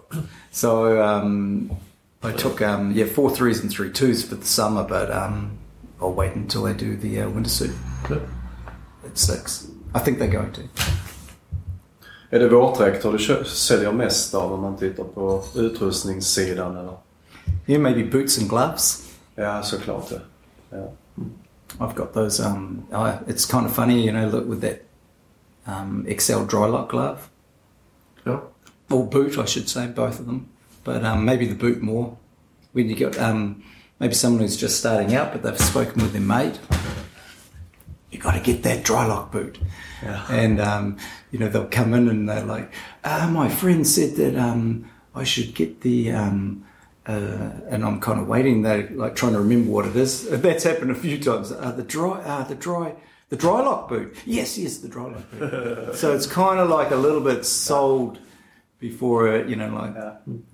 So 0.51 1.01
um, 1.01 1.71
I 2.21 2.32
took 2.32 2.61
um, 2.61 2.91
yeah 2.91 3.07
four 3.07 3.32
threes 3.32 3.59
and 3.61 3.71
three 3.71 3.91
twos 3.91 4.24
for 4.24 4.36
the 4.36 4.45
summer, 4.45 4.84
but 4.84 5.11
um, 5.11 5.57
I'll 5.99 6.13
wait 6.13 6.36
until 6.36 6.67
I 6.67 6.74
do 6.74 6.95
the 6.95 7.21
uh, 7.21 7.30
winter 7.30 7.49
suit 7.49 7.71
Ja. 8.09 8.17
at 9.03 9.17
six. 9.17 9.67
I 9.95 9.99
think 9.99 10.19
they're 10.19 10.28
going 10.28 10.51
to. 10.53 10.61
Är 12.34 12.39
det 12.39 12.49
du 12.49 13.45
säljer 13.45 13.91
mest 13.91 14.34
av 14.34 14.53
om 14.53 14.61
man 14.61 14.77
tittar 14.77 15.03
på 15.03 15.43
utrustningssidan 15.55 16.77
eller? 16.77 16.97
Yeah, 17.65 17.81
maybe 17.81 18.03
boots 18.03 18.38
and 18.38 18.49
gloves. 18.49 19.09
Ja, 19.36 19.63
såklart 19.63 20.09
det. 20.09 20.21
Ja. 20.69 20.91
I've 21.79 21.95
got 21.95 22.13
those. 22.13 22.43
Um, 22.43 22.84
oh, 22.91 23.09
it's 23.27 23.51
kind 23.51 23.65
of 23.65 23.73
funny, 23.73 24.05
you 24.05 24.11
know, 24.11 24.25
look 24.25 24.49
with 24.49 24.61
that 24.61 24.79
um, 25.65 26.05
Xcel 26.09 26.47
dry 26.49 26.67
lock 26.67 26.91
glove. 26.91 27.17
Ja. 28.23 28.41
or 28.89 29.05
boot, 29.05 29.38
I 29.38 29.45
should 29.45 29.69
say, 29.69 29.88
both 29.88 30.19
of 30.19 30.25
them. 30.25 30.47
But 30.84 31.03
um, 31.03 31.25
maybe 31.25 31.45
the 31.45 31.55
boot 31.55 31.81
more 31.81 32.17
when 32.71 32.89
you 32.89 32.95
got 32.95 33.17
um, 33.19 33.63
maybe 33.99 34.13
someone 34.13 34.41
who's 34.41 34.57
just 34.57 34.79
starting 34.79 35.15
out, 35.15 35.31
but 35.34 35.43
they've 35.43 35.59
spoken 35.59 36.01
with 36.01 36.11
their 36.11 36.21
mate. 36.21 36.59
You 38.14 38.20
got 38.20 38.36
to 38.36 38.39
get 38.39 38.61
that 38.64 38.84
dry 38.84 39.07
lock 39.07 39.32
boot, 39.32 39.57
and 40.30 40.61
um, 40.61 40.97
you 41.32 41.39
know 41.39 41.49
they'll 41.49 41.66
come 41.66 41.95
in 41.95 42.07
and 42.07 42.30
they're 42.30 42.45
like, 42.45 42.72
ah, 43.03 43.28
"My 43.32 43.49
friend 43.49 43.88
said 43.88 44.16
that 44.18 44.36
um, 44.38 44.89
I 45.16 45.24
should 45.24 45.55
get 45.55 45.82
the." 45.82 46.11
Um, 46.11 46.66
uh, 47.05 47.49
and 47.68 47.84
I'm 47.84 47.99
kind 47.99 48.20
of 48.20 48.28
waiting. 48.28 48.61
They're 48.61 48.89
like 48.91 49.16
trying 49.16 49.34
to 49.34 49.39
remember 49.39 49.72
what 49.72 49.86
it 49.86 49.95
is. 49.95 50.30
That's 50.41 50.64
happened 50.64 50.91
a 50.91 50.95
few 50.95 51.20
times. 51.20 51.51
Uh, 51.51 51.72
the 51.72 51.84
dry, 51.84 52.22
uh, 52.22 52.43
the 52.43 52.55
dry, 52.55 52.93
the 53.30 53.36
dry 53.36 53.61
lock 53.61 53.89
boot. 53.89 54.16
Yes, 54.26 54.57
yes, 54.57 54.78
the 54.78 54.88
dry 54.88 55.05
lock 55.05 55.32
boot. 55.32 55.95
so 55.95 56.16
it's 56.16 56.28
kind 56.28 56.59
of 56.59 56.70
like 56.70 56.91
a 56.91 56.95
little 56.95 57.20
bit 57.20 57.45
sold 57.45 58.20
before 58.80 59.28
it, 59.28 59.49
you 59.49 59.55
know, 59.55 59.70
like, 59.74 59.95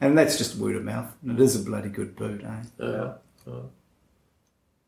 and 0.02 0.18
that's 0.18 0.38
just 0.38 0.56
word 0.56 0.76
of 0.76 0.84
mouth. 0.84 1.14
And 1.24 1.32
it 1.38 1.44
is 1.44 1.56
a 1.56 1.60
bloody 1.60 1.90
good 1.90 2.16
boot, 2.16 2.44
eh? 2.44 2.64
Ja. 2.78 3.14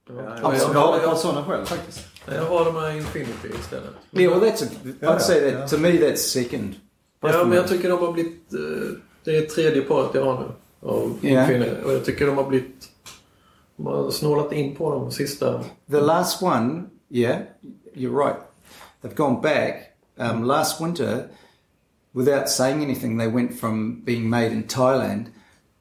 Ja. 0.10 0.16
Ja. 0.16 0.24
Ja, 0.24 0.40
Ja, 0.42 0.54
jag 0.58 0.76
jag, 0.76 0.82
har 0.82 0.96
ett 0.98 1.04
par 1.04 1.10
jag, 1.10 1.18
sådana 1.18 1.44
själv 1.46 1.66
faktiskt. 1.66 2.08
jag 2.26 2.46
har 2.46 2.66
de 2.66 2.76
här 2.76 2.98
Infinity 2.98 3.48
istället. 3.60 3.90
Yeah, 4.12 4.34
well, 4.40 4.52
that's 4.52 4.64
a. 4.64 4.68
Yeah, 5.02 5.16
I'd 5.16 5.22
say 5.22 5.40
that 5.40 5.54
yeah. 5.54 5.68
to 5.68 5.78
me 5.78 5.90
that's 5.92 6.16
second. 6.18 6.76
Both 7.22 7.34
Ja, 7.34 7.42
of 7.42 7.48
men 7.48 7.58
jag 7.58 7.68
them. 7.68 7.78
tycker 7.78 7.90
de 7.90 8.00
har 8.00 8.12
blivit... 8.12 8.54
eh, 8.54 8.60
Det 9.24 9.38
är 9.38 9.42
tredje 9.42 9.82
paret 9.82 10.10
jag 10.14 10.26
har 10.26 10.40
nu. 10.40 10.46
Av 10.90 11.18
Ja. 11.22 11.42
Infinity. 11.42 11.72
Och 11.86 11.94
jag 11.94 12.06
tycker 12.06 12.26
de 12.28 12.38
har 12.38 12.44
blivit... 12.50 12.90
De 13.78 13.86
har 13.86 14.12
snålat 14.12 14.52
in 14.54 14.76
på 14.76 14.92
de 14.92 15.12
sista... 15.12 15.64
The 15.92 16.00
last 16.00 16.44
one, 16.44 16.84
yeah, 17.10 17.38
you're 17.96 18.26
right. 18.26 18.38
They've 19.02 19.16
gone 19.16 19.42
back. 19.42 19.88
Um, 20.18 20.44
last 20.44 20.82
winter, 20.82 21.28
without 22.14 22.50
saying 22.50 22.84
anything, 22.84 23.18
they 23.20 23.28
went 23.28 23.60
from 23.60 24.02
being 24.06 24.30
made 24.30 24.52
in 24.52 24.64
Thailand. 24.64 25.26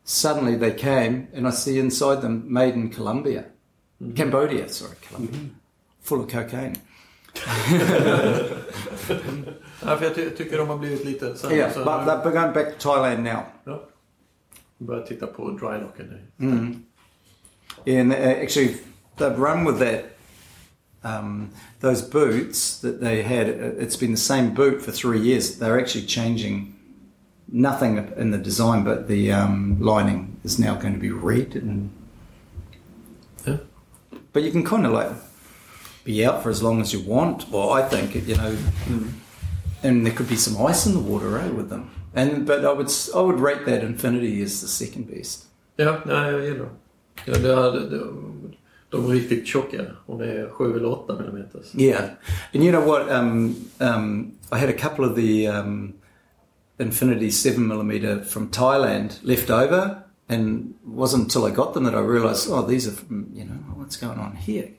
Suddenly 0.05 0.59
they 0.59 0.71
came, 0.79 1.27
and 1.37 1.47
I 1.47 1.51
see 1.53 1.79
inside 1.79 2.21
them 2.21 2.45
made 2.49 2.75
in 2.75 2.91
Colombia, 2.91 3.45
Cambodia. 4.17 4.69
Sorry, 4.69 4.95
Colombia, 5.09 5.41
full 6.03 6.21
of 6.21 6.31
cocaine. 6.33 6.75
Ja, 9.83 9.97
för 9.97 10.05
jag 10.05 10.15
ty- 10.15 10.31
tycker 10.31 10.59
de 10.59 10.69
har 10.69 10.79
blivit 10.79 11.05
lite... 11.05 11.35
Så, 11.37 11.51
Yeah, 11.53 11.73
så, 11.73 11.79
but 11.85 11.87
they're 12.25 12.33
going 12.33 12.53
back 12.53 12.79
to 12.79 12.89
Thailand 12.93 13.25
now. 13.25 13.43
ja. 13.65 13.83
Börjar 14.79 15.03
titta 15.03 15.27
på 15.27 15.51
drylocken 15.51 16.07
nu. 16.37 16.47
Mm. 16.47 16.83
And 17.87 18.13
uh, 18.13 18.43
actually, 18.43 18.77
they've 19.17 19.39
run 19.39 19.65
with 19.65 19.79
that. 19.79 20.05
Um, 21.03 21.49
those 21.81 22.03
boots 22.11 22.81
that 22.81 23.01
they 23.01 23.23
had, 23.23 23.49
uh, 23.49 23.83
it's 23.85 23.97
been 24.01 24.11
the 24.13 24.21
same 24.21 24.55
boot 24.55 24.83
for 24.83 24.93
three 24.93 25.19
years. 25.19 25.59
They're 25.59 25.81
actually 25.81 26.07
changing 26.07 26.75
nothing 27.47 27.99
in 28.19 28.31
the 28.33 28.39
design, 28.39 28.85
but 28.85 29.07
the 29.09 29.33
um, 29.33 29.77
lining 29.81 30.37
is 30.45 30.59
now 30.59 30.75
going 30.75 30.95
to 30.95 31.01
be 31.01 31.11
red. 31.11 31.55
And, 31.57 31.91
Yeah. 31.91 32.00
But 34.33 34.43
you 34.43 34.51
can 34.53 34.65
kind 34.65 34.87
of 34.87 34.93
like 34.93 35.11
be 36.05 36.25
out 36.25 36.43
for 36.43 36.51
as 36.51 36.63
long 36.63 36.81
as 36.81 36.93
you 36.93 37.01
want, 37.01 37.53
or 37.53 37.79
I 37.79 37.83
think, 37.83 38.15
you 38.15 38.37
know, 38.37 38.57
and 39.83 40.07
there 40.07 40.13
could 40.13 40.29
be 40.29 40.37
some 40.37 40.65
ice 40.67 40.87
in 40.87 40.93
the 40.93 41.01
water 41.01 41.39
eh, 41.39 41.49
with 41.49 41.69
them. 41.69 41.91
And 42.15 42.47
but 42.47 42.65
I 42.65 42.73
would 42.73 42.91
I 43.15 43.21
would 43.21 43.41
rate 43.41 43.65
that 43.67 43.85
Infinity 43.85 44.43
as 44.43 44.61
the 44.61 44.69
second 44.69 45.09
best. 45.11 45.47
Ja, 45.77 46.01
nej, 46.07 46.33
jag 46.33 46.45
gillar 46.45 46.59
dem. 46.59 46.77
Ja, 47.25 47.39
det 47.39 47.55
hade, 47.55 47.89
de, 47.89 48.55
de 48.91 49.05
är 49.05 49.09
riktigt 49.09 49.47
tjocka. 49.47 49.83
Om 50.07 50.21
är 50.21 50.51
7 50.51 50.77
eller 50.77 50.89
8 50.89 51.15
millimeters. 51.15 51.75
Yeah, 51.75 52.05
and 52.55 52.65
you 52.65 52.73
know 52.73 52.87
what? 52.87 53.09
Um, 53.11 53.55
um, 53.79 54.33
I 54.53 54.59
had 54.59 54.69
a 54.69 54.79
couple 54.79 55.05
of 55.05 55.17
the 55.17 55.49
um, 55.49 55.95
Infinity 56.79 57.31
seven 57.31 57.69
millimeter 57.69 58.25
from 58.25 58.49
Thailand 58.49 59.19
left 59.23 59.51
over, 59.51 60.03
and 60.31 60.75
it 60.83 60.89
wasn't 60.89 61.25
until 61.25 61.45
I 61.45 61.51
got 61.51 61.75
them 61.75 61.85
that 61.85 61.95
I 61.95 62.01
realised, 62.01 62.49
oh, 62.51 62.63
these 62.63 62.87
are 62.87 62.93
from 62.93 63.31
you 63.35 63.45
know 63.45 63.59
what's 63.75 63.97
going 63.97 64.19
on 64.19 64.37
here. 64.37 64.71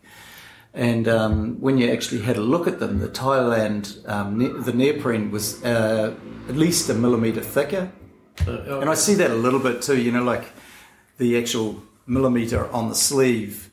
And 0.73 1.07
um, 1.07 1.59
when 1.59 1.77
you 1.77 1.91
actually 1.91 2.21
had 2.21 2.37
a 2.37 2.41
look 2.41 2.67
at 2.67 2.79
them, 2.79 2.99
the 2.99 3.09
Thailand 3.09 4.07
um, 4.07 4.37
ne- 4.37 4.63
the 4.63 4.71
neoprene 4.71 5.29
was 5.29 5.61
uh, 5.63 6.15
at 6.47 6.55
least 6.55 6.89
a 6.89 6.93
millimeter 6.93 7.41
thicker, 7.41 7.91
ja. 8.47 8.79
and 8.79 8.89
I 8.89 8.95
see 8.95 9.15
that 9.15 9.31
a 9.31 9.35
little 9.35 9.59
bit 9.59 9.81
too. 9.81 10.01
You 10.01 10.11
know, 10.11 10.23
like 10.23 10.45
the 11.17 11.37
actual 11.37 11.83
millimeter 12.07 12.71
on 12.71 12.87
the 12.87 12.95
sleeve 12.95 13.71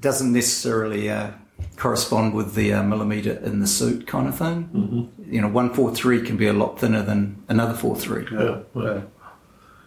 doesn't 0.00 0.32
necessarily 0.32 1.08
uh, 1.08 1.30
correspond 1.76 2.34
with 2.34 2.54
the 2.54 2.72
uh, 2.72 2.82
millimeter 2.82 3.38
in 3.44 3.60
the 3.60 3.66
suit, 3.68 4.06
kind 4.08 4.28
of 4.28 4.36
thing. 4.36 4.68
Mm-hmm. 4.74 5.32
You 5.32 5.40
know, 5.42 5.48
one 5.48 5.72
four 5.72 5.94
three 5.94 6.20
can 6.22 6.36
be 6.36 6.48
a 6.48 6.52
lot 6.52 6.80
thinner 6.80 7.02
than 7.04 7.44
another 7.48 7.74
four 7.74 7.94
three. 7.94 8.26
Ja, 8.32 8.62
ja. 8.74 9.02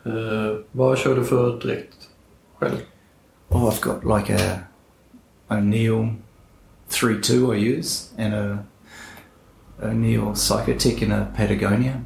Eh, 0.03 0.57
vad 0.71 0.97
kör 0.97 1.15
du 1.15 1.23
för 1.23 1.59
dräkt 1.59 2.09
själv? 2.57 2.77
Oh, 3.49 3.69
I've 3.69 3.81
got 3.81 4.03
like 4.17 4.33
a 4.33 4.59
O'Neill 5.49 6.15
three 6.87 7.21
two 7.21 7.53
I 7.53 7.57
use, 7.57 8.09
and 8.17 8.33
a 8.33 8.57
O'Neill 9.81 10.35
Psychotech 10.35 11.03
and 11.03 11.13
a 11.13 11.27
Patagonia. 11.35 12.01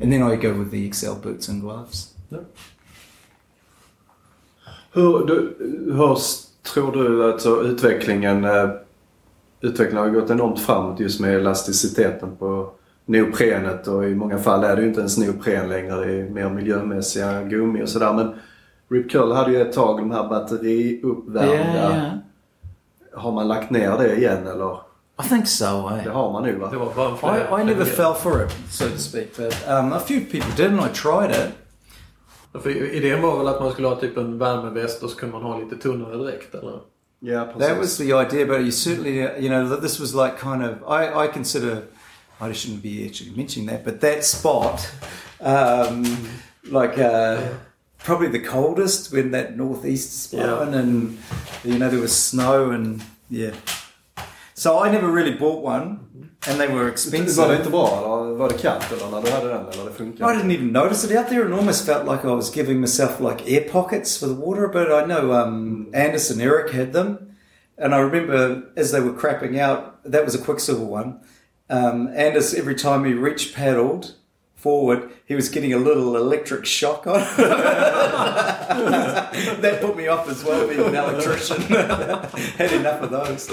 And 0.00 0.12
then 0.12 0.22
I 0.22 0.36
go 0.36 0.52
with 0.52 0.70
the 0.70 0.92
XL 0.92 1.14
boots 1.22 1.48
and 1.48 1.62
gloves. 1.62 2.14
Hur, 4.92 5.26
du, 5.26 5.56
hur 5.92 6.18
tror 6.62 6.92
du 6.92 7.34
att 7.34 7.46
utvecklingen, 7.66 8.44
eh, 8.44 8.70
utvecklingen 9.60 10.04
har 10.04 10.20
gått 10.20 10.30
enormt 10.30 10.60
framåt 10.60 11.00
just 11.00 11.20
med 11.20 11.34
elasticiteten 11.34 12.36
på 12.36 12.70
neoprenet 13.06 13.86
och 13.86 14.08
i 14.08 14.14
många 14.14 14.38
fall 14.38 14.64
är 14.64 14.76
det 14.76 14.82
ju 14.82 14.88
inte 14.88 15.00
ens 15.00 15.18
neopren 15.18 15.68
längre. 15.68 16.04
Det 16.04 16.12
är 16.12 16.30
mer 16.30 16.48
miljömässiga 16.48 17.42
gummi 17.42 17.82
och 17.82 17.88
sådär. 17.88 18.12
Men 18.12 18.34
Rip 18.90 19.10
Curl 19.10 19.32
hade 19.32 19.52
ju 19.52 19.60
ett 19.60 19.72
tag 19.72 19.98
de 19.98 20.10
här 20.10 20.28
batteriuppvärmda. 20.28 22.18
Har 23.14 23.32
man 23.32 23.48
lagt 23.48 23.70
ner 23.70 23.98
det 23.98 24.16
igen 24.16 24.46
eller? 24.46 24.78
I 25.24 25.28
think 25.28 25.48
so. 25.48 25.64
Eh? 25.64 26.04
Det 26.04 26.10
har 26.10 26.32
man 26.32 26.42
nu 26.42 26.58
va? 26.58 26.70
I, 27.22 27.60
I 27.60 27.64
never 27.64 27.84
fell 27.84 28.14
for 28.14 28.44
it, 28.44 28.52
so 28.70 28.84
to 28.84 28.98
speak, 28.98 29.36
but 29.36 29.68
um, 29.68 29.92
a 29.92 30.00
few 30.00 30.20
people 30.20 30.50
did, 30.56 30.66
and 30.66 30.80
I 30.80 30.88
tried 30.94 31.30
it. 31.30 31.54
För 32.62 32.94
idén 32.94 33.22
var 33.22 33.38
väl 33.38 33.48
att 33.48 33.60
man 33.60 33.72
skulle 33.72 33.88
ha 33.88 33.96
typ 33.96 34.16
en 34.16 34.38
värmeväst 34.38 35.02
och 35.02 35.10
så 35.10 35.16
kunde 35.16 35.32
man 35.32 35.42
ha 35.42 35.58
lite 35.58 35.76
tunnare 35.76 36.16
dräkt 36.16 36.54
eller? 36.54 36.80
Ja, 37.20 37.44
precis. 37.44 37.68
That 37.68 37.78
was 37.78 37.96
the 37.96 38.04
idea, 38.04 38.46
but 38.46 38.60
you 38.60 38.70
certainly, 38.70 39.20
you 39.38 39.48
know, 39.48 39.80
this 39.80 40.00
was 40.00 40.14
like 40.14 40.34
kind 40.40 40.62
of. 40.62 40.70
I, 41.00 41.24
I 41.24 41.32
consider, 41.32 41.76
I 42.40 42.52
shouldn't 42.52 42.82
be 42.82 43.06
actually 43.06 43.30
mentioning 43.30 43.66
that, 43.68 43.84
but 43.84 44.00
that 44.00 44.24
spot, 44.24 44.90
um, 45.40 46.04
like 46.64 46.98
uh, 46.98 47.48
probably 47.98 48.28
the 48.28 48.40
coldest 48.40 49.12
when 49.12 49.30
that 49.30 49.56
northeast 49.56 50.12
is 50.12 50.26
blowing, 50.38 50.74
and 50.74 51.18
you 51.64 51.78
know 51.78 51.88
there 51.88 52.00
was 52.00 52.14
snow 52.14 52.70
and 52.70 53.02
yeah. 53.30 53.52
So 54.54 54.78
I 54.78 54.90
never 54.90 55.10
really 55.10 55.34
bought 55.34 55.62
one, 55.62 56.30
and 56.46 56.60
they 56.60 56.68
were 56.68 56.88
expensive. 56.88 57.36
Var 57.36 57.48
det 57.48 57.56
inte 57.58 57.70
bra 57.70 57.98
eller 57.98 58.34
var 58.36 58.48
det 58.48 58.58
kallt 58.58 58.92
eller 58.92 59.10
när 59.10 59.22
du 59.22 59.30
hade 59.30 59.48
den 59.48 59.66
eller 59.66 59.84
det 59.84 60.20
I 60.20 60.34
didn't 60.36 60.52
even 60.52 60.72
notice 60.72 61.04
it 61.04 61.16
out 61.16 61.28
there 61.28 61.44
and 61.44 61.54
almost 61.54 61.86
felt 61.86 62.06
like 62.06 62.24
I 62.24 62.34
was 62.34 62.50
giving 62.50 62.80
myself 62.80 63.20
like 63.20 63.50
air 63.50 63.68
pockets 63.70 64.18
for 64.18 64.26
the 64.26 64.34
water. 64.34 64.68
But 64.68 64.88
I 64.92 65.06
know 65.06 65.32
um, 65.32 65.86
Anders 65.94 66.30
and 66.30 66.40
Eric 66.40 66.72
had 66.72 66.92
them. 66.92 67.18
And 67.78 67.94
I 67.94 67.98
remember 67.98 68.62
as 68.76 68.90
they 68.92 69.00
were 69.00 69.12
crapping 69.12 69.58
out, 69.58 70.02
that 70.10 70.24
was 70.24 70.34
a 70.34 70.38
Quiksilver 70.38 70.84
one. 70.84 71.20
Um, 71.68 72.08
Anders, 72.14 72.54
every 72.54 72.76
time 72.76 73.04
he 73.04 73.12
reach 73.12 73.54
paddled 73.54 74.14
forward, 74.54 75.10
he 75.26 75.34
was 75.34 75.48
getting 75.48 75.72
a 75.72 75.78
little 75.78 76.16
electric 76.16 76.64
shock 76.64 77.06
on. 77.06 77.20
that 79.60 79.78
put 79.80 79.96
me 79.96 80.06
off 80.06 80.28
as 80.28 80.44
well, 80.44 80.66
being 80.68 80.80
an 80.80 80.94
electrician. 80.94 81.60
had 81.62 82.72
enough 82.72 83.02
of 83.02 83.10
those. 83.10 83.50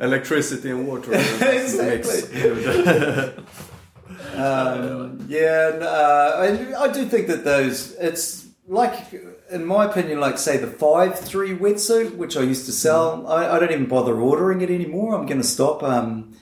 Electricity 0.00 0.70
and 0.70 0.86
water. 0.86 1.12
Exactly. 1.14 2.22
Um, 4.34 5.24
yeah, 5.28 5.74
and, 5.74 5.82
uh, 5.82 6.32
I, 6.36 6.82
I 6.84 6.88
do 6.92 7.04
think 7.06 7.28
that 7.28 7.44
those, 7.44 7.92
it's 7.92 8.46
like, 8.66 8.94
in 9.50 9.64
my 9.64 9.84
opinion, 9.84 10.18
like 10.18 10.38
say 10.38 10.56
the 10.56 10.66
5-3 10.66 11.58
wetsuit, 11.58 12.16
which 12.16 12.36
I 12.36 12.40
used 12.40 12.66
to 12.66 12.72
sell, 12.72 13.28
I, 13.28 13.56
I 13.56 13.58
don't 13.60 13.70
even 13.70 13.86
bother 13.86 14.16
ordering 14.20 14.60
it 14.60 14.70
anymore. 14.70 15.14
I'm 15.14 15.26
going 15.26 15.40
to 15.40 15.46
stop. 15.46 15.82
Um, 15.82 16.34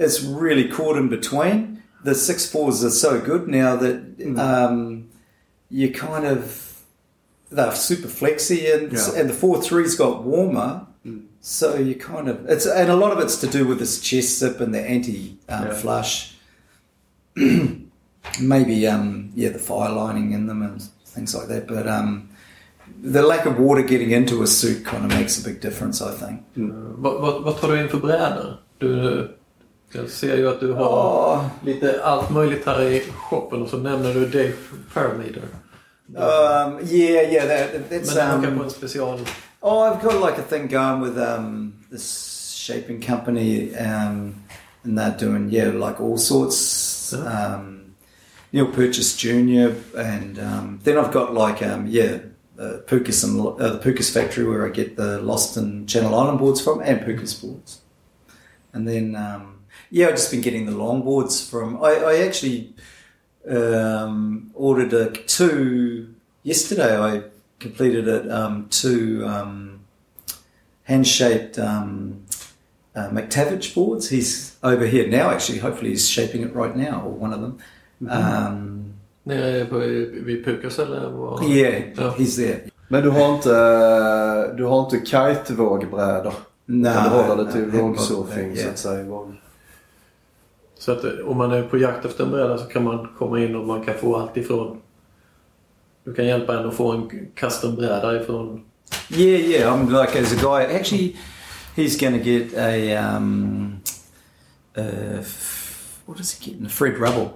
it's 0.00 0.20
really 0.22 0.66
caught 0.68 0.96
in 0.96 1.08
between. 1.08 1.82
The 2.04 2.12
6-4s 2.12 2.82
are 2.84 2.90
so 2.90 3.20
good 3.20 3.46
now 3.46 3.76
that 3.76 3.96
um, 4.38 5.08
you 5.68 5.92
kind 5.92 6.24
of, 6.26 6.42
they're 7.50 7.74
super 7.74 8.08
flexy 8.08 8.66
and, 8.72 8.92
Yeah. 8.92 9.20
and 9.20 9.28
the 9.30 9.34
4-3's 9.34 9.94
got 9.96 10.24
warmer. 10.24 10.86
So 11.42 11.76
you 11.76 11.94
kind 11.94 12.28
of 12.28 12.36
it's 12.50 12.66
and 12.66 12.90
a 12.90 12.94
lot 12.96 13.12
of 13.12 13.18
it's 13.24 13.36
to 13.40 13.46
do 13.46 13.66
with 13.66 13.78
this 13.78 13.98
chest 14.00 14.38
zip 14.38 14.60
and 14.60 14.74
the 14.74 14.80
anti 14.80 15.38
um, 15.48 15.66
Yeah. 15.66 15.72
flush. 15.74 16.36
Maybe 18.40 18.86
um, 18.86 19.32
yeah, 19.34 19.48
the 19.50 19.58
fire 19.58 19.90
lining 19.92 20.32
in 20.32 20.46
them 20.46 20.62
and 20.62 20.82
things 21.06 21.34
like 21.34 21.48
that. 21.48 21.66
But 21.66 21.86
um, 21.88 22.28
the 23.02 23.22
lack 23.22 23.46
of 23.46 23.58
water 23.58 23.82
getting 23.82 24.10
into 24.10 24.42
a 24.42 24.46
suit 24.46 24.84
kind 24.84 25.04
of 25.04 25.10
makes 25.18 25.38
a 25.40 25.48
big 25.48 25.60
difference, 25.62 26.02
I 26.02 26.12
think. 26.14 26.42
Vad, 26.56 27.20
vad, 27.20 27.42
vad 27.42 27.60
tar 27.60 27.68
du 27.68 27.80
in 27.80 27.88
för 27.88 27.98
brädor? 28.00 28.56
Du, 28.78 29.34
Jag 29.92 30.10
ser 30.10 30.36
ju 30.36 30.48
att 30.48 30.60
du 30.60 30.72
har 30.72 31.36
Oh, 31.36 31.46
lite 31.64 32.04
allt 32.04 32.30
möjligt 32.30 32.66
här 32.66 32.82
i 32.82 33.00
shoppen 33.00 33.62
och 33.62 33.68
så 33.68 33.76
nämner 33.76 34.14
du 34.14 34.26
Dave 34.26 34.52
Parmenter. 34.94 35.42
um, 36.08 36.78
yeah, 36.86 37.32
yeah. 37.32 37.48
That, 37.48 37.90
Men 37.90 38.00
that's 38.00 38.14
den 38.14 38.38
åker 38.38 38.50
på 38.50 38.54
um, 38.56 38.62
en 38.62 38.70
special... 38.70 39.18
Oh, 39.60 39.82
I've 39.82 40.02
got 40.02 40.14
like 40.28 40.38
a 40.38 40.42
thing 40.48 40.68
going 40.68 41.02
with 41.02 41.18
um, 41.18 41.72
this 41.90 42.54
shaping 42.56 43.02
company, 43.02 43.74
um, 43.76 44.34
and 44.84 44.98
they're 44.98 45.16
doing 45.18 45.50
yeah, 45.50 45.88
like 45.88 46.00
all 46.00 46.18
sorts. 46.18 47.12
Yeah. 47.12 47.54
Um, 47.54 47.94
Neil 48.52 48.66
Purchase 48.66 49.16
Jr. 49.16 49.74
and 49.98 50.38
um, 50.38 50.80
then 50.82 50.98
I've 50.98 51.12
got 51.12 51.34
like 51.34 51.62
um, 51.62 51.86
yeah, 51.86 52.18
uh, 52.58 52.78
Pukas 52.86 53.22
and 53.24 53.40
uh, 53.40 53.76
the 53.76 53.78
Pukas 53.78 54.10
factory 54.12 54.44
where 54.44 54.66
I 54.66 54.70
get 54.70 54.96
the 54.96 55.20
Lost 55.20 55.56
and 55.56 55.88
Channel 55.88 56.14
Island 56.14 56.38
boards 56.38 56.60
from, 56.60 56.80
and 56.80 57.00
Pukas 57.00 57.40
boards. 57.40 57.80
And 58.72 58.88
then 58.88 59.14
um, 59.14 59.59
yeah, 59.90 60.06
I've 60.06 60.16
just 60.16 60.30
been 60.30 60.40
getting 60.40 60.66
the 60.66 60.72
long 60.72 61.02
boards 61.02 61.48
from. 61.48 61.82
I, 61.82 61.90
I 61.90 62.16
actually 62.26 62.72
um, 63.48 64.50
ordered 64.54 64.92
a, 64.92 65.10
two 65.10 66.14
yesterday. 66.42 66.98
I 66.98 67.22
completed 67.58 68.08
it. 68.08 68.30
Um, 68.30 68.68
two 68.70 69.24
um, 69.26 69.80
hand-shaped 70.84 71.58
um, 71.58 72.22
uh, 72.94 73.08
McTavish 73.10 73.74
boards. 73.74 74.08
He's 74.08 74.56
over 74.62 74.86
here 74.86 75.08
now. 75.08 75.30
Actually, 75.30 75.58
hopefully 75.58 75.90
he's 75.90 76.08
shaping 76.08 76.42
it 76.42 76.54
right 76.54 76.76
now, 76.76 77.02
or 77.04 77.10
one 77.10 77.32
of 77.32 77.40
them. 77.40 77.58
Um, 78.08 78.94
Nere 79.22 79.64
på, 79.64 79.78
vid 80.24 80.44
Pukas 80.44 80.78
eller? 80.78 81.10
Var? 81.10 81.44
yeah, 81.44 81.82
Ja. 81.96 82.14
he's 82.18 82.36
there. 82.36 82.60
Men 82.88 83.02
du 83.02 83.10
har 83.10 83.34
inte, 83.34 83.50
du 84.56 84.64
har 84.64 84.84
inte 84.84 85.06
kitevågbrädor? 85.06 86.34
No, 86.66 86.90
Utan 86.90 87.04
du 87.04 87.10
håller 87.10 87.44
det 87.44 87.52
till 87.52 87.66
no, 87.66 87.80
vågsurfing 87.88 88.56
så 88.56 88.60
yeah. 88.60 88.72
att 88.72 88.78
säga. 88.78 89.04
Våg. 89.04 89.39
Så 90.80 90.92
att 90.92 91.04
eh, 91.04 91.12
om 91.26 91.36
man 91.36 91.52
är 91.52 91.62
på 91.62 91.78
jakt 91.78 92.04
efter 92.04 92.24
en 92.24 92.30
bräda 92.30 92.58
så 92.58 92.64
kan 92.64 92.84
man 92.84 93.08
komma 93.18 93.40
in 93.40 93.56
och 93.56 93.66
man 93.66 93.84
kan 93.84 93.94
få 93.94 94.16
allt 94.16 94.36
ifrån... 94.36 94.80
Du 96.04 96.14
kan 96.14 96.26
hjälpa 96.26 96.58
en 96.58 96.68
att 96.68 96.74
få 96.74 96.92
en 96.92 97.10
custombräda 97.34 98.22
ifrån... 98.22 98.64
Yeah, 99.08 99.40
yeah. 99.40 99.74
I'm 99.74 100.02
like 100.02 100.18
as 100.18 100.32
a 100.32 100.36
guy. 100.42 100.76
Actually, 100.76 101.16
he's 101.76 101.98
to 101.98 102.18
get 102.18 102.54
a 102.54 102.96
um, 102.96 103.80
uh, 104.76 105.22
what 106.06 106.20
is 106.20 106.32
he 106.32 106.50
getting? 106.50 106.68
Fred 106.68 106.98
Rubble 106.98 107.30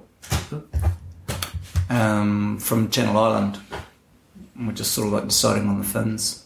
um, 1.90 2.58
from 2.58 2.90
Channel 2.90 3.16
Island. 3.16 3.58
We're 4.56 4.72
just 4.72 4.92
sort 4.92 5.08
of 5.08 5.12
like 5.12 5.28
deciding 5.28 5.68
on 5.68 5.78
the 5.78 5.84
fins. 5.84 6.43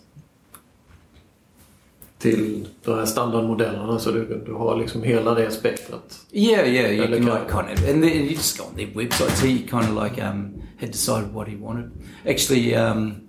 Till 2.18 2.68
de 2.84 2.98
här 2.98 3.06
standardmodellerna 3.06 3.98
så 3.98 4.10
du, 4.10 4.42
du 4.46 4.52
har 4.52 4.76
liksom 4.76 5.02
hela 5.02 5.34
det 5.34 5.50
spektrat. 5.50 6.26
Yeah, 6.32 6.68
yeah. 6.68 6.90
You 6.90 7.06
can 7.06 7.24
like 7.24 7.48
kind 7.50 7.78
of, 7.78 7.88
and 7.88 8.02
then 8.02 8.12
you 8.12 8.30
just 8.30 8.58
go 8.58 8.64
on 8.64 8.74
their 8.76 8.86
websites. 8.86 9.42
He 9.42 9.58
kind 9.58 9.84
of 9.84 10.04
like 10.04 10.22
um, 10.22 10.62
had 10.80 10.90
decided 10.90 11.34
what 11.34 11.48
he 11.48 11.56
wanted. 11.56 11.90
Actually, 12.26 12.76
um, 12.76 13.28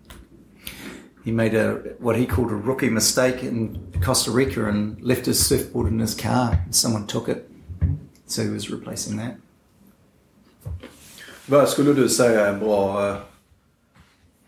he 1.26 1.32
made 1.32 1.54
a 1.54 1.74
what 2.00 2.18
he 2.18 2.26
called 2.26 2.52
a 2.52 2.56
rookie 2.56 2.90
mistake 2.90 3.44
in 3.44 3.78
Costa 4.06 4.32
Rica 4.32 4.70
and 4.70 5.02
left 5.02 5.26
his 5.26 5.48
surfboard 5.48 5.92
in 5.92 6.00
his 6.00 6.16
car. 6.16 6.66
Someone 6.72 7.06
took 7.08 7.30
it, 7.30 7.50
so 8.26 8.44
he 8.44 8.50
was 8.50 8.70
replacing 8.70 9.18
that. 9.18 9.36
Vad 11.46 11.70
skulle 11.70 11.94
du 11.94 12.10
säga 12.10 12.46
är 12.46 12.54
en 12.54 12.60
bra... 12.60 13.18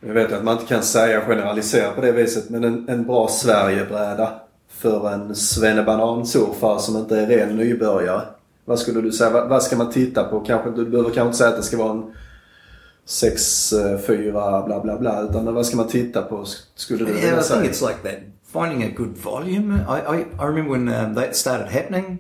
eh, 0.02 0.08
Jag 0.08 0.14
vet 0.14 0.32
att 0.32 0.44
man 0.44 0.54
inte 0.58 0.68
kan 0.74 0.84
säga 0.84 1.22
generalisera 1.22 1.92
på 1.92 2.02
det 2.02 2.12
viset 2.12 2.50
men 2.50 2.64
en, 2.64 2.90
en 2.90 3.06
bra 3.06 3.28
Sverigebräda 3.28 4.34
för 4.70 5.10
en 5.14 5.36
svennebanansurfare 5.36 6.80
som 6.80 6.98
inte 6.98 7.20
är 7.20 7.28
ren 7.28 7.56
nybörjare. 7.56 8.22
Vad 8.66 8.80
skulle 8.80 9.02
du 9.02 9.12
säga? 9.12 9.30
Vad, 9.30 9.50
vad 9.50 9.64
ska 9.64 9.76
man 9.76 9.92
titta 9.92 10.24
på? 10.24 10.40
Kanske, 10.40 10.72
du 10.72 10.86
behöver 10.90 11.10
kanske 11.10 11.26
inte 11.26 11.38
säga 11.38 11.50
att 11.50 11.56
det 11.56 11.64
ska 11.64 11.78
vara 11.78 11.92
en 11.92 12.14
6-4 13.08 14.66
bla 14.66 14.80
bla 14.84 14.98
bla. 14.98 15.22
Utan 15.22 15.54
vad 15.54 15.66
ska 15.66 15.78
man 15.78 15.88
titta 15.88 16.22
på? 16.22 16.46
Skulle 16.76 17.06
du 17.06 17.12
Yeah, 17.12 17.16
vilja 17.22 17.40
I 17.40 17.44
think 17.44 17.46
säga? 17.48 17.72
it's 17.72 17.82
like 17.88 18.02
that. 18.04 18.20
Finding 18.54 18.84
a 18.84 18.94
good 18.98 19.18
volume. 19.18 19.76
I, 19.76 20.16
I, 20.16 20.26
I 20.40 20.46
remember 20.46 20.72
when 20.72 20.88
um, 20.90 21.16
that 21.16 21.36
started 21.36 21.68
happening, 21.68 22.20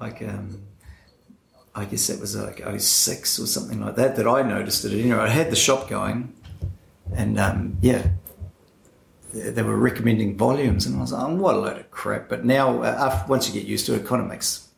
like 0.00 0.22
um, 0.24 0.58
I 1.74 1.84
guess 1.90 2.06
that 2.06 2.20
was 2.20 2.36
like 2.36 2.62
06 2.80 3.40
or 3.40 3.46
something 3.46 3.80
like 3.80 3.96
that, 3.96 4.16
that 4.16 4.26
I 4.26 4.42
noticed 4.42 4.84
it. 4.84 4.92
You 4.92 5.08
know, 5.14 5.20
I 5.20 5.28
had 5.28 5.50
the 5.50 5.56
shop 5.56 5.88
going, 5.90 6.28
and 7.16 7.38
um, 7.38 7.76
yeah, 7.82 8.02
they, 9.34 9.50
they 9.50 9.62
were 9.62 9.76
recommending 9.76 10.36
volumes, 10.36 10.86
and 10.86 10.96
I 10.96 11.00
was 11.00 11.12
like, 11.12 11.22
oh, 11.22 11.34
what 11.34 11.54
a 11.54 11.58
load 11.58 11.78
of 11.80 11.90
crap. 11.90 12.28
But 12.28 12.44
now, 12.44 12.82
uh, 12.82 12.86
after, 12.86 13.30
once 13.32 13.48
you 13.48 13.54
get 13.60 13.68
used 13.68 13.86
to 13.86 13.94
it, 13.94 14.02
it 14.02 14.06
kind 14.08 14.22
of 14.22 14.28
makes 14.28 14.68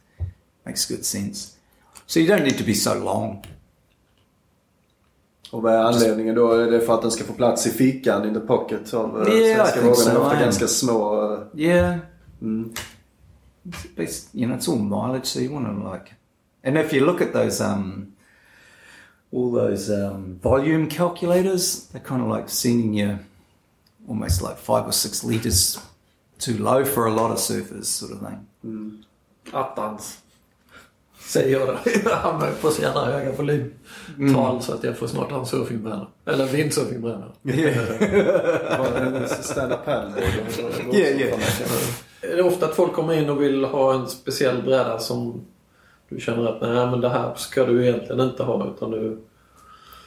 makes 0.66 0.86
good 0.86 1.04
sense. 1.04 1.56
So 2.06 2.20
you 2.20 2.26
don't 2.26 2.44
need 2.44 2.58
to 2.58 2.64
be 2.64 2.74
so 2.74 2.94
long. 2.94 3.44
Och 5.50 5.62
vad 5.62 5.72
är 5.74 5.78
anledningen 5.78 6.34
då? 6.34 6.52
Är 6.52 6.70
det 6.70 6.80
för 6.80 6.94
att 6.94 7.02
den 7.02 7.10
ska 7.10 7.24
få 7.24 7.32
plats 7.32 7.66
i 7.66 7.70
fickan, 7.70 8.24
in 8.28 8.34
the 8.34 8.40
pocket 8.40 8.94
av 8.94 9.16
uh, 9.22 9.28
Yeah, 9.34 9.56
svenska 9.66 9.80
vågorna? 9.80 10.14
so, 10.14 10.20
ofta 10.26 10.40
ganska 10.40 10.66
små. 10.68 11.32
eh, 11.32 11.60
Yeah, 11.60 11.96
Mm. 12.42 12.72
it's 13.64 13.86
based, 13.96 14.28
you 14.34 14.46
know, 14.46 14.58
it's 14.58 14.68
all 14.68 14.78
mileage, 14.78 15.24
so 15.26 15.40
you 15.40 15.52
want 15.54 15.66
to 15.66 15.92
like, 15.92 16.12
and 16.64 16.76
if 16.78 16.92
you 16.92 17.06
look 17.06 17.20
at 17.22 17.32
those, 17.32 17.64
um, 17.64 18.13
all 19.34 19.50
those 19.50 19.90
um, 19.90 20.38
volume 20.42 20.88
calculators, 20.88 21.88
they're 21.88 22.00
kind 22.00 22.22
of 22.22 22.28
like 22.28 22.48
sending 22.48 22.94
you 22.94 23.18
almost 24.08 24.42
like 24.42 24.56
five 24.56 24.86
or 24.86 24.92
six 24.92 25.24
liters 25.24 25.78
too 26.38 26.58
low 26.58 26.84
for 26.84 27.06
a 27.06 27.10
lot 27.10 27.30
of 27.30 27.38
surfers, 27.38 27.86
sort 27.86 28.12
of 28.12 28.20
thing. 28.20 29.04
Attans. 29.52 30.18
Säger 31.20 31.58
jag 31.58 31.68
då. 31.68 31.78
Han 32.10 32.54
får 32.60 32.70
så 32.70 32.82
jävla 32.82 33.04
höga 33.04 33.32
volymtal 33.32 34.62
så 34.62 34.74
att 34.74 34.84
jag 34.84 34.98
får 34.98 35.06
snart 35.06 35.30
ha 35.30 35.38
en 35.38 35.46
surfingbräda. 35.46 36.06
Eller 36.26 36.46
windsurfingbräda. 36.46 37.32
Stand-up 39.28 39.84
paddleboard. 39.84 40.94
Yeah, 40.94 41.20
yeah. 41.20 41.40
Är 42.22 42.36
det 42.36 42.42
ofta 42.42 42.66
att 42.66 42.74
folk 42.74 42.92
kommer 42.92 43.14
in 43.14 43.30
och 43.30 43.42
vill 43.42 43.64
ha 43.64 43.94
en 43.94 44.08
speciell 44.08 44.62
bräda 44.62 44.98
som 44.98 45.44
du 46.08 46.20
känner 46.20 46.46
att 46.46 46.60
nej 46.60 46.90
men 46.90 47.00
det 47.00 47.08
här 47.08 47.34
ska 47.34 47.64
du 47.64 47.86
egentligen 47.86 48.20
inte 48.20 48.42
ha 48.42 48.70
utan 48.74 48.90
du 48.90 49.18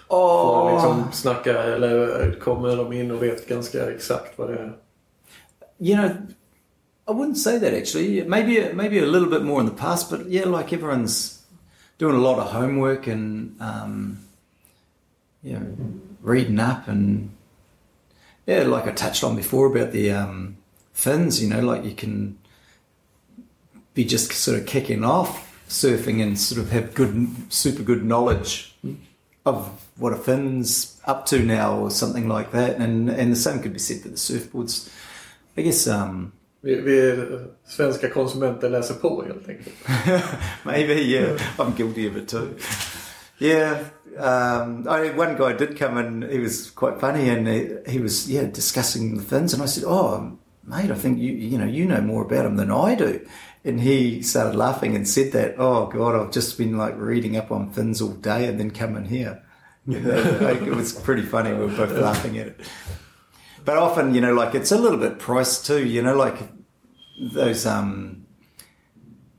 får 0.08 0.74
liksom 0.74 1.12
snacka 1.12 1.64
eller 1.64 2.32
kommer 2.40 2.76
de 2.76 2.94
in 2.94 3.12
och 3.12 3.24
vet 3.24 3.48
ganska 3.48 3.92
exakt 3.92 4.38
vad 4.38 4.50
det 4.50 4.56
är. 4.56 4.78
you 5.80 5.96
know, 5.96 6.28
I 7.08 7.12
wouldn't 7.12 7.38
say 7.38 7.60
that 7.60 7.74
actually. 7.74 8.24
Maybe 8.24 8.74
maybe 8.74 9.00
a 9.00 9.06
little 9.06 9.30
bit 9.30 9.44
more 9.44 9.60
in 9.60 9.66
the 9.66 9.76
past, 9.76 10.10
but 10.10 10.28
yeah, 10.28 10.46
like 10.46 10.74
everyone's 10.74 11.44
doing 11.98 12.16
a 12.16 12.20
lot 12.20 12.40
of 12.40 12.52
homework 12.52 13.08
and 13.08 13.60
um, 13.62 14.20
you 15.42 15.54
know, 15.54 15.66
reading 16.22 16.60
up 16.60 16.88
and 16.88 17.32
yeah, 18.46 18.64
like 18.64 18.88
I 18.88 18.92
touched 18.92 19.24
on 19.24 19.36
before 19.36 19.68
about 19.68 19.92
the 19.92 20.12
um, 20.12 20.58
fins. 20.94 21.42
You 21.42 21.50
know, 21.50 21.62
like 21.62 21.86
you 21.86 21.96
can 21.96 22.38
be 23.94 24.04
just 24.04 24.32
sort 24.34 24.60
of 24.60 24.66
kicking 24.66 25.04
off 25.04 25.47
surfing 25.68 26.22
and 26.22 26.40
sort 26.40 26.62
of 26.62 26.72
have 26.72 26.94
good, 26.94 27.28
super 27.50 27.84
good 27.84 28.06
knowledge 28.06 28.76
of 29.46 29.88
what 29.98 30.14
a 30.14 30.18
fin's 30.18 31.00
up 31.06 31.26
to 31.28 31.40
now 31.40 31.78
or 31.78 31.90
something 31.90 32.28
like 32.28 32.52
that. 32.52 32.78
And 32.78 33.10
and 33.10 33.32
the 33.32 33.36
same 33.36 33.62
could 33.62 33.74
be 33.74 33.80
said 33.80 34.02
for 34.02 34.10
the 34.10 34.16
surfboards. 34.16 34.90
I 35.58 35.62
guess 35.62 35.88
um, 35.88 36.34
Vi, 36.62 36.76
vi 36.82 37.28
svenska 37.66 38.10
konsumenter 38.10 38.70
läser 38.70 38.94
på 38.94 39.24
helt 39.28 39.50
enkelt. 39.50 39.76
maybe 40.64 40.94
yeah, 40.94 41.42
I'm 41.58 41.76
guilty 41.78 42.08
of 42.08 42.18
it 42.18 42.28
too. 42.28 42.56
Yeah, 43.38 43.78
um, 44.18 44.88
I, 44.88 45.12
one 45.12 45.38
guy 45.38 45.54
did 45.54 45.78
come 45.78 45.98
and 45.98 46.24
he 46.24 46.40
was 46.40 46.72
quite 46.72 47.00
funny 47.00 47.30
and 47.30 47.48
he, 47.48 47.92
he 47.92 48.00
was 48.00 48.28
yeah 48.30 48.44
discussing 48.44 49.18
the 49.18 49.24
fins 49.24 49.54
and 49.54 49.64
I 49.64 49.68
said, 49.68 49.84
oh 49.86 50.38
mate, 50.64 50.92
I 50.92 50.96
think 50.96 51.20
you 51.20 51.34
you 51.34 51.58
know 51.58 51.66
you 51.66 51.86
know 51.86 52.02
more 52.02 52.24
about 52.24 52.44
them 52.44 52.56
than 52.58 52.72
I 52.72 52.96
do. 52.96 53.20
And 53.68 53.82
he 53.82 54.22
started 54.22 54.56
laughing 54.56 54.96
and 54.96 55.06
said 55.06 55.34
that, 55.34 55.56
oh 55.58 55.88
God, 55.88 56.16
I've 56.16 56.32
just 56.32 56.58
been 56.58 56.78
like 56.78 56.96
reading 56.98 57.36
up 57.36 57.52
on 57.52 57.70
fins 57.72 58.02
all 58.02 58.14
day 58.14 58.48
and 58.48 58.60
then 58.60 58.72
coming 58.72 59.06
here. 59.06 59.44
Like, 59.88 60.62
it 60.62 60.76
was 60.76 60.92
pretty 60.92 61.22
funny. 61.22 61.54
We 61.54 61.60
were 61.60 61.68
both 61.68 61.92
laughing 61.92 62.38
at 62.38 62.48
it. 62.48 62.60
But 63.64 63.78
often, 63.78 64.14
you 64.14 64.20
know, 64.22 64.34
like 64.34 64.54
it's 64.54 64.72
a 64.72 64.78
little 64.78 64.98
bit 64.98 65.18
priced 65.18 65.66
too. 65.66 65.86
You 65.86 66.02
know, 66.02 66.16
like 66.16 66.36
those 67.34 67.66
um, 67.66 68.26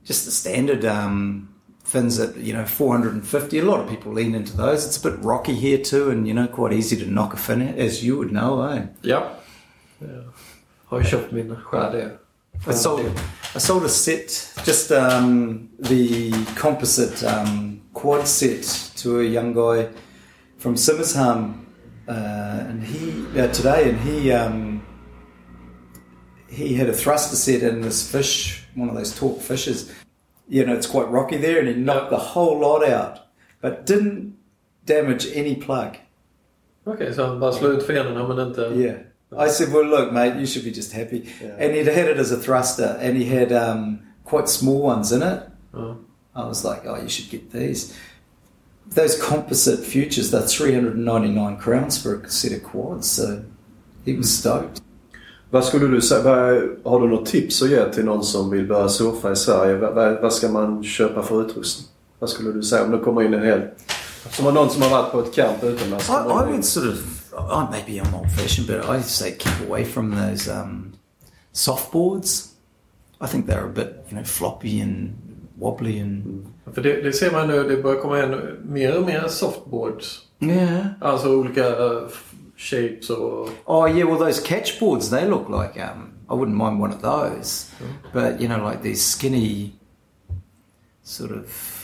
just 0.03 0.25
the 0.25 0.31
standard 0.31 0.85
um, 0.85 1.53
fins 1.83 2.19
at 2.19 2.35
you 2.37 2.53
know 2.53 2.65
450. 2.65 3.59
A 3.59 3.63
lot 3.63 3.79
of 3.79 3.89
people 3.89 4.11
lean 4.11 4.35
into 4.35 4.55
those. 4.57 4.85
It's 4.85 4.97
a 5.03 5.11
bit 5.11 5.19
rocky 5.23 5.53
here 5.53 5.77
too, 5.77 6.09
and 6.09 6.27
you 6.27 6.33
know, 6.33 6.47
quite 6.47 6.73
easy 6.73 6.97
to 6.97 7.05
knock 7.05 7.33
a 7.33 7.37
fin 7.37 7.61
at, 7.61 7.77
as 7.77 8.03
you 8.03 8.17
would 8.17 8.31
know, 8.31 8.63
eh? 8.63 8.83
Ja. 9.01 9.31
Jag 9.99 10.23
har 10.85 10.99
ju 10.99 11.05
köpt 11.05 11.31
min 11.31 11.55
skärde. 11.55 12.17
I 12.67 12.73
sold 12.73 13.19
I 13.55 13.59
sold 13.59 13.83
a 13.83 13.89
set, 13.89 14.53
just 14.63 14.91
um, 14.91 15.69
the 15.79 16.31
composite 16.55 17.23
um, 17.23 17.81
quad 17.93 18.27
set 18.27 18.63
to 18.97 19.21
a 19.21 19.23
young 19.23 19.53
guy 19.53 19.89
from 20.57 20.75
Simrishamn, 20.75 21.65
uh, 22.07 22.11
and 22.11 22.83
he 22.83 23.39
uh, 23.39 23.47
today, 23.47 23.89
and 23.89 23.99
he 23.99 24.31
um, 24.31 24.85
he 26.49 26.75
had 26.75 26.89
a 26.89 26.93
thruster 26.93 27.35
set 27.35 27.63
in 27.63 27.81
this 27.81 28.11
fish, 28.11 28.63
one 28.75 28.89
of 28.89 28.95
those 28.95 29.17
talk 29.17 29.41
fishes. 29.41 29.91
you 30.49 30.65
know, 30.65 30.73
it's 30.73 30.87
quite 30.87 31.07
rocky 31.09 31.37
there, 31.37 31.59
and 31.59 31.67
he 31.67 31.75
knocked 31.75 32.09
the 32.09 32.17
whole 32.17 32.59
lot 32.59 32.83
out, 32.83 33.19
but 33.61 33.85
didn't 33.85 34.35
damage 34.85 35.27
any 35.33 35.55
plug. 35.55 35.97
Okej, 36.85 37.13
så 37.13 37.25
han 37.25 37.39
bara 37.39 37.53
slog 37.53 37.71
ut 37.71 37.87
men 37.87 38.39
inte... 38.39 38.61
Yeah. 38.61 38.95
I 39.37 39.47
said, 39.49 39.71
well, 39.71 39.85
look, 39.85 40.11
mate, 40.11 40.39
you 40.39 40.45
should 40.47 40.63
be 40.65 40.71
just 40.71 40.91
happy. 40.91 41.27
Yeah. 41.41 41.55
And 41.59 41.75
he'd 41.75 41.87
had 41.87 42.07
it 42.09 42.17
as 42.17 42.31
a 42.31 42.37
thruster, 42.37 42.97
and 43.01 43.15
he 43.17 43.25
had 43.25 43.51
um, 43.51 43.99
quite 44.25 44.49
small 44.49 44.81
ones 44.81 45.11
in 45.11 45.21
it. 45.21 45.39
Ja. 45.73 45.95
I 46.35 46.47
was 46.47 46.63
like, 46.63 46.81
oh, 46.85 46.95
you 47.01 47.09
should 47.09 47.29
get 47.29 47.51
these. 47.51 47.93
Those 48.95 49.21
composite 49.21 49.85
futures, 49.85 50.31
they're 50.31 50.41
399 50.47 51.57
crowns 51.57 52.01
for 52.01 52.15
a 52.23 52.29
set 52.29 52.53
of 52.53 52.63
quads, 52.63 53.07
so 53.07 53.43
he 54.05 54.13
was 54.17 54.29
stoked. 54.39 54.81
Vad 55.51 55.65
skulle 55.65 55.87
du 55.87 56.01
säga? 56.01 56.21
vad- 56.23 56.91
Har 56.91 57.01
du 57.01 57.07
något 57.07 57.25
tips 57.25 57.61
att 57.61 57.69
ge 57.69 57.89
till 57.93 58.05
någon 58.05 58.23
som 58.23 58.49
vill 58.49 58.67
börja 58.67 58.89
surfa 58.89 59.31
i 59.31 59.35
Sverige? 59.35 59.75
Vad, 59.77 59.93
vad, 59.95 60.21
vad 60.21 60.33
ska 60.33 60.49
man 60.49 60.83
köpa 60.83 61.23
för 61.23 61.41
utrustning? 61.45 61.87
Vad 62.19 62.29
skulle 62.29 62.51
du 62.51 62.63
säga 62.63 62.83
om 62.83 62.91
det 62.91 62.97
kommer 62.97 63.23
in 63.23 63.33
en 63.33 63.43
hel... 63.43 63.61
Som 64.31 64.45
har 64.45 64.51
någon 64.51 64.69
som 64.69 64.81
har 64.81 64.89
varit 64.89 65.11
på 65.11 65.19
ett 65.19 65.33
camp 65.33 65.63
utomlands. 65.63 66.09
I, 66.09 66.13
I 66.13 66.51
would 66.51 66.65
sort 66.65 66.85
of, 66.85 67.33
oh, 67.33 67.71
maybe 67.71 68.01
I'm 68.01 68.15
old 68.15 68.31
fashioned, 68.31 68.67
but 68.67 68.99
I 68.99 69.03
say 69.03 69.31
keep 69.39 69.69
away 69.69 69.85
from 69.85 70.15
those 70.15 70.51
um, 70.51 70.93
softboards. 71.53 72.45
I 73.21 73.27
think 73.27 73.47
they're 73.47 73.65
a 73.65 73.73
bit, 73.73 74.05
you 74.09 74.15
know, 74.15 74.23
floppy 74.23 74.81
and 74.81 75.13
wobbly 75.59 75.99
and. 75.99 76.45
För 76.73 76.81
det, 76.81 77.01
det 77.01 77.13
ser 77.13 77.31
man 77.31 77.47
nu, 77.47 77.63
det 77.63 77.83
börjar 77.83 78.01
komma 78.01 78.23
in 78.23 78.57
mer 78.63 78.97
och 78.97 79.05
mer 79.05 79.27
softboards. 79.27 80.19
Yeah. 80.39 80.85
Alltså 81.01 81.29
olika 81.29 81.67
eh, 81.67 82.07
shapes 82.57 83.09
och... 83.09 83.49
Oh, 83.65 83.97
yeah, 83.97 84.09
well, 84.09 84.19
those 84.19 84.41
catchboards, 84.47 85.09
they 85.09 85.25
look 85.25 85.49
like, 85.49 85.77
um, 85.77 86.13
I 86.29 86.33
wouldn't 86.33 86.55
mind 86.55 86.81
one 86.81 86.93
of 86.93 87.01
those. 87.01 87.65
But, 88.13 88.41
you 88.41 88.47
know, 88.47 88.69
like 88.69 88.81
these 88.83 89.01
skinny, 89.01 89.73
sort 91.03 91.31
of. 91.31 91.78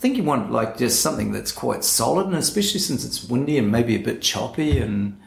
I 0.00 0.02
think 0.02 0.16
you 0.16 0.22
want 0.24 0.50
like 0.50 0.78
just 0.78 1.02
something 1.02 1.30
that's 1.30 1.52
quite 1.52 1.84
solid, 1.84 2.26
and 2.26 2.36
especially 2.36 2.80
since 2.80 3.04
it's 3.04 3.28
windy 3.28 3.58
and 3.58 3.70
maybe 3.70 3.94
a 3.96 3.98
bit 3.98 4.22
choppy, 4.22 4.78
and 4.78 5.20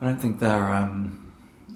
I 0.00 0.06
don't 0.06 0.18
think 0.18 0.40
they're. 0.40 0.74
Um, 0.74 1.34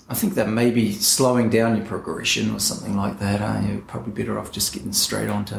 I 0.09 0.14
think 0.14 0.35
that 0.35 0.49
maybe 0.49 0.93
slowing 0.93 1.51
down 1.51 1.76
your 1.76 1.85
progression 1.85 2.55
or 2.55 2.59
something 2.59 2.97
like 2.97 3.18
that. 3.18 3.43
Uh, 3.43 3.61
you're 3.66 3.82
probably 3.82 4.12
better 4.12 4.39
off 4.39 4.51
just 4.51 4.72
getting 4.72 4.95
straight 4.95 5.28
onto 5.28 5.57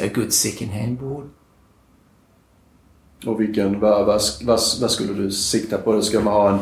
a 0.00 0.08
good 0.08 0.32
second-hand 0.32 1.00
board. 1.00 1.30
Och 3.26 3.40
vilken, 3.40 3.80
vad 3.80 4.90
skulle 4.90 5.14
du 5.14 5.30
sikta 5.30 5.78
på? 5.78 6.02
Ska 6.02 6.20
man 6.20 6.32
ha 6.32 6.50
en 6.50 6.58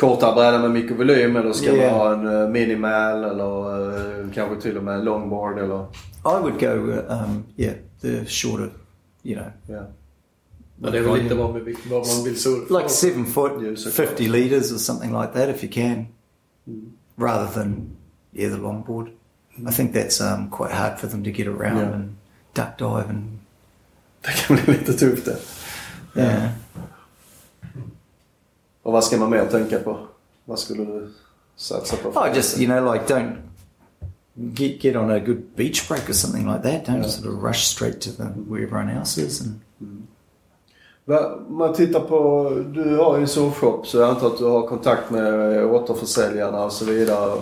kortare 0.00 0.34
bräda 0.34 0.58
med 0.58 0.70
mycket 0.70 0.98
volym 0.98 1.36
eller 1.36 1.52
ska 1.52 1.66
Yeah. 1.76 1.92
man 1.98 2.00
ha 2.00 2.12
en 2.14 2.26
uh, 2.26 2.48
minimal 2.48 3.24
eller 3.24 3.78
uh, 4.20 4.30
kanske 4.34 4.62
till 4.62 4.76
och 4.76 4.84
med 4.84 5.04
longboard 5.04 5.58
eller... 5.58 5.80
I 6.24 6.42
would 6.42 6.60
go, 6.60 6.66
uh, 6.66 7.22
um, 7.24 7.44
yeah, 7.56 7.74
the 8.00 8.24
shorter, 8.26 8.70
you 9.22 9.36
know, 9.40 9.50
Ja. 9.76 9.82
Men 10.76 10.92
det 10.92 10.98
är 10.98 11.02
väl 11.02 11.22
lite 11.22 11.34
vad 11.34 11.50
man 11.54 11.64
vill, 11.64 11.76
vad 11.90 12.06
man 12.06 12.24
vill 12.24 12.40
surfa. 12.40 12.78
like 12.78 12.88
seven 12.88 13.26
foot, 13.26 13.62
Yeah, 13.62 13.74
so 13.76 13.90
50 13.90 14.28
litres 14.28 14.72
or 14.72 14.76
something 14.78 15.12
like 15.20 15.32
that 15.32 15.48
if 15.48 15.64
you 15.64 15.72
can, 15.72 16.06
rather 17.16 17.46
than, 17.54 17.90
yeah, 18.32 18.50
the 18.52 18.58
longboard. 18.58 19.06
I 19.68 19.72
think 19.72 19.92
that's 19.92 20.20
um, 20.20 20.50
quite 20.50 20.72
hard 20.72 20.98
for 20.98 21.06
them 21.08 21.24
to 21.24 21.30
get 21.30 21.46
around 21.46 21.78
Yeah. 21.78 21.94
and 21.94 22.16
duck 22.54 22.78
dive 22.78 23.08
and, 23.10 23.38
Det 24.22 24.30
kan 24.46 24.56
bli 24.56 24.74
lite 24.74 24.92
tufft 24.92 25.24
det. 25.24 25.36
yeah. 26.20 26.48
Och 28.82 28.92
vad 28.92 29.04
ska 29.04 29.16
man 29.16 29.30
mer 29.30 29.46
tänka 29.46 29.78
på? 29.78 29.96
Vad 30.44 30.58
skulle 30.58 30.84
du 30.84 31.08
satsa 31.56 31.96
på? 31.96 32.08
Oh, 32.08 32.36
just, 32.36 32.58
you 32.60 32.66
know, 32.66 32.94
like 32.94 33.14
don't 33.14 33.32
get, 34.34 34.84
get 34.84 34.96
on 34.96 35.10
a 35.10 35.18
good 35.18 35.42
beach 35.56 35.88
break 35.88 36.08
or 36.08 36.12
something 36.12 36.46
like 36.46 36.62
that. 36.62 36.86
Don't 36.86 36.96
Yeah. 37.00 37.08
sort 37.08 37.26
of 37.34 37.42
rush 37.44 37.64
straight 37.64 38.00
to 38.00 38.10
the, 38.10 38.22
where 38.22 38.62
everyone 38.64 38.90
else 39.00 39.20
is. 39.20 39.40
And, 39.40 39.60
Om 41.06 41.56
man 41.56 41.74
tittar 41.74 42.00
på, 42.00 42.50
du 42.74 42.96
har 42.96 43.16
ju 43.16 43.22
en 43.22 43.28
surfshop 43.28 43.86
så 43.86 43.98
jag 43.98 44.10
antar 44.10 44.26
att 44.26 44.38
du 44.38 44.44
har 44.44 44.66
kontakt 44.66 45.10
med 45.10 45.64
återförsäljarna 45.64 46.64
och 46.64 46.72
så 46.72 46.84
vidare. 46.84 47.40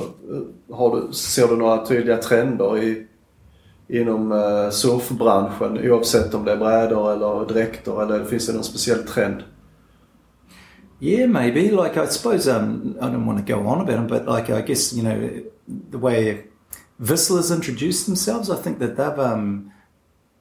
Har 0.72 0.97
du, 0.97 1.12
ser 1.12 1.49
du 1.49 1.57
några 1.57 1.86
tydliga 1.86 2.16
trender 2.16 2.78
i, 2.78 3.07
inom 3.89 4.32
eh, 4.32 4.70
surfbranschen 4.70 5.91
oavsett 5.91 6.34
om 6.34 6.45
det 6.45 6.53
är 6.53 6.57
brädor 6.57 7.12
eller 7.12 7.47
dräkter 7.55 8.03
eller 8.03 8.24
finns 8.24 8.47
det 8.47 8.53
någon 8.53 8.64
speciell 8.64 9.07
trend? 9.07 9.43
Yeah, 11.01 11.26
maybe. 11.26 11.70
Like 11.70 11.96
I 11.96 12.07
suppose 12.07 12.49
um, 12.49 12.96
I 13.01 13.09
don't 13.09 13.26
want 13.26 13.38
to 13.38 13.44
go 13.44 13.66
on 13.66 13.80
about 13.80 13.96
them, 13.96 14.07
but 14.07 14.26
like 14.26 14.51
I 14.51 14.62
guess 14.62 14.92
you 14.92 15.03
know 15.03 15.42
the 15.68 15.99
way 15.99 16.44
Vissla's 17.01 17.51
introduced 17.51 18.07
themselves. 18.07 18.51
I 18.51 18.57
think 18.57 18.78
that 18.80 18.96
they've 18.96 19.18
um, 19.18 19.72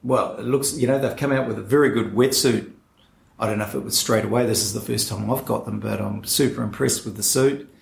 well, 0.02 0.36
it 0.36 0.44
looks 0.44 0.76
you 0.76 0.86
know 0.86 0.98
they've 0.98 1.16
come 1.16 1.32
out 1.32 1.46
with 1.46 1.58
a 1.58 1.62
very 1.62 1.90
good 1.90 2.12
wetsuit. 2.14 2.72
I 3.38 3.46
don't 3.46 3.58
know 3.58 3.64
if 3.64 3.74
it 3.74 3.84
was 3.84 3.96
straight 3.96 4.24
away. 4.24 4.46
This 4.46 4.62
is 4.62 4.74
the 4.74 4.80
first 4.80 5.08
time 5.08 5.30
I've 5.30 5.44
got 5.44 5.64
them, 5.64 5.78
but 5.78 6.00
I'm 6.00 6.24
super 6.24 6.62
impressed 6.62 7.04
with 7.04 7.16
the 7.16 7.22
suit. 7.22 7.72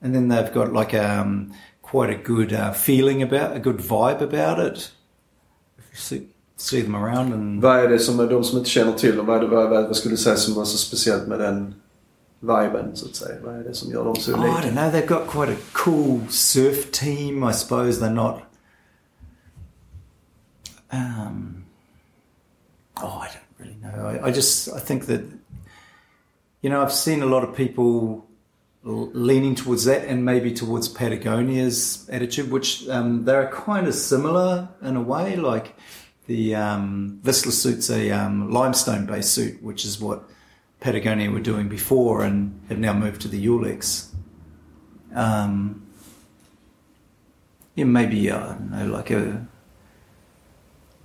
And 0.00 0.14
then 0.14 0.28
they've 0.28 0.52
got 0.52 0.72
like 0.72 0.94
um, 0.94 1.52
quite 1.80 2.10
a 2.10 2.14
good 2.14 2.52
uh, 2.52 2.72
feeling 2.72 3.20
about, 3.20 3.56
a 3.56 3.58
good 3.58 3.78
vibe 3.78 4.20
about 4.20 4.60
it. 4.60 4.92
If 5.78 6.12
you 6.12 6.28
see, 6.56 6.82
them 6.82 6.94
around 6.94 7.32
and 7.32 7.60
Vad 7.62 7.78
är 7.78 7.88
det 7.88 7.98
som 7.98 8.16
de 8.16 8.44
som 8.44 8.58
inte 8.58 8.70
känner 8.70 8.92
till 8.92 9.16
dem? 9.16 9.26
Vad, 9.26 9.44
vad, 9.44 9.70
vad 9.70 9.96
skulle 9.96 10.12
du 10.12 10.18
säga 10.18 10.36
som 10.36 10.54
var 10.54 10.64
så 10.64 10.78
speciellt 10.78 11.28
med 11.28 11.38
den 11.38 11.74
viben 12.42 12.96
så 12.96 13.06
att 13.06 13.16
säga? 13.16 13.40
Vad 13.42 13.54
är 13.54 13.64
det 13.64 13.74
som 13.74 13.90
gör 13.90 14.10
I 14.10 14.12
don't 14.12 14.72
know. 14.72 14.90
They've 14.90 15.06
got 15.06 15.26
quite 15.28 15.52
a 15.52 15.56
cool 15.72 16.20
surf 16.28 16.90
team. 16.90 17.44
I 17.44 17.52
suppose 17.52 18.00
they're 18.00 18.14
not. 18.14 18.42
Um, 20.90 21.64
oh, 23.02 23.22
I 23.22 23.28
don't 23.28 23.58
really 23.58 23.76
know. 23.80 24.06
I, 24.06 24.28
I 24.28 24.32
just 24.32 24.68
I 24.68 24.80
think 24.80 25.06
that 25.06 25.20
you 26.60 26.70
know 26.70 26.82
I've 26.82 26.92
seen 26.92 27.22
a 27.22 27.26
lot 27.26 27.44
of 27.44 27.56
people 27.56 28.26
leaning 28.84 29.54
towards 29.54 29.84
that 29.84 30.04
and 30.04 30.24
maybe 30.24 30.52
towards 30.52 30.88
Patagonia's 30.88 32.08
attitude, 32.10 32.50
which 32.50 32.88
um, 32.88 33.24
they're 33.24 33.48
kind 33.48 33.86
of 33.86 33.94
similar 33.94 34.68
in 34.82 34.96
a 34.96 35.02
way. 35.02 35.36
Like 35.36 35.74
the 36.26 36.56
um, 36.56 37.20
Vissla 37.22 37.52
suit's 37.52 37.90
a 37.90 38.10
um, 38.10 38.50
limestone-based 38.50 39.32
suit, 39.32 39.62
which 39.62 39.84
is 39.84 40.00
what 40.00 40.28
Patagonia 40.82 41.30
were 41.30 41.40
doing 41.52 41.68
before 41.68 42.24
and 42.24 42.60
have 42.68 42.78
now 42.78 42.92
moved 42.92 43.20
to 43.22 43.28
the 43.28 43.46
Yulex. 43.46 44.08
Um, 45.14 45.86
yeah, 47.76 47.84
maybe 47.84 48.30
uh, 48.30 48.38
I 48.38 48.48
don't 48.48 48.70
know, 48.70 48.86
like 48.98 49.10
a. 49.10 49.46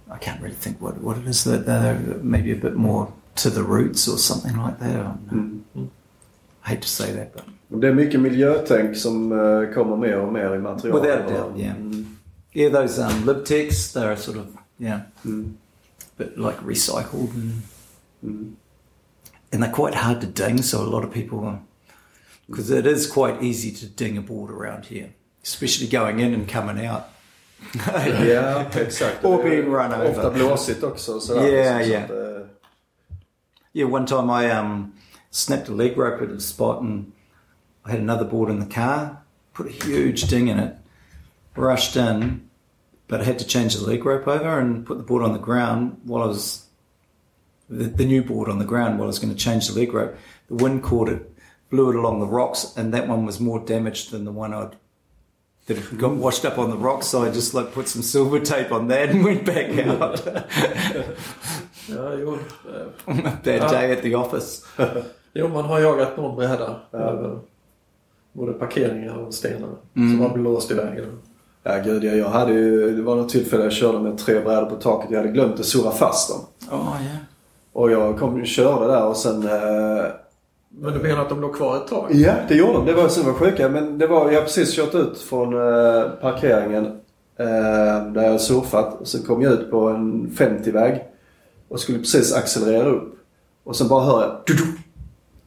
I 0.10 0.18
can't 0.18 0.42
really 0.42 0.56
think 0.56 0.82
what 0.82 0.98
what 1.02 1.18
it 1.18 1.28
is 1.28 1.44
that 1.44 1.66
they're 1.66 2.00
maybe 2.24 2.52
a 2.52 2.56
bit 2.56 2.76
more 2.76 3.14
to 3.36 3.50
the 3.50 3.62
roots 3.64 4.08
or 4.08 4.18
something 4.18 4.58
like 4.58 4.80
that. 4.80 4.96
I, 4.96 5.04
don't. 5.04 5.64
Mm. 5.76 5.90
I 6.66 6.70
hate 6.70 6.82
to 6.82 6.88
say 6.88 7.12
that, 7.12 7.34
but 7.36 7.46
Det 7.82 7.88
är 7.88 7.94
mycket 7.94 8.20
miljötänk 8.22 8.98
som 8.98 9.32
eh, 9.32 9.74
kommer 9.74 9.96
mer 9.98 10.20
och 10.20 10.34
mer 10.34 10.56
i 10.56 10.60
material. 10.60 11.02
Without 11.02 11.20
a 11.20 11.34
doubt, 11.34 11.60
yeah. 11.60 11.76
Mm. 11.76 12.06
yeah, 12.54 12.72
those 12.72 13.00
um, 13.04 13.26
Lib 13.26 13.46
Techs, 13.46 13.94
they're 13.94 14.16
sort 14.18 14.38
of 14.38 14.46
yeah, 14.78 15.00
Mm. 15.26 15.54
but 16.18 16.38
like 16.38 16.58
recycled 16.66 17.30
and 17.36 17.52
Mm. 18.24 18.56
And 19.52 19.64
they're 19.64 19.72
quite 19.72 19.96
hard 19.96 20.22
to 20.22 20.28
ding. 20.28 20.62
So 20.62 20.82
a 20.82 20.90
lot 20.90 21.04
of 21.04 21.12
people, 21.12 21.60
because 22.48 22.70
it 22.70 22.86
is 22.86 23.08
quite 23.08 23.42
easy 23.44 23.72
to 23.72 23.86
ding 23.88 24.18
a 24.18 24.22
board 24.22 24.52
around 24.52 24.86
here, 24.86 25.14
especially 25.44 25.88
going 25.88 26.20
in 26.20 26.34
and 26.34 26.48
coming 26.48 26.86
out. 26.86 27.10
Ja, 28.26 28.66
exakt. 28.76 29.26
Or 29.26 29.44
being 29.44 29.72
run 29.72 29.92
over. 29.94 30.10
Ofta 30.10 30.30
blåsigt 30.32 30.84
också. 30.84 31.20
Sådär, 31.20 31.48
Yeah, 31.48 31.88
yeah. 31.88 32.10
Yeah, 33.74 33.94
one 33.94 34.06
time 34.06 34.30
I 34.30 34.50
um, 34.52 34.94
snapped 35.32 35.70
a 35.70 35.72
leg 35.72 35.98
rope 35.98 36.22
at 36.22 36.30
a 36.30 36.40
spot 36.40 36.82
and 36.82 37.12
I 37.86 37.92
had 37.92 38.00
another 38.00 38.26
board 38.26 38.50
in 38.50 38.60
the 38.60 38.66
car, 38.66 39.18
put 39.54 39.68
a 39.68 39.70
huge 39.70 40.24
ding 40.30 40.48
in 40.50 40.60
it, 40.60 40.76
rushed 41.56 41.96
in, 41.96 42.50
but 43.08 43.22
I 43.22 43.24
had 43.24 43.40
to 43.40 43.46
change 43.46 43.76
the 43.76 43.86
leg 43.86 44.04
rope 44.06 44.28
over 44.28 44.60
and 44.60 44.86
put 44.86 44.98
the 44.98 45.04
board 45.04 45.24
on 45.24 45.34
the 45.34 45.40
ground 45.40 45.98
while 46.04 46.24
I 46.24 46.28
was, 46.28 46.67
the, 47.70 47.84
the 47.86 48.06
new 48.06 48.24
board 48.24 48.50
on 48.50 48.60
the 48.60 48.66
ground 48.66 48.98
while 48.98 49.08
I 49.08 49.14
was 49.14 49.20
going 49.20 49.34
to 49.36 49.40
change 49.44 49.68
the 49.68 49.80
leg 49.80 49.94
rope. 49.94 50.16
The 50.50 50.56
wind 50.64 50.84
caught 50.84 51.10
it, 51.10 51.22
blew 51.70 51.90
it 51.90 51.96
along 51.96 52.20
the 52.20 52.28
rocks, 52.28 52.74
and 52.78 52.94
that 52.94 53.08
one 53.08 53.26
was 53.26 53.40
more 53.40 53.60
damaged 53.66 54.12
than 54.12 54.26
the 54.26 54.32
one 54.32 54.54
I'd. 54.54 54.76
That 55.68 55.78
had 55.78 56.00
got 56.00 56.12
washed 56.16 56.46
up 56.46 56.58
on 56.58 56.70
the 56.70 56.78
rocks, 56.78 57.08
so 57.08 57.24
I 57.24 57.30
just 57.30 57.54
like 57.54 57.74
put 57.74 57.88
some 57.90 58.02
silver 58.02 58.40
tape 58.40 58.72
on 58.72 58.88
that 58.88 59.10
and 59.10 59.24
went 59.26 59.46
back 59.46 59.88
out. 59.88 60.22
Ja, 61.90 62.14
jo. 62.14 62.38
eh, 63.08 63.14
Bad 63.44 63.70
day 63.72 63.92
at 63.92 64.02
the 64.02 64.16
office. 64.16 64.62
Jo, 65.34 65.48
man 65.48 65.66
har 65.66 65.80
jagat 65.80 66.18
någon 66.18 66.36
bräda 66.36 66.80
över 66.92 67.40
både 68.34 68.54
parkeringar 68.54 69.16
och 69.18 69.34
stenar. 69.34 69.70
Mm. 69.96 70.12
Som 70.12 70.20
har 70.22 70.30
blåst 70.38 70.72
iväg. 70.72 71.00
Ja, 71.64 71.78
gud 71.86 72.04
ja, 72.04 72.12
jag 72.12 72.30
hade 72.30 72.54
ju, 72.54 72.96
det 72.96 73.02
var 73.02 73.16
något 73.16 73.30
tillfälle 73.30 73.64
jag 73.64 73.74
körde 73.74 74.00
med 74.00 74.18
tre 74.18 74.40
brädor 74.40 74.66
på 74.70 74.76
taket. 74.76 75.12
Jag 75.12 75.18
hade 75.20 75.32
glömt 75.32 75.60
att 75.60 75.66
surra 75.66 75.92
fast 75.92 76.30
dem. 76.30 76.42
Oh 76.72 76.96
yeah. 77.04 77.18
Och 77.78 77.92
jag 77.92 78.20
kom 78.20 78.46
körde 78.46 78.88
där 78.88 79.06
och 79.06 79.18
sen... 79.18 79.44
Eh, 79.44 80.06
Men 80.70 80.94
du 80.94 81.00
menar 81.00 81.22
att 81.22 81.30
de 81.30 81.42
låg 81.42 81.56
kvar 81.56 81.78
ett 81.78 81.88
tag? 81.88 82.06
ja, 82.12 82.34
det 82.48 82.56
gjorde 82.56 82.74
de. 82.74 82.86
Det 82.86 82.94
var 82.94 83.08
som 83.08 83.26
var 83.26 83.34
sjuka. 83.34 83.70
Men 83.70 83.98
det 83.98 84.08
var, 84.08 84.26
jag 84.26 84.34
hade 84.34 84.42
precis 84.42 84.76
kört 84.76 84.96
ut 84.96 85.18
från 85.18 85.54
eh, 85.54 86.10
parkeringen. 86.22 86.86
Eh, 87.40 88.12
där 88.14 88.24
jag 88.24 88.42
surfat. 88.42 89.02
Och 89.02 89.08
sen 89.08 89.22
kom 89.22 89.42
jag 89.42 89.54
ut 89.54 89.72
på 89.72 89.88
en 89.88 90.32
50-väg. 90.36 91.04
Och 91.68 91.80
skulle 91.80 92.00
precis 92.00 92.36
accelerera 92.36 92.90
upp. 92.90 93.16
Och 93.64 93.76
sen 93.76 93.88
bara 93.88 94.04
hör 94.04 94.22
jag... 94.22 94.32
Du, 94.46 94.54
du, 94.54 94.64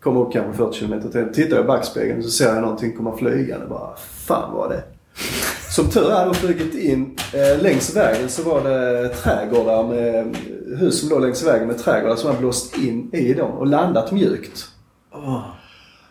kommer 0.01 0.21
upp 0.21 0.33
kanske 0.33 0.53
40 0.53 0.79
km 0.79 1.01
till. 1.01 1.35
Tittar 1.35 1.57
jag 1.57 1.65
i 1.65 1.69
backspegeln 1.69 2.23
så 2.23 2.31
ser 2.31 2.55
jag 2.55 2.63
någonting 2.63 2.97
komma 2.97 3.17
flygande. 3.17 3.67
Bara, 3.67 3.97
fan 3.97 4.55
vad 4.55 4.71
det 4.71 4.83
som 5.71 5.91
tur 5.91 6.11
är 6.11 6.15
hade 6.15 6.31
de 6.31 6.35
flugit 6.35 6.75
in. 6.75 7.17
Eh, 7.33 7.63
längs 7.63 7.97
vägen 7.97 8.29
så 8.29 8.43
var 8.43 8.63
det 8.65 9.09
trädgårdar 9.09 9.83
med 9.83 10.37
hus 10.79 11.01
som 11.01 11.09
låg 11.09 11.21
längs 11.21 11.43
vägen 11.47 11.67
med 11.67 11.79
trädgårdar 11.79 12.17
som 12.17 12.27
hade 12.27 12.41
blåst 12.41 12.77
in 12.77 13.11
i 13.15 13.35
dem 13.35 13.51
och 13.51 13.67
landat 13.67 14.13
mjukt. 14.13 14.69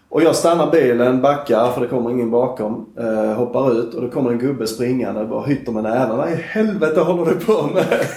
Och 0.09 0.23
jag 0.23 0.35
stannar 0.35 0.71
bilen, 0.71 1.21
backar 1.21 1.71
för 1.71 1.81
det 1.81 1.87
kommer 1.87 2.11
ingen 2.11 2.31
bakom. 2.31 2.93
Eh, 2.99 3.33
hoppar 3.33 3.79
ut 3.79 3.93
och 3.93 4.01
då 4.01 4.09
kommer 4.09 4.31
en 4.31 4.39
gubbe 4.39 4.67
springande 4.67 5.21
och 5.21 5.27
bara 5.29 5.45
hytter 5.45 5.71
med 5.71 5.83
näven. 5.83 6.17
Vad 6.17 6.31
i 6.31 6.35
helvete 6.35 6.99
håller 6.99 7.33
du 7.33 7.39
på 7.39 7.67
med? 7.67 8.07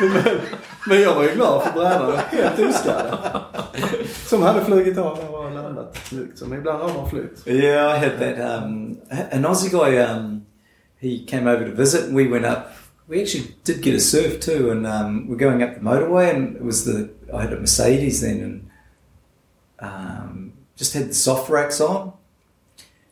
men, 0.00 0.38
men 0.88 1.02
jag 1.02 1.14
var 1.14 1.22
ju 1.22 1.34
glad 1.34 1.62
för 1.62 1.72
brädan. 1.72 2.12
Helt 2.30 2.58
oskadd. 2.58 3.18
Som 4.26 4.42
hade 4.42 4.64
flugit 4.64 4.98
av 4.98 5.18
och 5.32 5.52
landat 5.52 6.12
mjukt. 6.12 6.38
Så 6.38 6.44
ibland 6.44 6.82
har 6.82 6.88
de 6.94 7.10
flytt. 7.10 7.46
Yeah, 7.46 7.96
I 7.96 7.98
had 7.98 8.18
that. 8.18 8.62
Um, 8.62 8.96
an 9.32 9.44
Aussie 9.44 9.70
guy, 9.70 9.98
um, 9.98 10.46
he 11.00 11.26
came 11.26 11.50
over 11.50 11.70
to 11.70 11.76
visit, 11.76 12.04
and 12.04 12.16
we 12.16 12.28
went 12.28 12.46
up. 12.46 12.66
We 13.08 13.22
actually 13.22 13.54
did 13.64 13.82
get 13.82 13.94
a 13.94 14.00
surf 14.00 14.40
too, 14.40 14.70
and 14.70 14.86
um, 14.86 15.26
we're 15.28 15.44
going 15.48 15.62
up 15.62 15.74
the 15.74 15.80
motorway, 15.80 16.34
and 16.34 16.56
it 16.56 16.64
was 16.64 16.84
the 16.84 17.10
I 17.34 17.42
had 17.42 17.52
a 17.52 17.60
Mercedes 17.60 18.20
then, 18.20 18.40
and 18.40 18.70
um, 19.80 20.41
just 20.82 20.94
had 20.94 21.10
the 21.10 21.14
soft 21.14 21.48
racks 21.48 21.80
on. 21.80 22.12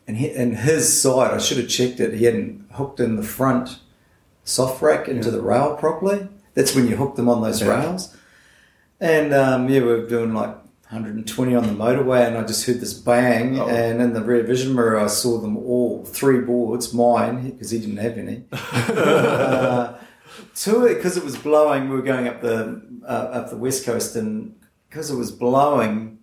And, 0.08 0.16
he, 0.16 0.28
and 0.32 0.56
his 0.56 1.00
side, 1.00 1.32
I 1.32 1.38
should 1.38 1.58
have 1.58 1.68
checked 1.68 2.00
it. 2.00 2.14
He 2.14 2.24
hadn't 2.24 2.66
hooked 2.72 2.98
in 2.98 3.14
the 3.14 3.22
front 3.22 3.78
soft 4.42 4.82
rack 4.82 5.06
into 5.06 5.30
the 5.30 5.40
rail 5.40 5.76
properly. 5.76 6.26
That's 6.54 6.74
when 6.74 6.88
you 6.88 6.96
hook 6.96 7.14
them 7.14 7.28
on 7.28 7.42
those 7.42 7.62
Yeah. 7.62 7.68
rails. 7.68 8.16
And 8.98 9.32
um, 9.32 9.68
yeah, 9.68 9.82
we 9.82 9.86
were 9.86 10.08
doing 10.08 10.34
like 10.34 10.56
120 10.88 11.54
on 11.54 11.62
the 11.68 11.72
motorway, 11.72 12.26
and 12.26 12.36
I 12.36 12.42
just 12.42 12.66
heard 12.66 12.80
this 12.80 12.92
bang. 12.92 13.60
Oh. 13.60 13.68
And 13.68 14.02
in 14.02 14.14
the 14.14 14.20
rear 14.22 14.42
vision 14.42 14.74
mirror, 14.74 14.98
I 14.98 15.06
saw 15.06 15.38
them 15.38 15.56
all 15.56 16.04
three 16.04 16.40
boards, 16.40 16.92
mine 16.92 17.50
because 17.50 17.70
he 17.70 17.78
didn't 17.78 17.98
have 17.98 18.18
any. 18.18 18.42
uh, 18.52 19.96
two 20.56 20.88
because 20.88 21.16
it 21.16 21.24
was 21.24 21.38
blowing. 21.38 21.88
We 21.88 21.94
were 21.94 22.02
going 22.02 22.26
up 22.26 22.40
the 22.40 22.82
uh, 23.04 23.28
up 23.38 23.50
the 23.50 23.56
west 23.56 23.86
coast, 23.86 24.16
and 24.16 24.56
because 24.88 25.08
it 25.10 25.16
was 25.16 25.30
blowing, 25.30 26.18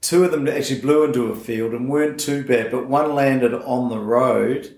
two 0.00 0.24
of 0.24 0.30
them 0.30 0.46
actually 0.48 0.80
blew 0.80 1.04
into 1.04 1.32
a 1.32 1.36
field 1.36 1.72
and 1.72 1.88
weren't 1.88 2.20
too 2.20 2.44
bad, 2.44 2.70
but 2.70 2.86
one 2.86 3.14
landed 3.14 3.54
on 3.54 3.88
the 3.88 3.98
road, 3.98 4.76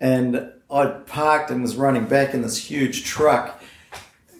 and 0.00 0.52
I 0.70 0.86
parked 0.86 1.50
and 1.50 1.62
was 1.62 1.76
running 1.76 2.06
back 2.06 2.34
in 2.34 2.42
this 2.42 2.70
huge 2.70 3.04
truck. 3.04 3.62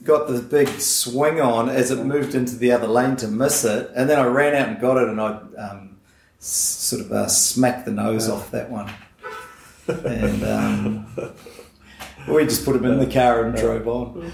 Got 0.02 0.28
the 0.28 0.40
big 0.40 0.68
swing 0.80 1.40
on 1.40 1.68
as 1.68 1.90
it 1.90 2.04
moved 2.04 2.34
into 2.34 2.56
the 2.56 2.72
other 2.72 2.86
lane 2.86 3.16
to 3.16 3.28
miss 3.28 3.64
it, 3.64 3.90
and 3.94 4.08
then 4.08 4.18
I 4.18 4.24
ran 4.24 4.54
out 4.54 4.68
and 4.68 4.80
got 4.80 4.96
it, 4.96 5.08
and 5.08 5.20
I 5.20 5.40
um, 5.58 5.98
sort 6.38 7.02
of 7.02 7.12
uh, 7.12 7.28
smacked 7.28 7.84
the 7.84 7.92
nose 7.92 8.28
off 8.28 8.50
that 8.50 8.70
one. 8.70 8.90
And 9.88 10.44
um, 10.44 11.34
we 12.28 12.44
just 12.44 12.64
put 12.64 12.76
him 12.76 12.84
in 12.84 12.98
the 12.98 13.12
car 13.12 13.44
and 13.44 13.56
drove 13.56 13.88
on. 13.88 14.32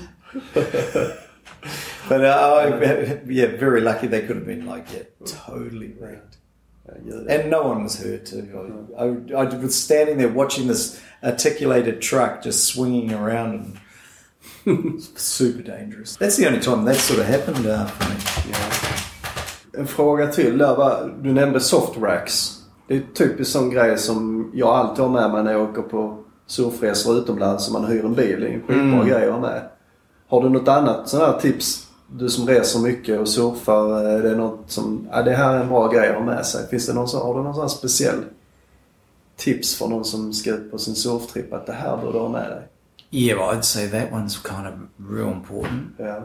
But 2.09 2.21
uh, 2.21 2.29
I, 2.29 3.21
yeah, 3.29 3.57
very 3.59 3.81
lucky. 3.81 4.07
They 4.09 4.21
could 4.27 4.37
have 4.37 4.47
been 4.47 4.67
like, 4.67 4.87
yeah, 4.95 5.03
totally 5.47 5.93
wrecked. 6.01 6.37
And 7.29 7.51
no 7.51 7.63
one 7.69 7.83
was 7.83 7.97
hurt 8.01 8.27
too. 8.27 8.47
I, 8.97 9.03
I, 9.35 9.43
I 9.43 9.57
was 9.63 9.75
standing 9.75 10.19
there 10.19 10.29
watching 10.29 10.69
this 10.69 11.01
articulated 11.23 12.01
truck 12.01 12.45
just 12.45 12.65
swinging 12.75 13.13
around 13.13 13.77
and 14.67 15.03
super 15.17 15.63
dangerous. 15.63 16.17
That's 16.17 16.37
the 16.37 16.47
only 16.47 16.61
time 16.61 16.85
that 16.85 16.97
sort 16.97 17.21
of 17.21 17.27
happened 17.27 17.67
uh, 17.67 17.87
for 17.87 18.09
me. 18.09 18.17
En 19.79 19.87
fråga 19.87 20.27
till 20.27 20.59
där 20.59 20.77
var, 20.77 21.15
du 21.23 21.33
nämnde 21.33 21.61
soft 21.61 21.99
racks. 21.99 22.53
Det 22.89 22.97
är 22.97 23.03
typiskt 23.15 23.53
sån 23.53 23.71
grej 23.71 23.99
som 23.99 24.51
jag 24.55 24.69
alltid 24.69 25.05
har 25.05 25.13
med 25.13 25.31
mig 25.31 25.45
när 25.45 25.53
jag 25.53 25.63
åker 25.71 25.83
på 25.83 26.23
surfresor 26.47 27.19
utomlands 27.19 27.65
som 27.65 27.73
man 27.73 27.85
hyr 27.85 28.05
en 28.05 28.15
bil. 28.15 28.41
Det 28.41 28.47
är 28.49 28.53
en 28.53 28.61
skitbra 28.61 28.75
Mm. 28.83 29.09
grej 29.09 29.27
att 29.27 29.33
ha 29.33 29.41
med. 29.41 29.63
Har 30.29 30.43
du 30.43 30.49
något 30.49 30.69
annat 30.69 31.09
sån 31.09 31.21
här 31.21 31.41
tips? 31.41 31.87
Du 32.09 32.29
som 32.29 32.47
reser 32.49 32.81
mycket 32.81 33.21
och 33.21 33.29
surfar. 33.29 34.03
Är 34.05 34.23
det 34.23 34.37
något 34.37 34.71
som, 34.71 35.09
ja 35.13 35.23
det 35.23 35.33
här 35.33 35.55
är 35.55 35.61
en 35.61 35.69
bra 35.69 35.89
grej 35.89 36.09
att 36.09 36.15
ha 36.15 36.25
med 36.25 36.47
sig. 36.47 36.69
Finns 36.69 36.87
det 36.87 36.95
någon 36.95 37.09
sån, 37.09 37.27
har 37.27 37.35
du 37.35 37.43
någon 37.43 37.55
sån 37.55 37.71
speciell 37.71 38.25
tips 39.37 39.77
för 39.77 39.89
någon 39.89 40.05
som 40.05 40.33
ska 40.33 40.51
ut 40.51 40.71
på 40.71 40.79
sin 40.79 40.95
surftripp 40.95 41.53
att 41.53 41.67
det 41.67 41.73
här 41.73 41.97
bör 41.97 42.13
du 42.13 42.19
ha 42.19 42.29
med 42.29 42.51
dig? 42.51 42.63
Yeah, 43.11 43.39
well, 43.39 43.59
I'd 43.59 43.65
say 43.65 43.89
that 43.89 44.11
one's 44.13 44.37
kind 44.43 44.67
of 44.67 44.75
real 45.11 45.33
important. 45.33 45.95
Ja, 45.99 46.23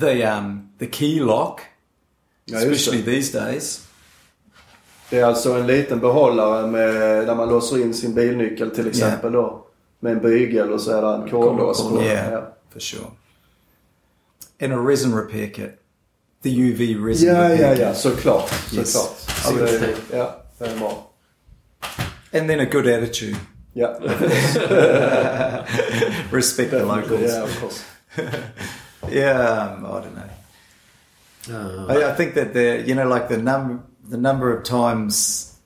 The 0.00 0.24
um, 0.24 0.68
the 0.78 0.86
key 0.86 1.20
lock, 1.20 1.60
ja 2.44 2.58
especially 2.58 3.02
det. 3.02 3.10
these 3.10 3.38
days. 3.38 3.86
Det 5.10 5.18
är 5.18 5.24
alltså 5.24 5.52
en 5.52 5.66
liten 5.66 6.00
behållare 6.00 6.66
med, 6.66 6.94
där 7.26 7.34
man 7.34 7.48
låser 7.48 7.82
in 7.82 7.94
sin 7.94 8.14
bilnyckel 8.14 8.70
till 8.70 8.86
exempel 8.88 9.32
då. 9.32 9.64
Med 10.00 10.12
en 10.12 10.20
bygel 10.20 10.72
och 10.72 10.80
så 10.80 10.90
är 10.92 11.02
det 11.02 11.08
en 11.08 11.30
kodlås. 11.30 11.90
Yeah. 12.00 12.32
Ja. 12.32 12.42
For 12.70 12.80
sure. 12.80 13.12
And 14.60 14.72
a 14.72 14.78
resin 14.78 15.12
repair 15.14 15.48
kit. 15.50 15.76
The 16.42 16.50
UV 16.58 16.96
resin 17.02 17.28
Yeah, 17.28 17.48
repair 17.50 17.66
ja, 17.68 17.74
kit. 17.74 17.80
ja. 17.80 17.94
Såklart. 17.94 18.50
Yes. 18.72 18.92
Såklart. 18.92 19.16
Så 19.44 19.52
det 19.52 19.70
är, 19.86 19.94
ja, 20.12 20.42
det 20.58 20.66
är 20.66 20.78
bra. 20.78 21.06
And 22.32 22.48
then 22.48 22.60
a 22.60 22.64
good 22.64 22.86
attitude. 22.86 23.36
Yeah. 23.74 23.96
Respect 26.30 26.70
the 26.70 26.84
locals. 26.84 27.20
Yeah, 27.22 27.42
of 27.42 27.60
course. 27.60 27.84
Yeah, 29.08 29.40
um, 29.40 29.86
I 29.86 30.00
don't 30.02 30.14
know. 30.14 30.28
Uh, 31.50 31.86
I, 31.88 32.10
I 32.10 32.12
think 32.14 32.34
that 32.34 32.52
the 32.52 32.82
you 32.86 32.94
know 32.94 33.08
like 33.08 33.28
the 33.28 33.38
num 33.38 33.82
the 34.08 34.18
number 34.18 34.52
of 34.56 34.62
times 34.62 35.56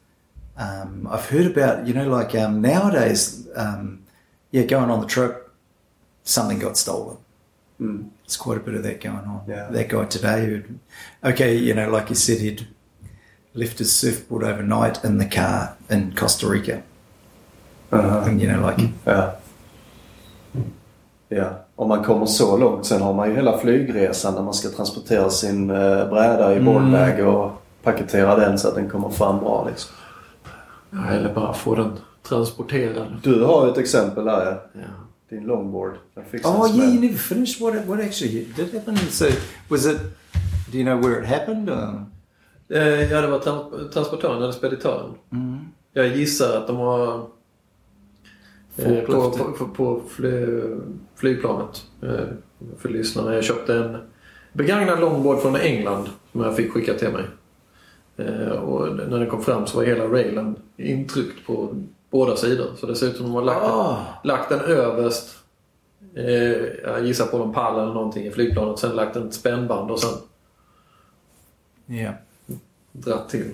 um, 0.56 1.06
I've 1.10 1.28
heard 1.28 1.46
about 1.46 1.86
you 1.88 1.92
know 1.94 2.08
like 2.08 2.32
um, 2.36 2.60
nowadays 2.62 3.46
um, 3.56 4.04
yeah 4.52 4.62
going 4.62 4.88
on 4.88 5.00
the 5.00 5.06
trip 5.06 5.43
something 6.24 6.58
got 6.58 6.76
stolen. 6.76 7.16
Mm. 7.80 8.10
There's 8.22 8.36
quite 8.36 8.56
a 8.56 8.60
bit 8.60 8.74
of 8.74 8.82
that 8.82 9.00
going 9.00 9.26
on. 9.26 9.40
Yeah. 9.48 9.70
That 9.70 9.88
guy 9.88 10.04
today 10.06 10.46
who 10.46 10.62
okay 11.22 11.54
you 11.56 11.74
know 11.74 11.90
like 11.90 12.08
you 12.10 12.16
said 12.16 12.38
he'd 12.38 12.66
left 13.54 13.78
his 13.78 13.92
surfboard 13.94 14.42
overnight 14.44 15.04
in 15.04 15.18
the 15.18 15.26
car 15.26 15.76
in 15.90 16.12
Costa 16.14 16.48
Rica 16.48 16.82
Aha. 17.92 18.24
and 18.26 18.40
you 18.42 18.48
know 18.48 18.66
like 18.70 18.90
Ja. 19.04 19.32
Ja. 21.28 21.50
Om 21.76 21.88
man 21.88 22.04
kommer 22.04 22.26
så 22.26 22.56
långt. 22.56 22.86
Sen 22.86 23.02
har 23.02 23.14
man 23.14 23.28
ju 23.28 23.34
hela 23.34 23.58
flygresan 23.58 24.34
när 24.34 24.42
man 24.42 24.54
ska 24.54 24.68
transportera 24.68 25.30
sin 25.30 25.70
eh, 25.70 26.08
bräda 26.08 26.56
i 26.56 26.60
boardbag 26.60 27.20
och 27.28 27.50
paketera 27.82 28.36
den 28.36 28.58
så 28.58 28.68
att 28.68 28.74
den 28.74 28.90
kommer 28.90 29.08
fram 29.08 29.38
bra 29.38 29.66
liksom. 29.70 29.90
ja, 30.90 31.06
eller 31.10 31.34
bara 31.34 31.52
få 31.52 31.74
den 31.74 31.92
transporterad. 32.28 33.16
Du 33.22 33.44
har 33.44 33.66
ju 33.66 33.72
ett 33.72 33.78
exempel 33.78 34.24
där 34.24 34.60
ja. 34.72 34.80
Din 35.30 35.44
longboard. 35.46 35.94
Oh 36.44 36.70
en 36.70 36.76
yeah 36.76 36.94
you 36.94 37.00
never 37.00 37.16
finished 37.18 37.60
what 37.60 37.86
what 37.86 38.00
actually 38.00 38.46
did 38.56 38.72
happen 38.74 38.96
so 38.96 39.24
was 39.70 39.86
it 39.86 39.98
do 40.72 40.78
you 40.78 40.84
know 40.84 41.00
where 41.04 41.20
it 41.20 41.26
happened 41.26 41.70
or? 41.70 42.04
Eh, 42.68 43.10
ja, 43.12 43.20
det 43.20 43.26
var 43.26 43.38
trans- 43.38 43.92
transportören 43.92 44.42
eller 44.42 44.52
speditören. 44.52 45.14
Mm. 45.32 45.58
Jag 45.92 46.16
gissar 46.16 46.56
att 46.58 46.66
de 46.66 46.76
har 46.76 47.16
eh, 48.76 49.00
på, 49.00 49.12
Forkliftet. 49.12 49.58
på, 49.58 49.66
på 49.68 50.00
fly, 50.08 50.46
flygplanet. 51.16 51.86
Eh, 52.02 52.26
för 52.78 52.88
lyssnarna. 52.88 53.34
Jag 53.34 53.44
köpte 53.44 53.74
en 53.74 53.96
begagnad 54.52 55.00
longboard 55.00 55.40
från 55.42 55.56
England 55.56 56.08
som 56.32 56.40
jag 56.40 56.56
fick 56.56 56.72
skicka 56.72 56.94
till 56.94 57.08
mig. 57.12 57.24
Och 58.58 58.96
när 58.96 59.18
den 59.18 59.30
kom 59.30 59.42
fram 59.42 59.66
så 59.66 59.76
var 59.76 59.84
hela 59.84 60.04
railen 60.04 60.56
intryckt 60.76 61.46
på 61.46 61.74
båda 62.14 62.36
sidor. 62.36 62.70
Så 62.80 62.86
det 62.86 62.96
ser 62.96 63.06
ut 63.06 63.16
som 63.16 63.26
de 63.26 63.34
har 63.34 63.42
lagt, 63.42 63.64
Oh. 63.64 63.98
lagt 64.24 64.48
den 64.48 64.60
överst. 64.60 65.36
Eh, 66.16 66.24
jag 66.84 67.06
gissar 67.06 67.26
på 67.26 67.38
någon 67.38 67.52
pall 67.52 67.80
eller 67.80 67.94
någonting 67.94 68.26
i 68.26 68.30
flygplanet. 68.30 68.78
Sen 68.78 68.96
lagt 68.96 69.16
en 69.16 69.32
spännband 69.32 69.90
och 69.90 70.00
sen 70.00 70.10
Yeah. 71.88 72.14
dratt 72.92 73.28
till. 73.28 73.50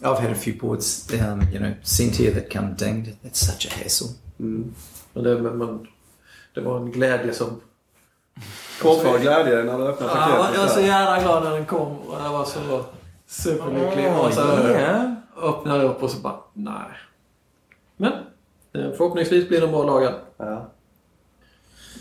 I've 0.00 0.20
had 0.20 0.30
a 0.30 0.34
few 0.34 0.60
boards, 0.60 1.08
um, 1.12 1.42
you 1.52 1.58
know, 1.58 1.70
sent 1.82 2.16
here 2.16 2.40
that 2.40 2.52
come 2.52 2.74
dinged. 2.78 3.16
That's 3.22 3.52
such 3.52 3.66
a 3.66 3.74
hassle. 3.82 4.08
Mm. 4.40 4.74
Men 5.12 5.24
det, 5.24 5.38
men, 5.42 5.58
men, 5.58 5.86
det 6.54 6.60
var 6.60 6.76
en 6.76 6.90
glädje 6.92 7.32
som... 7.32 7.60
Kortvarig 8.82 9.22
glädje 9.22 9.64
när 9.64 9.78
du 9.78 9.84
öppnar 9.86 10.08
Ja, 10.08 10.28
jag 10.30 10.38
paketet. 10.38 10.60
var 10.60 10.68
så 10.68 10.80
jävla 10.80 11.22
glad 11.22 11.44
när 11.44 11.50
den 11.50 11.66
kom 11.66 11.98
och 11.98 12.20
jag 12.24 12.32
var 12.32 12.44
så 12.44 12.84
superlycklig. 13.26 14.06
Oh, 14.06 14.26
och 14.26 14.34
så 14.34 14.40
yeah. 14.40 15.12
öppnar 15.42 15.76
jag 15.76 15.90
upp 15.90 16.02
och 16.02 16.10
så 16.10 16.18
bara, 16.18 16.36
nej. 16.52 16.90
Men 18.02 18.12
eh, 18.74 18.92
förhoppningsvis 18.92 19.48
blir 19.48 19.60
den 19.60 19.70
bra 19.70 19.84
lagad. 19.84 20.14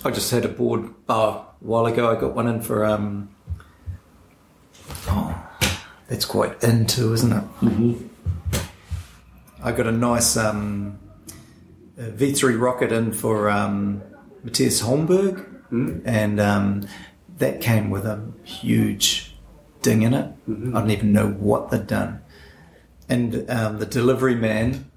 I 0.06 0.10
just 0.10 0.32
had 0.32 0.46
a 0.46 0.50
board 0.58 0.84
uh, 1.08 1.16
a 1.16 1.46
while 1.60 1.86
ago. 1.86 2.12
I 2.12 2.20
got 2.20 2.36
one 2.36 2.50
in 2.50 2.62
for. 2.62 2.86
Um, 2.86 3.30
oh, 5.08 5.34
that's 6.08 6.26
quite 6.26 6.64
into, 6.64 7.14
isn't 7.14 7.32
it? 7.32 7.44
I 9.64 9.72
got 9.72 9.86
a 9.86 9.92
nice 9.92 10.38
um, 10.38 10.98
a 12.00 12.10
V3 12.10 12.60
rocket 12.60 12.92
in 12.92 13.12
for 13.12 13.52
um, 13.52 14.02
Matthias 14.44 14.82
Holmberg, 14.82 15.46
and 16.06 16.40
um, 16.40 16.88
that 17.38 17.62
came 17.62 17.92
with 17.92 18.06
a 18.06 18.20
huge 18.44 19.36
ding 19.84 20.02
in 20.02 20.16
it. 20.16 20.34
I 20.48 20.80
don't 20.80 20.90
even 20.90 21.14
know 21.14 21.28
what 21.28 21.70
they'd 21.70 21.86
done. 21.86 22.22
And 23.08 23.48
um, 23.52 23.78
the 23.78 23.86
delivery 23.86 24.36
man, 24.36 24.91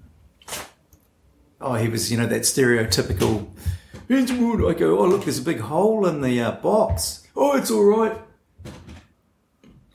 oh, 1.60 1.74
he 1.74 1.88
was, 1.88 2.10
you 2.10 2.18
know, 2.18 2.26
that 2.26 2.42
stereotypical. 2.42 3.48
I 4.10 4.74
go, 4.74 4.98
oh, 4.98 5.06
look, 5.06 5.24
there's 5.24 5.38
a 5.38 5.42
big 5.42 5.60
hole 5.60 6.06
in 6.06 6.20
the 6.20 6.40
uh, 6.40 6.52
box. 6.52 7.26
Oh, 7.34 7.56
it's 7.56 7.70
all 7.70 7.84
right. 7.84 8.20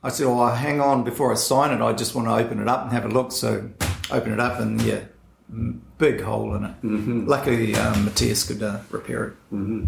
I 0.01 0.09
said, 0.09 0.25
oh, 0.25 0.47
hang 0.47 0.81
on 0.81 1.03
before 1.03 1.31
I 1.31 1.35
sign 1.35 1.71
it. 1.71 1.83
I 1.83 1.93
just 1.93 2.15
want 2.15 2.27
to 2.27 2.33
open 2.33 2.59
it 2.59 2.67
up 2.67 2.83
and 2.83 2.91
have 2.91 3.05
a 3.05 3.09
look. 3.09 3.31
So 3.31 3.69
open 4.11 4.33
it 4.33 4.39
up 4.39 4.59
and 4.59 4.81
yeah, 4.81 5.01
big 5.97 6.21
hole 6.21 6.55
in 6.55 6.63
it. 6.65 6.81
Mm-hmm. 6.81 7.27
Luckily, 7.27 7.75
um, 7.75 8.05
Matthias 8.05 8.43
could 8.43 8.63
uh, 8.63 8.79
repair 8.89 9.25
it. 9.25 9.33
Mm-hmm. 9.53 9.85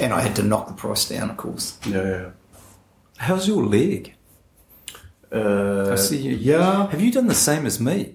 And 0.00 0.12
I 0.12 0.20
had 0.20 0.36
to 0.36 0.42
knock 0.42 0.68
the 0.68 0.74
price 0.74 1.08
down, 1.08 1.30
of 1.30 1.36
course. 1.36 1.78
Yeah, 1.86 2.22
ja. 2.22 2.30
How's 3.16 3.46
your 3.46 3.64
leg? 3.64 4.14
Uh, 5.32 5.90
I 5.92 5.96
see 5.96 6.18
you. 6.18 6.34
Yeah. 6.36 6.88
Have 6.90 7.00
you 7.00 7.12
done 7.12 7.26
the 7.26 7.34
same 7.34 7.66
as 7.66 7.80
me? 7.80 8.14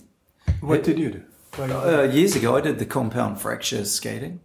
What 0.62 0.84
did 0.84 1.00
you 1.00 1.12
do? 1.12 1.24
Uh, 1.64 2.04
years 2.16 2.36
ago, 2.36 2.58
I 2.58 2.62
did 2.62 2.80
the 2.80 2.86
compound 2.86 3.40
fracture 3.42 3.86
skating. 3.86 4.40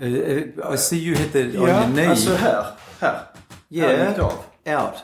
Uh, 0.00 0.72
I 0.72 0.76
see 0.76 0.98
you 0.98 1.14
had 1.16 1.32
the 1.32 1.44
on 1.58 1.68
Ja, 1.68 1.82
your 1.84 1.92
knee. 1.92 2.06
alltså 2.06 2.34
här. 2.34 2.64
Här. 3.00 3.20
Yeah, 3.70 4.20
av. 4.20 4.32
out. 4.66 4.94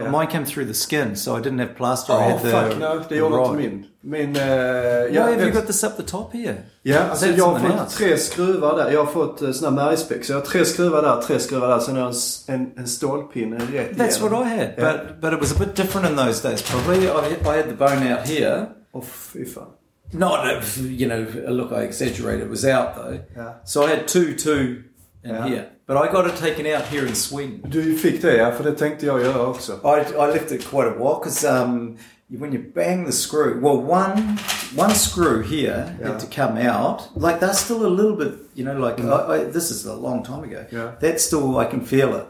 Yeah. 0.00 0.10
Mine 0.10 0.26
came 0.30 0.44
through 0.46 0.64
the 0.66 0.74
skin, 0.74 1.16
so 1.16 1.36
I 1.36 1.40
didn't 1.40 1.58
have 1.60 1.74
plaster. 1.76 2.12
I 2.14 2.16
Oh, 2.16 2.30
had 2.30 2.40
the, 2.42 2.50
fuck 2.50 2.78
no. 2.78 3.02
Det 3.08 3.16
gjorde 3.16 3.36
inte 3.42 3.56
min. 3.56 3.86
Min... 4.00 4.36
Uh, 4.36 4.42
Why 4.42 5.14
ja, 5.14 5.22
have 5.22 5.42
you 5.42 5.50
got 5.52 5.66
this 5.66 5.84
up 5.84 5.96
the 5.96 6.02
top 6.02 6.32
here? 6.32 6.56
Ja, 6.82 6.98
alltså 7.00 7.26
That's 7.26 7.36
jag 7.38 7.44
har 7.46 7.58
fått 7.60 7.80
else. 7.80 7.96
tre 7.98 8.16
skruvar 8.18 8.76
där. 8.76 8.90
Jag 8.90 9.04
har 9.04 9.12
fått 9.12 9.42
uh, 9.42 9.52
såna 9.52 9.80
här 9.82 9.90
märgspäck. 9.90 10.24
Så 10.24 10.32
jag 10.32 10.38
har 10.38 10.46
tre 10.46 10.64
skruvar 10.64 11.02
där, 11.02 11.22
tre 11.22 11.38
skruvar 11.38 11.68
där. 11.68 11.78
Sen 11.78 11.96
har 11.96 12.02
jag 12.02 12.14
en, 12.48 12.60
en, 12.60 12.72
en 12.76 12.88
stålpinne 12.88 13.56
rätt 13.72 13.92
That's 13.96 14.08
igenom. 14.18 14.30
what 14.32 14.46
I 14.46 14.50
had, 14.58 14.68
Yeah. 14.78 14.92
but 15.06 15.20
but 15.20 15.32
it 15.32 15.40
was 15.40 15.52
a 15.52 15.58
bit 15.58 15.76
different 15.76 16.10
in 16.10 16.16
those 16.16 16.48
days. 16.48 16.62
Probably, 16.62 17.06
I, 17.06 17.08
I 17.42 17.56
had 17.56 17.68
the 17.68 17.74
bone 17.74 18.14
out 18.14 18.28
here. 18.28 18.66
Åh 18.92 19.02
fy 19.04 19.44
fan. 19.44 19.66
Not, 20.12 20.56
if, 20.58 20.78
you 20.78 21.06
know, 21.06 21.26
look, 21.48 21.72
I 21.72 21.82
exaggerate. 21.84 22.40
It 22.40 22.48
was 22.50 22.64
out 22.64 22.94
though. 22.96 23.20
So 23.64 23.84
I 23.86 23.90
had 23.90 24.06
two, 24.08 24.34
two 24.34 24.84
in 25.24 25.30
Yeah. 25.34 25.46
here, 25.48 25.66
but 25.86 25.96
I 25.96 26.12
got 26.12 26.26
it 26.26 26.36
taken 26.36 26.66
out 26.66 26.84
here 26.86 27.06
in 27.06 27.14
Sweden. 27.14 27.62
Du 27.70 27.96
fick 27.98 28.22
det 28.22 28.36
ja, 28.36 28.50
för 28.52 28.64
det 28.64 28.72
tänkte 28.74 29.06
jag 29.06 29.20
göra 29.22 29.46
också. 29.46 29.72
I, 29.84 30.00
I 30.14 30.26
left 30.32 30.52
it 30.52 30.64
quite 30.68 30.88
a 30.88 30.94
while 30.98 31.18
because 31.22 31.44
um, 31.44 31.96
when 32.28 32.52
you 32.52 32.62
bang 32.74 33.06
the 33.06 33.12
screw, 33.12 33.60
well, 33.62 33.78
one 33.78 34.36
one 34.76 34.94
screw 34.94 35.42
here 35.42 35.94
Yeah. 36.00 36.08
had 36.12 36.20
to 36.20 36.26
come 36.26 36.58
out. 36.70 37.00
Like 37.14 37.38
that's 37.40 37.58
still 37.60 37.86
a 37.86 37.88
little 37.88 38.16
bit, 38.16 38.34
you 38.54 38.64
know, 38.64 38.86
like 38.86 39.00
I, 39.00 39.34
I, 39.34 39.44
this 39.44 39.70
is 39.70 39.86
a 39.86 39.94
long 39.94 40.22
time 40.24 40.42
ago. 40.44 40.64
Yeah. 40.72 40.92
That's 41.00 41.24
still 41.24 41.58
I 41.58 41.66
can 41.70 41.80
feel 41.86 42.14
it. 42.16 42.26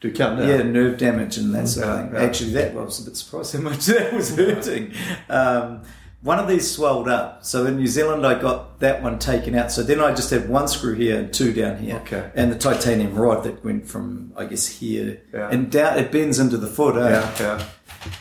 Du 0.00 0.12
kan 0.12 0.36
det? 0.36 0.46
Yeah, 0.48 0.62
nerve 0.64 0.96
damage 0.98 1.38
and 1.38 1.54
that 1.54 1.68
sort 1.68 1.86
of 1.88 1.96
thing. 2.00 2.10
yeah. 2.14 2.22
Actually, 2.24 2.52
that 2.52 2.72
I 2.72 2.84
was 2.84 3.00
a 3.00 3.04
bit 3.04 3.16
surprised 3.16 3.54
how 3.54 3.60
much 3.62 3.86
that 3.86 4.12
was 4.12 4.36
hurting. 4.36 4.92
Um, 5.30 5.80
one 6.26 6.42
of 6.42 6.48
these 6.48 6.68
swelled 6.76 7.08
up. 7.08 7.44
So 7.44 7.66
in 7.66 7.76
New 7.76 7.86
Zealand, 7.86 8.26
I 8.26 8.34
got 8.42 8.80
that 8.80 9.02
one 9.02 9.18
taken 9.18 9.54
out. 9.54 9.70
So 9.72 9.82
then 9.82 10.00
I 10.00 10.10
just 10.16 10.30
had 10.30 10.48
one 10.48 10.66
screw 10.68 10.94
here 10.94 11.18
and 11.20 11.32
two 11.32 11.52
down 11.52 11.76
here, 11.78 11.96
Okay. 12.02 12.30
and 12.34 12.52
the 12.52 12.58
titanium 12.58 13.14
rod 13.14 13.44
that 13.44 13.64
went 13.64 13.86
from 13.88 14.32
I 14.36 14.44
guess 14.46 14.80
here 14.80 15.18
Yeah. 15.32 15.52
and 15.52 15.70
down. 15.72 15.98
It 15.98 16.10
bends 16.10 16.38
into 16.38 16.56
the 16.58 16.66
foot. 16.66 16.96
Eh? 16.96 17.10
Ja, 17.10 17.22
ja. 17.40 17.58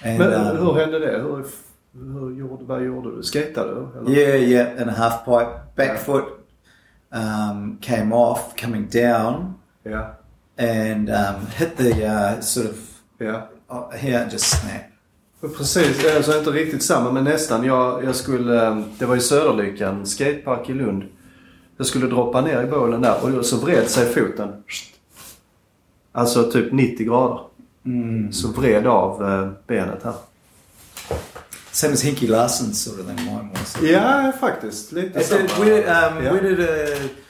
And, 0.03 0.19
Men 0.19 0.33
um, 0.33 0.57
hur 0.57 0.73
hände 0.79 0.99
det? 0.99 1.17
Hur, 1.21 1.45
hur 2.13 2.31
gjorde, 2.39 2.63
vad 2.65 2.83
gjorde 2.85 3.15
du? 3.15 3.23
Skatade 3.23 3.73
du? 3.73 3.99
Eller? 3.99 4.11
Yeah, 4.11 4.35
yeah, 4.49 4.81
and 4.81 4.89
a 4.89 4.93
half 4.93 5.25
pipe. 5.25 5.49
Back 5.75 5.99
foot 5.99 6.25
um, 7.11 7.77
came 7.81 8.13
off, 8.13 8.55
coming 8.55 8.87
down, 8.87 9.55
Ja. 9.83 10.15
and 10.57 11.09
um, 11.09 11.47
hit 11.57 11.77
the 11.77 12.05
uh, 12.05 12.41
sort 12.41 12.65
of 12.67 13.01
ja. 13.19 13.47
uh, 13.69 13.89
here 13.91 14.19
and 14.21 14.31
just 14.31 14.45
snap. 14.61 14.91
Precis, 15.57 16.15
alltså 16.15 16.37
inte 16.37 16.49
riktigt 16.49 16.83
samma 16.83 17.11
men 17.11 17.23
nästan. 17.23 17.63
Jag, 17.63 18.03
jag 18.03 18.15
skulle, 18.15 18.67
eh, 18.67 18.81
det 18.99 19.05
var 19.05 19.15
i 19.15 19.19
Söderlyckan, 19.19 20.05
skatepark 20.05 20.69
i 20.69 20.73
Lund. 20.73 21.03
Jag 21.77 21.87
skulle 21.87 22.07
droppa 22.07 22.41
ner 22.41 22.63
i 22.63 22.67
bålen 22.67 23.01
där 23.01 23.37
och 23.37 23.45
så 23.45 23.57
vred 23.57 23.89
sig 23.89 24.13
foten. 24.13 24.49
Alltså 26.11 26.51
typ 26.51 26.71
90 26.73 27.05
grader. 27.05 27.39
Så 28.31 28.47
vred 28.47 28.87
av 28.87 29.23
eh, 29.23 29.49
benet 29.67 30.03
här. 30.03 30.13
Same 31.71 31.93
as 31.93 32.03
Hinky 32.03 32.27
Larsson 32.27 32.73
sort 32.73 32.99
of 32.99 33.05
thing 33.05 33.25
mine 33.25 33.49
was. 33.53 33.77
Ja, 33.81 34.31
faktiskt. 34.39 34.91
Lite 34.91 35.23
samma. 35.23 35.41
um, 35.41 36.43
did 36.43 36.59
uh, 36.59 36.67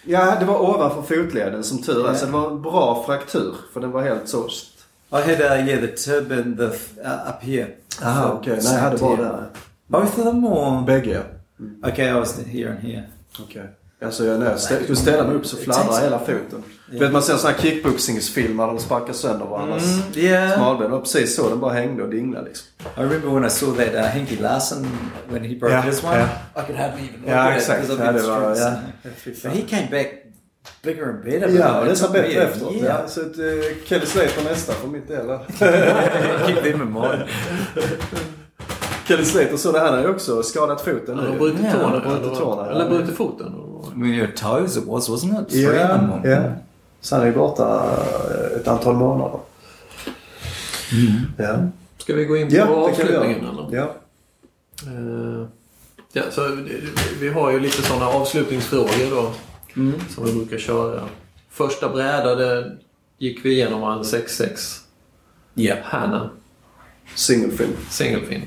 Ja, 0.04 0.36
det 0.40 0.46
var 0.46 0.62
ovanför 0.62 1.02
fotleden 1.02 1.64
som 1.64 1.82
tur 1.82 2.06
är. 2.06 2.10
Ja. 2.10 2.16
Så 2.16 2.26
det 2.26 2.32
var 2.32 2.52
en 2.52 2.62
bra 2.62 3.04
fraktur. 3.06 3.56
För 3.74 3.80
den 3.80 3.92
var 3.92 4.02
helt 4.02 4.30
så... 4.30 4.50
I 5.12 5.22
had 5.22 5.42
uh, 5.42 5.68
yeah 5.68 5.82
the 5.82 5.88
tib 5.88 6.32
and 6.32 6.58
the 6.58 6.66
uh, 7.04 7.30
up 7.30 7.42
here. 7.44 7.68
Aha, 8.04 8.32
okay. 8.34 8.56
Nej, 8.64 8.74
jag 8.74 8.80
hade 8.82 8.98
bara 8.98 9.18
yeah. 9.22 9.44
Both 9.88 10.20
of 10.20 10.24
them 10.26 10.46
or 10.46 10.82
Bägge 10.86 11.12
ja. 11.12 11.22
okay? 11.90 12.10
I 12.10 12.14
was 12.14 12.40
here 12.46 12.70
and 12.70 12.80
here. 12.80 13.04
Okej. 13.40 13.64
Alltså 14.06 14.26
jag, 14.26 14.40
när 14.40 14.46
jag 14.46 14.56
stä- 14.58 14.84
skulle 14.84 14.96
ställa 14.96 15.24
mig 15.24 15.36
upp 15.36 15.46
så 15.46 15.58
fladdrar 15.58 16.02
hela 16.02 16.20
foten. 16.20 16.64
Du 16.92 16.98
vet 17.00 17.12
man 17.12 17.22
ser 17.22 17.36
sådana 17.36 17.58
här 17.58 17.64
kickboxningsfilmer 17.64 18.68
där 18.68 18.74
de 18.74 18.80
sparkar 18.80 19.14
sönder 19.14 19.46
varandras 19.46 19.84
Mm, 19.84 20.26
yeah. 20.26 20.54
smalben. 20.56 20.92
Var 20.92 21.00
precis 21.00 21.36
så. 21.36 21.50
Den 21.50 21.60
bara 21.60 21.74
hängde 21.74 22.04
och 22.04 22.10
dinglade 22.10 22.46
liksom. 22.48 22.68
I 22.98 23.02
remember 23.02 23.30
when 23.30 23.46
I 23.46 23.50
saw 23.50 23.86
that 23.86 23.96
uh, 23.96 24.02
Henke 24.02 24.42
Larsson 24.42 24.88
when 25.30 25.44
he 25.44 25.56
broke 25.56 25.72
Yeah, 25.74 25.86
his 25.86 26.04
one. 26.04 26.16
yeah. 26.16 26.30
I 26.56 26.62
could 26.68 26.78
have 26.80 26.94
even 26.94 27.20
look 27.22 27.30
Ja, 27.30 27.36
at 27.50 27.58
exakt. 27.58 27.84
it 27.84 27.90
because 27.90 28.04
Ja, 28.06 28.12
I've 28.12 28.22
det 28.22 28.28
var... 28.28 28.56
Ja, 28.56 28.74
But 29.44 29.52
he 29.54 29.62
came 29.62 29.88
back 29.92 30.08
bigger 30.84 31.10
and 31.10 31.24
better. 31.24 31.50
ja 31.50 31.96
took 31.96 32.14
me 32.14 32.22
bättre 32.22 32.42
efteråt. 32.44 32.74
year. 32.74 33.00
Ja. 33.02 33.08
Så 33.08 33.22
att, 33.22 33.38
uh, 33.40 33.46
Kelly 33.86 34.06
Slater 34.06 34.44
nästa 34.44 34.74
för 34.74 34.88
mitt 34.88 35.08
del. 35.08 35.26
Keep 36.64 36.78
mind. 36.78 37.24
Kelly 39.08 39.26
Slater 39.26 39.58
så 39.58 39.72
det 39.72 39.80
han 39.80 39.94
har 39.94 40.02
ju 40.02 40.08
också 40.08 40.44
skadat 40.44 40.82
foten 40.82 41.18
nu. 41.18 41.38
brutit 41.40 41.72
tårna. 41.72 42.00
brutit 42.00 42.24
eller- 42.26 42.36
tårna, 42.36 42.70
Eller 42.72 42.90
brutit 42.90 43.16
foten. 43.18 43.54
With 43.96 44.18
your 44.18 44.28
toes 44.28 44.78
it 44.78 44.84
was, 44.88 45.10
wasn't 45.10 45.42
it? 45.42 45.54
Ja, 45.54 45.72
them. 45.72 46.10
ja. 46.24 46.42
Så 47.02 47.16
han 47.16 47.22
är 47.24 47.28
ju 47.28 47.34
borta 47.34 47.84
eh, 48.30 48.58
ett 48.62 48.68
antal 48.68 48.96
månader. 48.96 49.40
Ja, 51.38 51.58
Ska 51.98 52.14
vi 52.16 52.26
gå 52.26 52.38
in 52.38 52.50
på 52.50 52.56
ja 52.56 52.66
avslutningen 52.68 53.40
eller? 53.40 53.68
Ja. 53.72 53.84
Eh, 54.88 55.48
ja, 56.14 56.24
så 56.32 56.58
vi 57.20 57.30
har 57.30 57.52
ju 57.52 57.60
lite 57.60 57.82
sådana 57.82 58.08
avslutningsfrågor 58.08 59.10
då. 59.16 59.32
Som 60.10 60.26
vi 60.26 60.34
brukar 60.34 60.58
köra. 60.58 61.10
Första 61.50 61.90
bräda 61.90 62.36
det 62.36 62.78
gick 63.18 63.46
vi 63.46 63.52
igenom 63.52 63.82
var 63.82 63.94
en 63.94 64.04
6-6 64.04 64.82
Yeah. 65.58 65.80
Hanna 65.84 66.30
Singelfilm. 67.16 67.74
singelfin. 67.90 68.42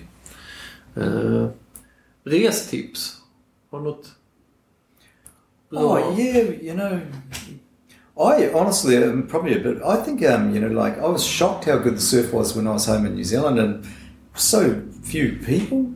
Uh, 0.97 1.49
restips? 2.24 3.16
Har 3.70 3.79
du 3.79 3.85
något? 3.85 4.07
bra? 5.70 5.81
Oh 5.81 6.20
yeah, 6.20 6.37
you 6.62 6.74
know, 6.74 7.01
I 8.16 8.51
honestly 8.55 8.97
am 8.97 9.26
probably 9.29 9.55
a 9.55 9.61
bit. 9.62 9.79
I 9.83 10.05
think 10.05 10.22
um, 10.22 10.55
you 10.55 10.61
know, 10.61 10.85
like 10.85 10.99
I 10.99 11.07
was 11.09 11.24
shocked 11.24 11.64
how 11.70 11.79
good 11.79 11.97
the 11.97 12.01
surf 12.01 12.33
was 12.33 12.57
when 12.57 12.66
I 12.66 12.70
was 12.72 12.87
home 12.87 13.07
in 13.07 13.14
New 13.14 13.24
Zealand, 13.24 13.59
and 13.59 13.85
so 14.35 14.83
few 15.03 15.39
people. 15.47 15.93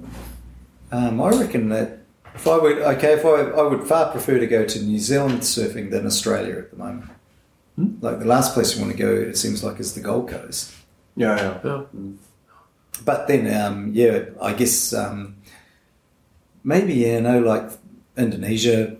Um, 0.92 1.20
I 1.20 1.30
reckon 1.30 1.68
that 1.70 2.01
if 2.34 2.46
I 2.46 2.56
would, 2.56 2.78
okay, 2.78 3.14
if 3.14 3.24
I, 3.24 3.60
I 3.60 3.62
would 3.62 3.86
far 3.86 4.10
prefer 4.10 4.38
to 4.38 4.46
go 4.46 4.64
to 4.64 4.82
New 4.82 4.98
Zealand 4.98 5.40
surfing 5.40 5.90
than 5.90 6.06
Australia 6.06 6.58
at 6.58 6.70
the 6.70 6.76
moment. 6.76 7.10
Like 7.76 8.18
the 8.18 8.26
last 8.26 8.54
place 8.54 8.74
you 8.74 8.82
want 8.82 8.96
to 8.96 8.98
go, 8.98 9.10
it 9.12 9.36
seems 9.36 9.64
like, 9.64 9.80
is 9.80 9.94
the 9.94 10.00
Gold 10.00 10.28
Coast. 10.28 10.74
Ja, 11.16 11.36
ja. 11.36 11.60
Ja. 11.64 11.84
But 13.04 13.26
then, 13.26 13.52
um, 13.52 13.90
yeah, 13.94 14.26
I 14.40 14.52
guess 14.52 14.92
um, 14.92 15.36
maybe 16.62 16.94
you 16.94 17.20
know, 17.20 17.40
like 17.40 17.70
Indonesia, 18.16 18.96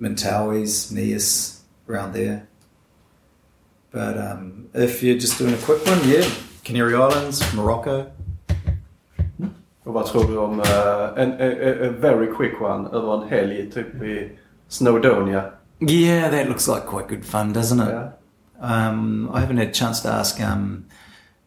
Mentawais, 0.00 0.92
Nias, 0.92 1.60
around 1.88 2.12
there. 2.12 2.48
But 3.90 4.18
um, 4.18 4.68
if 4.74 5.02
you're 5.02 5.18
just 5.18 5.38
doing 5.38 5.54
a 5.54 5.58
quick 5.58 5.84
one, 5.86 6.08
yeah, 6.08 6.28
Canary 6.64 6.94
Islands, 6.94 7.42
Morocco. 7.54 8.10
Och 9.84 9.94
vad 9.94 10.06
tror 10.06 10.24
du 10.24 10.36
om 10.38 10.60
eh, 10.60 11.22
en 11.22 11.32
a, 11.32 11.92
very 11.98 12.26
quick 12.36 12.60
one 12.60 12.88
över 12.88 13.22
en 13.22 13.28
helg 13.28 13.70
typ 13.70 14.02
i 14.02 14.30
Snowdonia? 14.68 15.44
Yeah, 15.80 16.30
that 16.30 16.48
looks 16.48 16.68
like 16.68 16.86
quite 16.86 17.08
good 17.08 17.24
fun, 17.24 17.52
doesn't 17.54 17.82
it? 17.82 17.94
Ja. 17.94 18.12
Um, 18.88 19.30
I 19.34 19.40
haven't 19.40 19.58
had 19.58 19.68
a 19.68 19.72
chance 19.72 20.02
to 20.02 20.08
ask 20.08 20.40
um, 20.40 20.84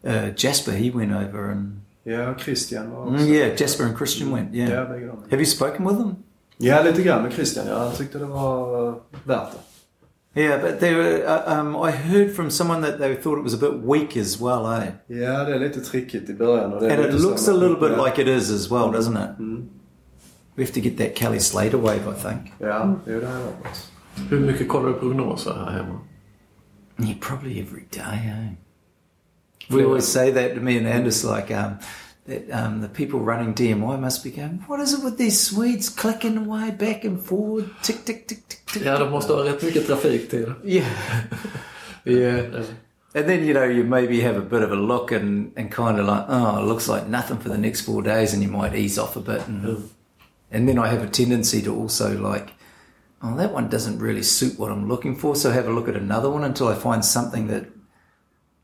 uh, 0.06 0.30
Jasper. 0.36 0.72
He 0.72 0.90
went 0.90 1.12
over 1.12 1.50
and 1.50 1.80
Ja, 2.04 2.34
Christian 2.38 2.90
var 2.90 3.02
också. 3.02 3.14
Mm, 3.14 3.28
yeah, 3.28 3.60
Jasper 3.60 3.84
and 3.84 3.96
Christian 3.96 4.34
went. 4.34 4.54
Yeah. 4.54 4.90
Bägge. 4.90 5.10
Have 5.30 5.36
you 5.36 5.44
spoken 5.46 5.88
with 5.88 5.98
them? 5.98 6.16
Ja, 6.56 6.82
lite 6.82 7.02
grann 7.02 7.22
med 7.22 7.32
Christian. 7.32 7.66
Ja, 7.66 7.78
han 7.78 7.92
tyckte 7.92 8.18
det 8.18 8.24
var 8.24 8.90
värt 9.24 9.52
det. 9.52 9.58
Yeah, 10.38 10.58
but 10.62 10.78
they 10.78 10.94
were. 10.94 11.26
Uh, 11.26 11.60
um, 11.60 11.76
I 11.76 11.90
heard 11.90 12.36
from 12.36 12.50
someone 12.50 12.80
that 12.82 12.98
they 12.98 13.16
thought 13.16 13.38
it 13.38 13.44
was 13.44 13.54
a 13.54 13.58
bit 13.58 13.82
weak 13.82 14.16
as 14.16 14.40
well, 14.40 14.66
eh? 14.66 14.92
Ja, 15.06 15.44
det 15.44 15.54
är 15.54 15.58
lite 15.58 15.80
trickigt 15.80 16.30
i 16.30 16.34
början. 16.34 16.72
Och 16.72 16.82
det 16.82 16.92
And 16.92 17.04
it 17.04 17.20
looks 17.20 17.48
a 17.48 17.52
little 17.52 17.76
bit 17.76 17.98
ja. 17.98 18.04
like 18.04 18.22
it 18.22 18.28
is 18.28 18.50
as 18.50 18.70
well, 18.70 18.92
doesn't 18.92 19.16
it? 19.16 19.38
We 20.54 20.64
have 20.64 20.72
to 20.72 20.80
get 20.80 20.98
that 20.98 21.16
Kelly 21.16 21.40
Slater 21.40 21.78
wave, 21.78 22.08
I 22.08 22.14
think. 22.22 22.52
Ja, 22.58 22.96
jo, 23.06 23.20
det 23.20 23.26
har 23.26 23.34
jag 23.34 23.40
hört. 23.40 23.90
Hur 24.30 24.40
mycket 24.40 24.68
kollar 24.68 24.88
du 24.88 24.94
prognoser 24.94 25.52
här 25.52 25.70
hemma? 25.70 26.00
Yeah, 26.98 27.18
probably 27.20 27.60
every 27.60 27.84
day, 27.90 28.28
eh? 28.28 28.52
We 29.70 29.84
always 29.84 30.04
say 30.04 30.32
that 30.32 30.54
to 30.54 30.60
me 30.60 30.78
and 30.78 30.86
Anders, 30.86 31.24
like, 31.24 31.54
um, 31.54 31.72
that 32.28 32.50
um, 32.50 32.80
the 32.80 32.88
people 32.88 33.20
running 33.20 33.54
DMI 33.54 33.98
must 33.98 34.22
be 34.22 34.30
going, 34.30 34.62
what 34.68 34.80
is 34.80 34.92
it 34.92 35.02
with 35.02 35.16
these 35.16 35.40
Swedes 35.40 35.88
clicking 35.88 36.36
away 36.36 36.70
back 36.70 37.04
and 37.04 37.20
forward, 37.20 37.70
tick, 37.82 38.04
tick, 38.04 38.28
tick, 38.28 38.48
tick, 38.48 38.60
tick. 38.66 38.82
Ja, 38.84 38.98
de 38.98 39.10
måste 39.10 39.32
ha 39.32 39.44
rätt 39.44 39.62
mycket 39.62 39.86
trafik 39.86 40.30
till. 40.30 40.54
Yeah. 40.64 40.86
yeah. 42.04 42.64
And 43.14 43.26
then, 43.26 43.44
you 43.44 43.54
know, 43.54 43.64
you 43.64 43.84
maybe 43.84 44.20
have 44.20 44.36
a 44.36 44.42
bit 44.42 44.62
of 44.62 44.70
a 44.70 44.76
look 44.76 45.12
and, 45.12 45.52
and 45.56 45.72
kind 45.72 45.98
of 45.98 46.06
like, 46.06 46.26
oh, 46.28 46.62
it 46.62 46.66
looks 46.66 46.88
like 46.88 47.08
nothing 47.08 47.38
for 47.38 47.48
the 47.48 47.58
next 47.58 47.80
four 47.80 48.02
days, 48.02 48.34
and 48.34 48.42
you 48.42 48.48
might 48.48 48.74
ease 48.74 48.98
off 48.98 49.16
a 49.16 49.20
bit. 49.20 49.48
And, 49.48 49.90
and 50.50 50.68
then 50.68 50.78
I 50.78 50.88
have 50.88 51.02
a 51.02 51.08
tendency 51.08 51.62
to 51.62 51.74
also 51.74 52.16
like, 52.18 52.52
oh, 53.22 53.34
that 53.36 53.52
one 53.52 53.70
doesn't 53.70 53.98
really 53.98 54.22
suit 54.22 54.58
what 54.58 54.70
I'm 54.70 54.86
looking 54.88 55.16
for, 55.16 55.34
so 55.34 55.50
have 55.50 55.66
a 55.66 55.72
look 55.72 55.88
at 55.88 55.96
another 55.96 56.28
one 56.30 56.44
until 56.44 56.68
I 56.68 56.74
find 56.74 57.02
something 57.02 57.46
that 57.48 57.64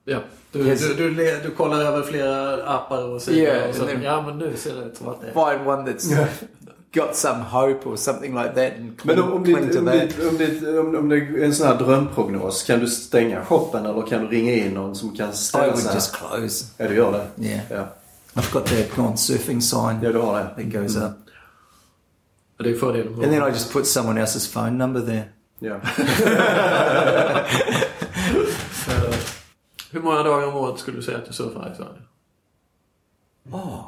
Ja. 0.06 0.22
Du, 0.54 0.60
Yes. 0.66 0.80
du, 0.80 0.94
du, 1.14 1.40
du 1.42 1.50
kollar 1.50 1.80
över 1.80 2.02
flera 2.02 2.62
appar 2.66 3.04
och 3.04 3.22
sidor. 3.22 3.54
Ja, 3.54 3.68
och 3.68 3.74
så, 3.74 3.84
ja, 4.02 4.22
men 4.26 4.38
nu 4.38 4.56
ser 4.56 4.74
det 4.74 4.82
ut 4.84 4.96
som 4.96 5.08
att 5.08 5.20
det 5.20 5.26
är... 5.40 5.52
find 5.56 5.68
one 5.68 5.90
that's 5.92 6.24
got 6.94 7.16
some 7.16 7.42
hope 7.42 7.88
or 7.88 7.96
something 7.96 8.34
like 8.34 8.48
that 8.54 8.72
and 8.78 9.00
Men 9.02 9.18
om, 9.22 9.32
om, 9.32 9.44
to 9.44 9.78
om, 9.78 9.86
that. 9.86 9.94
det, 10.16 10.28
om, 10.28 10.36
det, 10.38 10.78
om, 10.78 10.94
om 10.94 11.08
det 11.08 11.16
är 11.16 11.44
en 11.44 11.54
sån 11.54 11.66
här 11.66 11.74
drömprognos, 11.78 12.62
kan 12.62 12.80
du 12.80 12.86
stänga 12.86 13.44
shoppen 13.44 13.86
eller 13.86 14.02
kan 14.06 14.20
du 14.22 14.28
ringa 14.28 14.52
in 14.52 14.74
någon 14.74 14.94
som 14.94 15.16
kan 15.16 15.30
I 15.30 15.32
ställa 15.32 15.64
would 15.66 15.78
sig 15.78 15.88
här? 15.88 15.94
just 15.94 16.16
close. 16.16 16.64
Ja, 16.76 16.88
du 16.88 16.94
gör 16.94 17.12
det? 17.12 17.44
Yeah. 17.48 17.60
Ja, 17.70 17.88
I've 18.34 18.52
got 18.52 18.66
that 18.66 18.96
gone 18.96 19.16
surfing 19.16 19.60
sign 19.62 19.98
ja 20.02 20.12
du 20.12 20.18
har 20.18 20.38
det. 20.38 20.62
that 20.62 20.72
goes 20.82 20.96
up. 20.96 21.12
Det 22.58 22.70
är 22.70 22.74
fördelen. 22.74 23.14
And 23.14 23.22
then 23.24 23.42
I 23.42 23.48
just 23.52 23.72
put 23.72 23.86
someone 23.86 24.20
else's 24.24 24.52
phone 24.52 24.70
number 24.70 25.00
there. 25.00 25.24
Ja. 25.58 25.76
Hur 29.94 30.02
många 30.02 30.22
dagar 30.22 30.46
om 30.46 30.54
året 30.56 30.80
skulle 30.80 30.96
du 30.96 31.02
säga 31.02 31.18
att 31.18 31.26
du 31.26 31.32
surfar 31.32 31.72
i 31.72 31.76
Sverige? 31.76 32.02
Oh, 33.50 33.86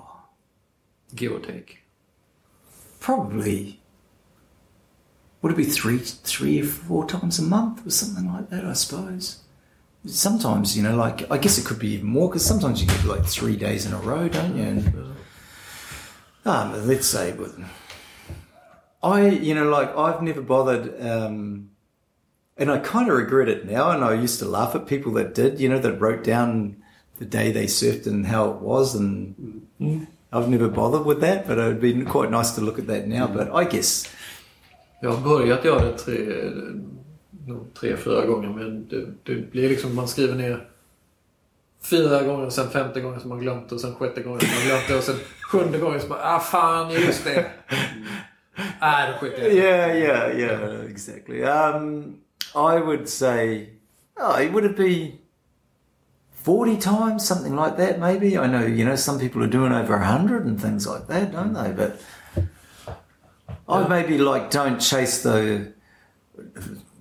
Give 1.11 1.35
or 1.35 1.41
take. 1.41 1.79
probably. 3.01 3.81
Would 5.41 5.53
it 5.53 5.67
be 5.67 5.73
three, 5.73 5.99
three 6.25 6.63
or 6.63 6.67
four 6.67 7.09
times 7.09 7.39
a 7.39 7.43
month 7.43 7.87
or 7.87 7.91
something 7.91 8.33
like 8.37 8.51
that? 8.51 8.65
I 8.65 8.75
suppose. 8.75 9.37
Sometimes, 10.07 10.77
you 10.77 10.83
know, 10.89 10.97
like 11.07 11.23
I 11.31 11.39
guess 11.39 11.59
it 11.59 11.65
could 11.67 11.79
be 11.81 11.95
even 11.95 12.07
more 12.07 12.29
because 12.29 12.45
sometimes 12.47 12.81
you 12.81 12.87
get 12.87 13.05
like 13.05 13.25
three 13.25 13.57
days 13.57 13.87
in 13.87 13.93
a 13.93 13.99
row, 13.99 14.29
don't 14.29 14.57
you? 14.57 14.65
And 14.65 15.17
um, 16.45 16.87
let's 16.89 17.07
say, 17.09 17.33
but 17.33 17.51
I, 19.03 19.29
you 19.29 19.55
know, 19.55 19.69
like 19.69 19.97
I've 19.97 20.23
never 20.23 20.43
bothered, 20.43 21.01
um, 21.01 21.71
and 22.57 22.71
I 22.71 22.79
kind 22.79 23.11
of 23.11 23.17
regret 23.17 23.49
it 23.49 23.67
now. 23.67 23.91
And 23.91 24.05
I 24.05 24.15
used 24.15 24.39
to 24.41 24.47
laugh 24.47 24.75
at 24.75 24.87
people 24.87 25.13
that 25.15 25.35
did, 25.35 25.61
you 25.61 25.69
know, 25.69 25.79
that 25.79 26.01
wrote 26.01 26.25
down 26.25 26.77
the 27.19 27.25
day 27.25 27.53
they 27.53 27.67
surfed 27.67 28.07
and 28.07 28.27
how 28.27 28.51
it 28.51 28.57
was, 28.61 28.95
and 28.95 29.67
I've 30.33 30.49
never 30.49 30.69
bothered 30.69 31.07
with 31.07 31.21
that. 31.21 31.47
But 31.47 31.59
it 31.59 31.65
would 31.65 31.81
be 31.81 32.05
quite 32.05 32.31
nice 32.31 32.53
to 32.57 32.61
look 32.61 32.79
at 32.79 32.87
that 32.87 33.07
now. 33.09 33.27
But 33.27 33.53
I 33.53 33.65
guess, 33.65 34.09
Jag 35.01 35.11
har 35.11 35.21
börjat 35.21 35.65
göra 35.65 35.85
det 35.85 35.99
tre, 35.99 36.19
nog 37.47 37.75
tre 37.75 37.97
fyra 37.97 38.27
gånger 38.27 38.49
men 38.49 38.89
det, 38.89 39.07
det 39.23 39.51
blir 39.51 39.69
liksom 39.69 39.95
man 39.95 40.09
skriver 40.09 40.35
ner 40.35 40.69
fyra 41.83 42.23
gånger, 42.23 42.51
sen 42.51 42.71
femte 42.71 43.01
gången 43.01 43.21
som 43.21 43.29
man 43.29 43.39
glömt 43.39 43.73
och 43.73 43.81
sen 43.81 43.95
sjätte 43.95 44.23
gången 44.23 44.41
som 44.41 44.49
man 44.49 44.65
glömt 44.67 44.89
det 44.89 44.97
och 44.97 45.03
sen 45.03 45.17
sjunde 45.43 45.79
gången 45.79 46.01
som 46.01 46.09
man 46.09 46.19
ah 46.23 46.41
fan 46.41 46.91
just 46.91 47.25
det. 47.25 47.47
Nej, 48.81 49.13
då 49.13 49.19
skiter 49.19 49.43
jag 49.43 49.53
yeah, 49.53 49.99
yeah, 49.99 50.39
yeah, 50.39 50.91
exactly. 50.91 51.43
Um, 51.43 52.17
I 52.55 52.81
would 52.81 53.09
say, 53.09 53.71
oh, 54.17 54.37
it 54.37 54.53
would 54.53 54.65
it 54.65 54.77
be 54.77 55.21
forty 56.31 56.77
times, 56.77 57.27
something 57.27 57.57
like 57.57 57.77
that, 57.77 57.99
maybe. 57.99 58.39
I 58.39 58.47
know, 58.47 58.65
you 58.65 58.85
know, 58.85 58.97
some 58.97 59.19
people 59.19 59.43
are 59.43 59.49
doing 59.49 59.73
over 59.73 59.95
a 59.95 60.07
hundred 60.07 60.47
and 60.47 60.61
things 60.61 60.87
like 60.87 61.07
that, 61.09 61.33
don't 61.33 61.53
they? 61.53 61.73
But 61.73 62.01
I 63.69 63.87
maybe 63.89 64.19
like 64.19 64.51
don't 64.51 64.79
chase 64.79 65.23
the 65.23 65.73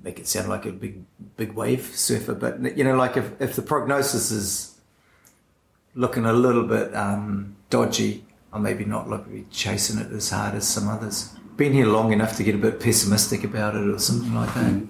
make 0.03 0.19
it 0.19 0.27
sound 0.27 0.49
like 0.49 0.65
a 0.65 0.71
big 0.71 1.03
big 1.35 1.53
wave 1.53 1.83
surfer, 1.93 2.33
but 2.33 2.77
you 2.77 2.83
know, 2.83 2.95
like 2.95 3.17
if 3.17 3.39
if 3.41 3.55
the 3.55 3.61
prognosis 3.61 4.31
is 4.31 4.79
looking 5.95 6.25
a 6.25 6.33
little 6.33 6.63
bit 6.63 6.95
um, 6.95 7.55
dodgy, 7.69 8.25
I 8.51 8.59
maybe 8.59 8.85
not 8.85 9.09
look 9.09 9.29
be 9.29 9.45
chasing 9.51 9.99
it 9.99 10.11
as 10.11 10.29
hard 10.29 10.55
as 10.55 10.67
some 10.67 10.87
others. 10.87 11.33
Been 11.55 11.73
here 11.73 11.85
long 11.85 12.11
enough 12.11 12.35
to 12.37 12.43
get 12.43 12.55
a 12.55 12.57
bit 12.57 12.79
pessimistic 12.79 13.43
about 13.43 13.75
it 13.75 13.87
or 13.87 13.97
something 13.99 14.33
like 14.33 14.53
that. 14.53 14.87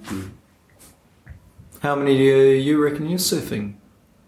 How 1.86 1.96
many 1.96 2.18
do 2.18 2.24
you, 2.24 2.84
reckon 2.84 3.08
you're 3.08 3.18
surfing? 3.18 3.74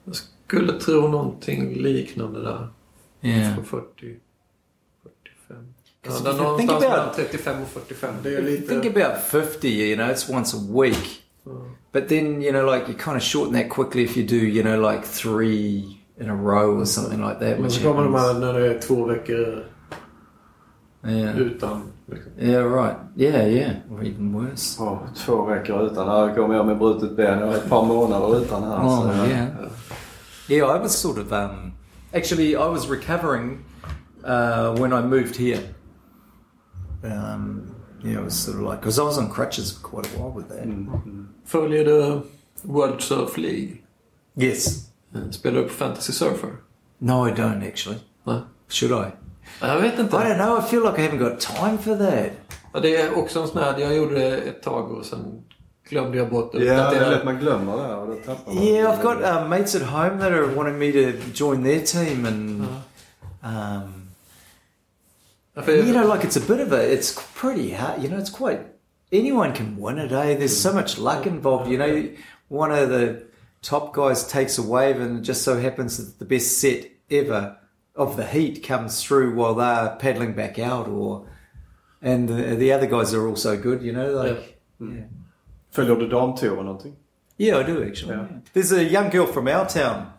Jag 0.05 0.15
skulle 0.15 0.79
tro 0.79 1.07
någonting 1.07 1.73
liknande 1.73 2.41
där. 2.41 2.67
Yeah. 3.21 3.55
På 3.55 3.63
40, 3.63 3.85
45. 5.03 5.73
Ja, 6.03 6.33
någonstans 6.33 6.81
mellan 6.81 6.99
about 6.99 7.15
35 7.15 7.61
och 7.61 7.67
45. 7.67 8.13
Det 8.23 8.35
är 8.35 8.41
lite... 8.41 8.67
think 8.67 8.97
about 8.97 9.23
50, 9.23 9.67
you 9.67 9.95
know, 9.95 10.09
it's 10.09 10.35
once 10.37 10.57
a 10.57 10.59
week. 10.83 11.23
But 11.91 12.09
then, 12.09 12.41
you 12.43 12.51
know, 12.51 12.75
like 12.75 12.87
you 12.89 12.97
kind 12.97 13.17
of 13.17 13.23
shorten 13.23 13.53
that 13.53 13.69
quickly 13.69 14.03
if 14.03 14.17
you 14.17 14.27
do, 14.27 14.35
you 14.35 14.63
know, 14.63 14.91
like 14.91 15.07
three 15.07 15.97
in 16.19 16.29
a 16.29 16.35
row 16.35 16.81
or 16.81 16.85
something 16.85 17.21
like 17.21 17.39
that. 17.39 17.59
Men 17.59 17.71
så 17.71 17.83
kommer 17.83 18.03
de 18.03 18.13
här 18.13 18.33
när 18.33 18.53
det 18.53 18.75
är 18.75 18.79
två 18.79 19.05
veckor 19.05 19.65
Yeah. 21.07 21.37
utan. 21.37 21.81
Liksom. 22.05 22.31
Yeah, 22.39 22.63
right. 22.63 22.97
Yeah, 23.15 23.47
yeah. 23.47 23.73
Or 23.91 24.03
even 24.03 24.33
worse. 24.33 24.79
Oh, 24.83 24.99
två 25.15 25.45
veckor 25.45 25.81
utan. 25.91 26.07
Här 26.07 26.35
kommer 26.35 26.55
jag 26.55 26.65
med 26.65 26.77
brutet 26.77 27.15
ben 27.15 27.43
och 27.43 27.53
ett 27.53 27.69
par 27.69 27.85
månader 27.85 28.41
utan 28.41 28.63
här. 28.63 28.85
Oh, 28.85 29.01
så, 29.01 29.25
yeah. 29.25 29.47
Yeah, 30.49 30.75
I 30.77 30.79
was 30.79 30.97
sort 30.97 31.17
of. 31.17 31.31
Um, 31.31 31.73
actually, 32.13 32.51
I 32.55 32.69
was 32.69 32.89
recovering 32.89 33.65
uh, 34.23 34.75
when 34.79 34.93
I 34.93 35.01
moved 35.01 35.35
here. 35.35 35.59
Um, 37.03 37.75
yeah, 38.03 38.19
it 38.19 38.23
was 38.23 38.33
sort 38.33 38.57
of 38.57 38.63
like. 38.63 38.79
Because 38.79 38.99
I 39.01 39.03
was 39.03 39.17
on 39.17 39.29
crutches 39.29 39.71
for 39.71 39.89
quite 39.89 40.15
a 40.15 40.19
while 40.19 40.31
with 40.31 40.47
that. 40.49 40.67
Följer 41.45 41.85
du 41.85 42.21
World 42.63 43.01
Surf 43.01 43.37
League? 43.37 43.83
Yes. 44.35 44.89
Spelar 45.31 45.61
du 45.61 45.63
på 45.67 45.73
Fantasy 45.73 46.13
Surfer? 46.13 46.49
No, 46.99 47.27
I 47.27 47.31
don't 47.31 47.67
actually. 47.67 47.97
Nej. 48.23 48.41
Should 48.69 48.91
I? 48.91 49.11
Jag 49.61 49.81
vet 49.81 49.93
I 49.99 50.03
don't 50.03 50.35
know. 50.37 50.59
I 50.59 50.61
feel 50.69 50.83
like 50.83 51.01
I 51.01 51.07
haven't 51.07 51.19
got 51.19 51.39
time 51.39 51.77
for 51.77 51.95
that. 51.95 52.31
Ja, 52.73 52.79
det 52.79 52.95
är 52.95 53.17
också 53.17 53.39
en 53.41 53.47
sån 53.47 53.63
här, 53.63 53.79
jag 53.79 53.95
gjorde 53.95 54.15
det 54.15 54.37
ett 54.37 54.63
tag 54.63 54.91
och 54.91 55.05
sen 55.05 55.43
glömde 55.89 56.17
jag 56.17 56.29
bort 56.29 56.49
Ja, 56.53 56.59
det 56.91 56.97
är 56.97 57.09
lätt 57.11 57.25
man 57.25 57.37
glömmer 57.39 57.77
det 57.87 57.95
och 57.95 58.07
då 58.07 58.13
tappar 58.15 58.53
man. 58.53 58.63
Yeah, 58.63 58.91
I've 58.99 59.03
got 59.03 59.17
uh, 59.23 59.49
mates 59.49 59.75
at 59.75 59.81
home 59.81 60.19
that 60.19 60.31
are 60.31 60.45
wanting 60.55 60.77
me 60.79 60.91
to 60.91 61.17
join 61.33 61.63
their 61.63 61.79
team, 61.85 62.25
and 62.25 62.61
um, 63.43 64.07
Ja, 65.53 65.61
för- 65.61 65.71
you 65.71 65.93
know, 65.93 66.13
like 66.13 66.27
it's 66.27 66.37
a 66.37 66.43
bit 66.47 66.67
of 66.67 66.71
a, 66.73 66.93
it's 66.93 67.13
pretty 67.41 67.73
hard. 67.73 68.03
You 68.03 68.09
know, 68.09 68.19
it's 68.19 68.29
quite 68.37 68.59
anyone 69.11 69.53
can 69.53 69.75
win 69.79 69.97
a 69.99 70.07
day. 70.07 70.35
There's 70.35 70.57
so 70.61 70.73
much 70.73 70.97
luck 70.97 71.25
involved. 71.25 71.71
You 71.71 71.77
know, 71.77 72.07
one 72.49 72.71
of 72.83 72.89
the 72.89 73.23
top 73.61 73.93
guys 73.95 74.27
takes 74.27 74.59
a 74.59 74.61
wave, 74.61 75.01
and 75.01 75.19
it 75.19 75.23
just 75.23 75.41
so 75.43 75.57
happens 75.59 75.97
that 75.97 76.19
the 76.19 76.25
best 76.35 76.59
set 76.61 76.85
ever 77.09 77.55
of 77.97 78.15
the 78.15 78.25
heat 78.25 78.63
comes 78.63 79.03
through 79.03 79.33
while 79.33 79.55
they're 79.55 79.95
paddling 79.97 80.33
back 80.33 80.59
out, 80.59 80.87
or 80.87 81.27
and 82.01 82.29
the, 82.29 82.55
the 82.55 82.71
other 82.71 82.85
guys 82.85 83.13
are 83.13 83.27
also 83.27 83.57
good. 83.57 83.81
You 83.81 83.91
know, 83.91 84.11
like 84.11 84.59
yeah. 84.79 85.05
Följer 85.73 85.99
du 85.99 86.07
damtour 86.07 86.63
någonting? 86.63 86.95
Yeah, 87.37 87.57
I 87.57 87.63
do 87.63 87.83
actually. 87.83 88.15
Yeah. 88.15 88.27
yeah. 88.31 88.37
There's 88.53 88.71
a 88.71 88.83
young 88.83 89.09
girl 89.09 89.25
from 89.25 89.47
our 89.47 89.67
town. 89.67 90.13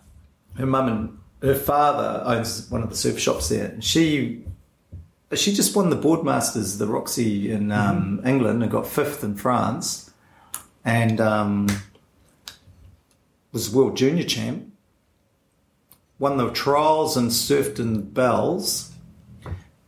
Her 0.57 0.67
mum 0.67 0.89
and 0.89 1.19
her 1.43 1.55
father 1.55 2.23
owns 2.25 2.69
one 2.71 2.83
of 2.83 2.91
the 2.91 2.97
surf 2.97 3.19
shops 3.19 3.49
there, 3.49 3.67
and 3.67 3.85
she 3.85 4.45
she 5.35 5.53
just 5.53 5.77
won 5.77 5.91
the 5.91 5.97
Boardmasters, 5.97 6.79
the 6.79 6.87
Roxy 6.87 7.51
in 7.51 7.71
um, 7.71 8.21
England, 8.25 8.63
and 8.63 8.73
got 8.73 8.87
fifth 8.87 9.23
in 9.23 9.37
France, 9.37 10.11
and 10.85 11.21
um, 11.21 11.69
was 13.53 13.73
world 13.73 13.97
junior 13.97 14.25
champ. 14.25 14.68
Won 16.19 16.37
the 16.37 16.51
trials 16.51 17.17
and 17.17 17.31
surfed 17.31 17.79
in 17.79 18.03
Bells, 18.03 18.93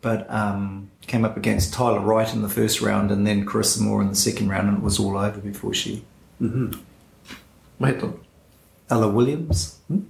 but 0.00 0.26
um, 0.30 0.90
came 1.06 1.24
up 1.24 1.36
against 1.36 1.74
Tyler 1.74 2.00
Wright 2.00 2.32
in 2.32 2.42
the 2.42 2.48
first 2.48 2.80
round, 2.80 3.10
and 3.10 3.26
then 3.26 3.44
Carissa 3.44 3.80
Moore 3.80 4.00
in 4.02 4.08
the 4.08 4.14
second 4.14 4.48
round, 4.48 4.68
and 4.68 4.78
it 4.78 4.84
was 4.84 5.00
all 5.00 5.16
over 5.16 5.40
before 5.40 5.74
she 5.74 6.04
Vad 7.78 7.88
heter 7.88 8.00
hon? 8.06 8.20
Ella 8.90 9.08
Williams. 9.08 9.78
Hmm? 9.88 10.00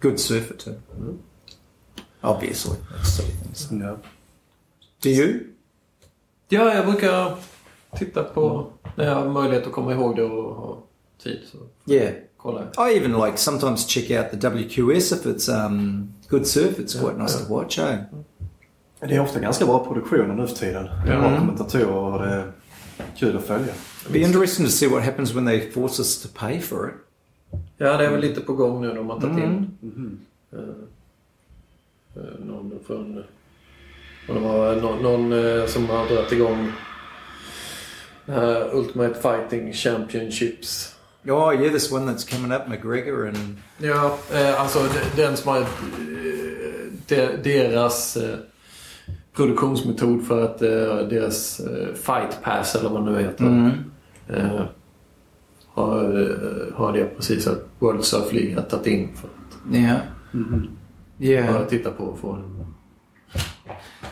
Good 0.00 0.18
surfer 0.20 0.54
too. 0.54 0.80
Hmm? 0.96 1.16
Obviously, 2.22 2.78
that's 2.90 3.08
silly 3.08 3.32
things. 3.42 3.68
Ja. 3.70 3.96
Do 5.00 5.10
you? 5.10 5.40
Ja, 6.48 6.74
jag 6.74 6.86
brukar 6.86 7.36
titta 7.96 8.24
på 8.24 8.72
när 8.96 9.04
jag 9.04 9.14
har 9.14 9.28
möjlighet 9.28 9.66
att 9.66 9.72
komma 9.72 9.92
ihåg 9.92 10.16
det 10.16 10.22
och 10.24 10.54
ha 10.54 10.82
tid. 11.22 11.40
Så 11.52 11.58
Yeah. 11.92 12.14
Jag. 12.44 12.90
I 12.90 12.96
even 12.96 13.12
like 13.26 13.38
sometimes 13.38 13.86
check 13.86 14.10
out 14.10 14.40
the 14.40 14.48
WQS 14.48 15.12
if 15.12 15.26
it's 15.26 15.66
um, 15.66 16.14
good 16.28 16.46
surf. 16.46 16.78
It's 16.78 17.00
quite 17.00 17.18
nice 17.18 17.38
to 17.38 17.54
watch. 17.54 17.78
Eh? 17.78 17.96
Det 19.00 19.14
är 19.14 19.20
ofta 19.20 19.40
ganska 19.40 19.66
bra 19.66 19.84
produktioner 19.84 20.34
nu 20.34 20.46
för 20.46 20.56
tiden. 20.56 20.88
Ja. 21.06 21.20
Bra 21.20 21.38
kommentatorer 21.38 21.88
och 21.88 22.18
det 22.18 22.28
är 22.28 22.52
kul 23.16 23.36
att 23.36 23.44
följa. 23.44 23.72
It'd 24.06 24.12
be 24.12 24.18
interesting 24.18 24.66
to 24.66 24.72
see 24.72 24.88
what 24.88 25.04
happens 25.04 25.34
when 25.34 25.46
they 25.46 25.70
force 25.70 26.02
us 26.02 26.22
to 26.22 26.28
pay 26.34 26.60
for 26.60 26.88
it. 26.88 26.94
Ja, 27.76 27.96
det 27.96 28.06
är 28.06 28.10
väl 28.10 28.20
lite 28.20 28.40
på 28.40 28.52
gång 28.52 28.82
nu. 28.82 28.94
De 28.94 29.10
har 29.10 29.20
tagit 29.20 29.38
in 29.38 29.70
eh, 30.52 30.58
eh, 32.16 32.44
någon 32.46 32.78
från... 32.86 33.24
Och 34.28 34.34
det 34.34 34.40
var 34.40 34.76
någon, 34.76 35.02
någon 35.02 35.32
eh, 35.32 35.66
som 35.66 35.86
har 35.86 36.08
dragit 36.08 36.32
igång 36.32 36.72
här 38.26 38.74
Ultimate 38.74 39.14
Fighting 39.14 39.72
Championships. 39.72 40.93
Oh, 41.26 41.52
yeah, 41.52 41.72
this 41.72 41.92
one 41.92 42.06
that's 42.12 42.24
coming 42.36 42.52
up, 42.52 42.68
McGregor 42.68 43.28
and... 43.28 43.56
Ja, 43.78 44.18
eh, 44.32 44.60
alltså 44.60 44.78
de- 44.78 45.22
den 45.22 45.36
som 45.36 45.52
har 45.52 45.60
eh, 45.60 45.66
de, 47.06 47.26
deras 47.42 48.16
eh, 48.16 48.36
produktionsmetod 49.36 50.26
för 50.26 50.44
att 50.44 50.62
eh, 50.62 51.08
deras 51.08 51.60
eh, 51.60 51.94
fight 51.94 52.42
pass 52.42 52.74
eller 52.74 52.88
vad 52.90 53.06
det 53.06 53.12
nu 53.12 53.22
heter. 53.22 53.44
Mm. 53.44 53.70
Eh, 54.28 54.62
har, 55.68 56.72
har 56.74 56.92
det 56.92 57.04
precis 57.16 57.46
att 57.46 57.66
World 57.78 58.04
Surf 58.04 58.32
League 58.32 58.54
har 58.54 58.62
tagit 58.62 58.86
in 58.86 59.08
för 59.16 59.28
att 59.28 59.74
Yeah. 59.74 59.98
Mhm. 60.32 60.68
Yeah. 61.18 61.52
bara 61.54 61.64
titta 61.64 61.90
på 61.90 62.04
och 62.04 62.18
få 62.18 62.38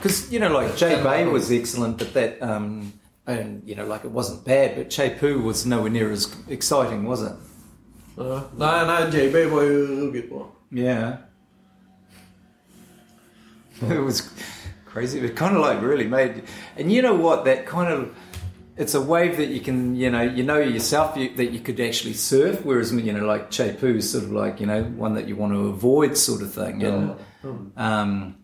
Because, 0.03 0.35
you 0.35 0.41
know, 0.49 0.63
like 0.63 0.77
J-Bay 0.87 1.25
was 1.25 1.51
excellent, 1.51 1.99
but 1.99 2.15
that... 2.15 2.31
Um, 2.57 2.93
and, 3.27 3.63
you 3.65 3.75
know, 3.75 3.87
like 3.87 4.05
it 4.05 4.11
wasn't 4.11 4.45
bad, 4.45 4.77
but 4.77 4.91
Teahupo'o 4.91 5.43
was 5.43 5.65
nowhere 5.65 5.91
near 5.91 6.11
as 6.11 6.35
exciting, 6.49 7.05
was 7.05 7.23
it? 7.23 7.33
Ja. 8.17 8.43
Nej, 8.57 8.87
nej, 8.87 9.11
JB 9.13 9.51
var 9.51 9.63
ju 9.63 9.87
ruggigt 9.87 10.29
bra. 10.29 10.47
Yeah. 10.71 11.17
it 13.91 14.05
was 14.05 14.23
crazy. 14.87 15.19
It 15.19 15.37
kind 15.37 15.57
of 15.57 15.63
like 15.63 15.81
really 15.83 16.07
made, 16.07 16.43
and 16.77 16.93
you 16.93 17.03
know 17.03 17.15
what? 17.15 17.45
That 17.45 17.67
kind 17.67 17.93
of, 17.93 18.09
it's 18.77 18.95
a 18.95 19.01
wave 19.01 19.37
that 19.37 19.49
you 19.49 19.61
can, 19.61 19.97
you 19.97 20.11
know, 20.11 20.23
you 20.23 20.43
know 20.43 20.59
yourself 20.59 21.17
you, 21.17 21.35
that 21.37 21.53
you 21.53 21.61
could 21.61 21.81
actually 21.81 22.15
surf. 22.15 22.65
Whereas 22.65 22.93
you 22.93 23.13
know, 23.13 23.27
like 23.27 23.51
Teahupo'o 23.51 23.97
is 23.97 24.11
sort 24.11 24.25
of 24.25 24.33
like 24.33 24.61
you 24.61 24.67
know 24.67 24.85
one 24.85 25.15
that 25.15 25.27
you 25.29 25.37
want 25.37 25.53
to 25.53 25.69
avoid, 25.69 26.17
sort 26.17 26.43
of 26.43 26.53
thing. 26.53 26.83
And 26.83 27.15
um, 27.77 28.37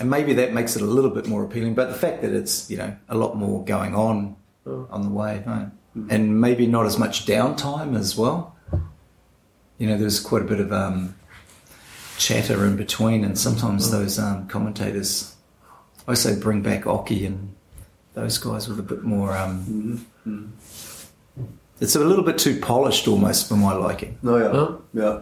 and 0.00 0.10
maybe 0.10 0.34
that 0.34 0.52
makes 0.52 0.76
it 0.76 0.82
a 0.82 0.86
little 0.86 1.10
bit 1.10 1.26
more 1.26 1.44
appealing. 1.44 1.74
But 1.74 1.88
the 1.88 1.94
fact 1.98 2.22
that 2.22 2.32
it's 2.32 2.70
you 2.70 2.76
know 2.78 2.96
a 3.08 3.14
lot 3.16 3.36
more 3.36 3.64
going 3.64 3.94
on 3.94 4.36
on 4.66 5.02
the 5.02 5.10
wave, 5.10 5.46
right? 5.46 5.68
and 6.10 6.40
maybe 6.40 6.66
not 6.66 6.84
as 6.86 6.98
much 6.98 7.24
downtime 7.24 7.96
as 7.96 8.16
well. 8.16 8.54
You 9.78 9.86
know, 9.88 9.96
there's 9.98 10.20
quite 10.20 10.42
a 10.42 10.44
bit 10.44 10.60
of 10.60 10.72
um, 10.72 11.14
chatter 12.18 12.64
in 12.66 12.76
between, 12.76 13.24
and 13.24 13.38
sometimes 13.38 13.90
those 13.90 14.18
um, 14.18 14.46
commentators, 14.48 15.34
I 16.08 16.14
say, 16.14 16.38
bring 16.38 16.62
back 16.62 16.84
Occy 16.84 17.26
and 17.26 17.54
those 18.14 18.38
guys 18.38 18.68
with 18.68 18.78
a 18.78 18.82
bit 18.82 19.02
more. 19.04 19.36
Um, 19.36 20.06
It's 21.78 21.94
a 21.94 22.00
little 22.00 22.24
bit 22.24 22.38
too 22.38 22.58
polished, 22.60 23.06
almost 23.06 23.48
for 23.48 23.56
my 23.56 23.74
liking. 23.74 24.16
Nåja. 24.22 24.52
Ja. 24.54 25.02
Ja. 25.02 25.20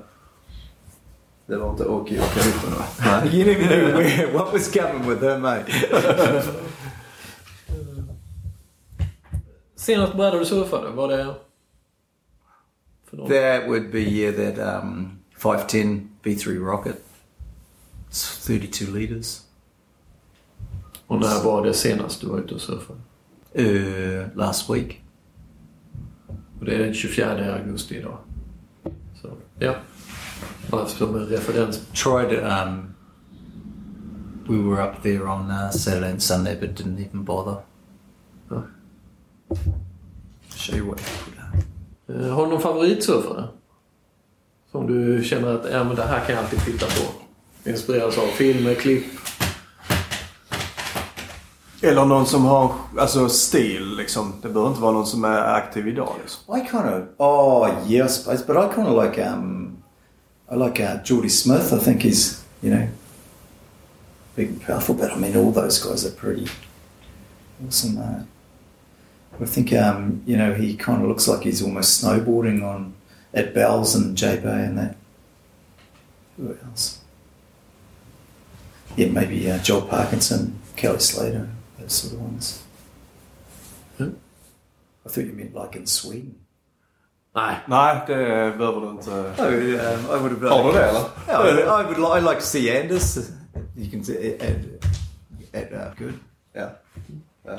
Det 1.47 1.57
var 1.57 1.71
inte 1.71 1.85
Åke 1.85 2.21
och 2.21 2.27
Caritten 2.27 2.71
va? 2.71 2.85
you 3.33 3.45
never 3.45 3.67
knew 3.67 3.93
where, 3.93 4.33
what 4.33 4.53
was 4.53 4.73
coming 4.73 5.09
with 5.09 5.23
her, 5.23 5.39
mate. 5.39 5.67
Senast 9.77 10.15
bräda 10.15 10.39
du 10.39 10.45
surfade, 10.45 10.91
var 10.91 11.09
det... 11.09 11.35
För 13.05 13.17
någon? 13.17 13.29
That 13.29 13.69
would 13.69 13.91
be 13.91 13.99
yeah, 13.99 14.35
that 14.35 14.83
um, 14.85 15.19
510 15.37 16.01
B3 16.23 16.59
rocket. 16.59 16.97
It's 18.11 18.47
32 18.47 18.93
liters. 18.93 19.41
Och 21.07 21.21
när 21.21 21.45
var 21.45 21.67
det 21.67 21.75
senast 21.75 22.21
du 22.21 22.27
var 22.27 22.39
ute 22.39 22.55
och 22.55 22.61
surfade? 22.61 23.01
Uh, 23.59 24.27
last 24.37 24.71
week. 24.71 25.03
Och 26.59 26.65
det 26.65 26.75
är 26.75 26.79
den 26.79 26.95
24 26.95 27.55
augusti 27.55 27.97
idag. 27.97 28.19
Så, 29.23 29.31
ja. 29.59 29.75
Bara 30.71 30.87
som 30.87 31.15
en 31.15 31.27
referens. 31.27 31.81
Tried 31.93 32.39
um, 32.45 32.95
we 34.49 34.59
were 34.59 34.83
up 34.83 35.03
there 35.03 35.27
on 35.27 35.51
uh, 35.51 35.71
Saturday 35.71 36.11
and 36.11 36.23
Sunday, 36.23 36.57
but 36.61 36.77
didn't 36.77 37.01
even 37.01 37.25
bother. 37.25 37.57
Oh. 38.51 38.63
Show 40.55 40.77
you 40.77 40.87
what 40.87 41.01
you 41.01 41.07
put 41.25 41.35
out. 41.39 41.65
Eh, 42.09 42.35
Har 42.35 42.45
du 42.45 42.51
någon 42.51 42.61
favoritsurfare? 42.61 43.45
Som 44.71 44.87
du 44.87 45.25
känner 45.25 45.55
att 45.55 45.71
ja, 45.73 45.85
men 45.85 45.97
det 45.97 46.03
här 46.03 46.21
kan 46.21 46.35
jag 46.35 46.45
alltid 46.45 46.61
titta 46.65 46.87
på. 46.87 47.13
Inspireras 47.71 48.19
av 48.19 48.27
filmer, 48.27 48.75
klipp. 48.75 49.05
Eller 51.83 52.05
någon 52.05 52.27
som 52.27 52.45
har 52.45 52.73
alltså, 52.99 53.29
stil 53.29 53.97
liksom. 53.97 54.33
Det 54.43 54.49
behöver 54.49 54.71
inte 54.71 54.83
vara 54.83 54.93
någon 54.93 55.07
som 55.07 55.25
är 55.25 55.55
aktiv 55.55 55.89
idag 55.89 56.13
liksom. 56.23 56.57
I 56.57 56.61
kind 56.71 56.85
of, 56.85 57.03
oh 57.19 57.69
yeah, 57.89 58.07
I 58.07 58.11
suppose, 58.11 58.45
but 58.47 58.57
I 58.57 58.75
kind 58.75 58.89
of 58.89 59.05
like, 59.05 59.27
um, 59.27 59.64
I 60.49 60.57
like 60.57 60.81
uh, 60.81 61.03
Jordy 61.03 61.29
Smith. 61.29 61.73
I 61.73 61.79
think 61.79 62.03
he's, 62.03 62.45
you 62.63 62.71
know, 62.71 62.89
big 64.37 64.49
and 64.49 64.63
powerful. 64.63 64.95
But 64.95 65.13
I 65.13 65.17
mean, 65.17 65.37
all 65.37 65.51
those 65.51 65.83
guys 65.83 66.05
are 66.05 66.11
pretty 66.11 66.49
awesome. 67.67 67.99
Uh, 67.99 68.25
I 69.41 69.45
think, 69.47 69.73
um, 69.73 70.23
you 70.27 70.37
know, 70.37 70.55
he 70.55 70.77
kind 70.77 71.03
of 71.03 71.09
looks 71.09 71.27
like 71.27 71.43
he's 71.43 71.63
almost 71.63 72.03
snowboarding 72.03 72.63
on 72.63 72.95
at 73.33 73.53
Bells 73.55 73.95
and 73.95 74.17
J 74.17 74.37
Bay 74.39 74.65
and 74.65 74.79
that. 74.79 74.97
Who 76.37 76.57
else? 76.67 77.01
Yeah, 78.97 79.09
maybe 79.09 79.51
uh, 79.51 79.59
Joel 79.59 79.83
Parkinson, 79.83 80.61
Kelly 80.77 81.01
Slater, 81.01 81.49
those 81.79 81.93
sort 81.93 82.15
of 82.15 82.23
ones. 82.23 82.63
Hmm. 83.99 84.11
I 85.05 85.09
thought 85.09 85.25
you 85.25 85.33
meant 85.33 85.55
like 85.55 85.75
in 85.75 85.87
Sweden. 85.87 86.44
Nej. 87.35 87.57
Nej, 87.69 88.01
det 88.07 88.15
behöver 88.59 88.81
du 88.81 88.91
inte. 88.91 89.11
Oh, 89.11 89.19
um, 89.19 90.17
I 90.17 90.19
would 90.23 90.43
have. 90.43 90.49
Har 90.49 90.73
du 90.73 90.79
det 90.79 90.85
eller? 90.85 91.01
Yeah, 91.29 91.59
I, 91.59 91.83
I 91.83 91.95
would. 91.95 92.19
I 92.19 92.21
like 92.29 92.41
to 92.41 92.47
see 92.47 92.81
Anders. 92.81 93.17
You 93.77 93.91
can 93.91 94.05
see 94.05 94.35
at, 94.41 94.57
at 95.63 95.73
uh, 95.73 95.79
good. 96.05 96.13
Ja. 96.53 96.69
ja. 97.45 97.59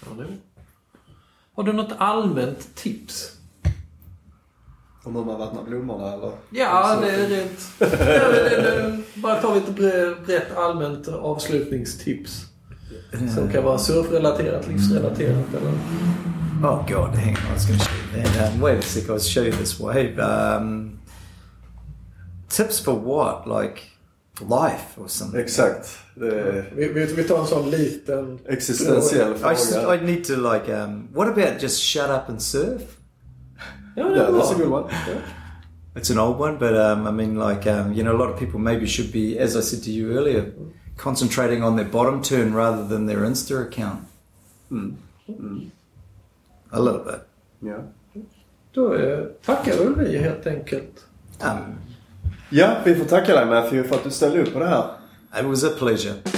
Ja, 0.00 0.12
det- 0.18 0.36
Har 1.54 1.62
du 1.62 1.72
något 1.72 1.92
allmänt 1.98 2.74
tips? 2.74 3.32
Om 5.04 5.16
hur 5.16 5.24
man 5.24 5.38
vattnar 5.38 5.62
blommorna 5.64 6.12
eller? 6.12 6.32
Ja, 6.50 6.96
det 7.00 7.10
är 7.10 7.28
rätt. 7.28 7.60
Ja, 7.78 7.86
det- 8.28 8.48
det- 8.48 8.60
det- 8.62 9.02
Bara 9.22 9.40
ta 9.40 9.54
lite 9.54 9.72
bre- 9.72 10.24
brett 10.26 10.56
allmänt 10.56 11.08
avslutningstips. 11.08 12.44
Som 13.34 13.48
kan 13.52 13.64
vara 13.64 13.78
surfrelaterat, 13.78 14.68
livsrelaterat 14.68 15.54
eller... 15.54 15.72
Oh 16.62 16.88
God, 16.88 17.14
hang 17.14 17.36
on, 17.52 17.58
I 18.16 18.22
was 18.22 18.30
going 18.32 18.32
to 18.32 18.40
show 18.40 18.42
you 18.42 18.42
that. 18.42 18.52
Um, 18.52 18.60
wait 18.60 18.78
a 18.78 18.82
sec, 18.82 19.08
I 19.08 19.12
was 19.12 19.28
show 19.28 19.42
you 19.42 19.52
this 19.52 19.80
wave. 19.80 20.18
Um, 20.18 20.98
tips 22.48 22.80
for 22.80 22.94
what? 22.94 23.46
Like 23.46 23.82
life 24.40 24.98
or 24.98 25.08
something? 25.08 25.40
Exakt. 25.40 25.98
Det 26.14 26.40
är 26.40 26.70
Vi, 26.76 26.88
vi, 26.88 27.06
vi 27.06 27.24
tar 27.24 27.38
en 27.40 27.46
sån 27.46 27.70
liten... 27.70 28.38
existentiell 28.48 29.32
I, 29.44 29.50
just. 29.50 29.76
I 29.76 30.06
need 30.06 30.24
to 30.24 30.36
like. 30.36 30.68
Um, 30.68 31.08
what 31.12 31.28
about 31.28 31.60
just 31.60 31.80
shut 31.82 32.10
up 32.10 32.28
and 32.28 32.42
surf? 32.42 32.82
Ja, 33.96 34.08
Yeah, 34.08 34.30
bra. 34.30 34.38
that's 34.38 34.50
a 34.50 34.54
good 34.54 34.68
one. 34.70 34.84
Yeah. 34.90 35.20
It's 35.94 36.10
an 36.10 36.18
old 36.18 36.38
one, 36.38 36.58
but 36.58 36.74
um, 36.76 37.06
I 37.06 37.10
mean, 37.10 37.36
like 37.36 37.66
um, 37.66 37.92
you 37.94 38.02
know, 38.02 38.12
a 38.14 38.18
lot 38.18 38.30
of 38.30 38.38
people 38.38 38.60
maybe 38.60 38.86
should 38.86 39.10
be, 39.12 39.38
as 39.38 39.56
I 39.56 39.62
said 39.62 39.82
to 39.84 39.90
you 39.90 40.12
earlier, 40.18 40.52
concentrating 40.98 41.62
on 41.64 41.76
their 41.76 41.88
bottom 41.88 42.20
turn 42.22 42.52
rather 42.54 42.84
than 42.86 43.06
their 43.06 43.20
Insta 43.20 43.62
account. 43.66 44.00
Mm. 44.70 44.96
Mm. 45.30 45.70
A 46.72 46.80
little 46.80 47.00
bit. 47.00 47.20
Ja. 47.62 47.76
Då 48.76 48.94
eh, 48.94 49.18
tackar 49.44 49.76
väl 49.76 49.94
vi 49.94 50.18
helt 50.18 50.46
enkelt. 50.46 51.06
Um, 51.42 51.74
ja, 52.50 52.76
vi 52.84 52.94
får 52.94 53.04
tacka 53.04 53.34
dig 53.34 53.46
Matthew 53.46 53.88
för 53.88 53.96
att 53.96 54.04
du 54.04 54.10
ställde 54.10 54.42
upp 54.42 54.52
på 54.52 54.58
det 54.58 54.68
här. 54.68 54.84
it 55.40 55.44
was 55.44 55.64
a 55.64 55.70
pleasure. 55.78 56.35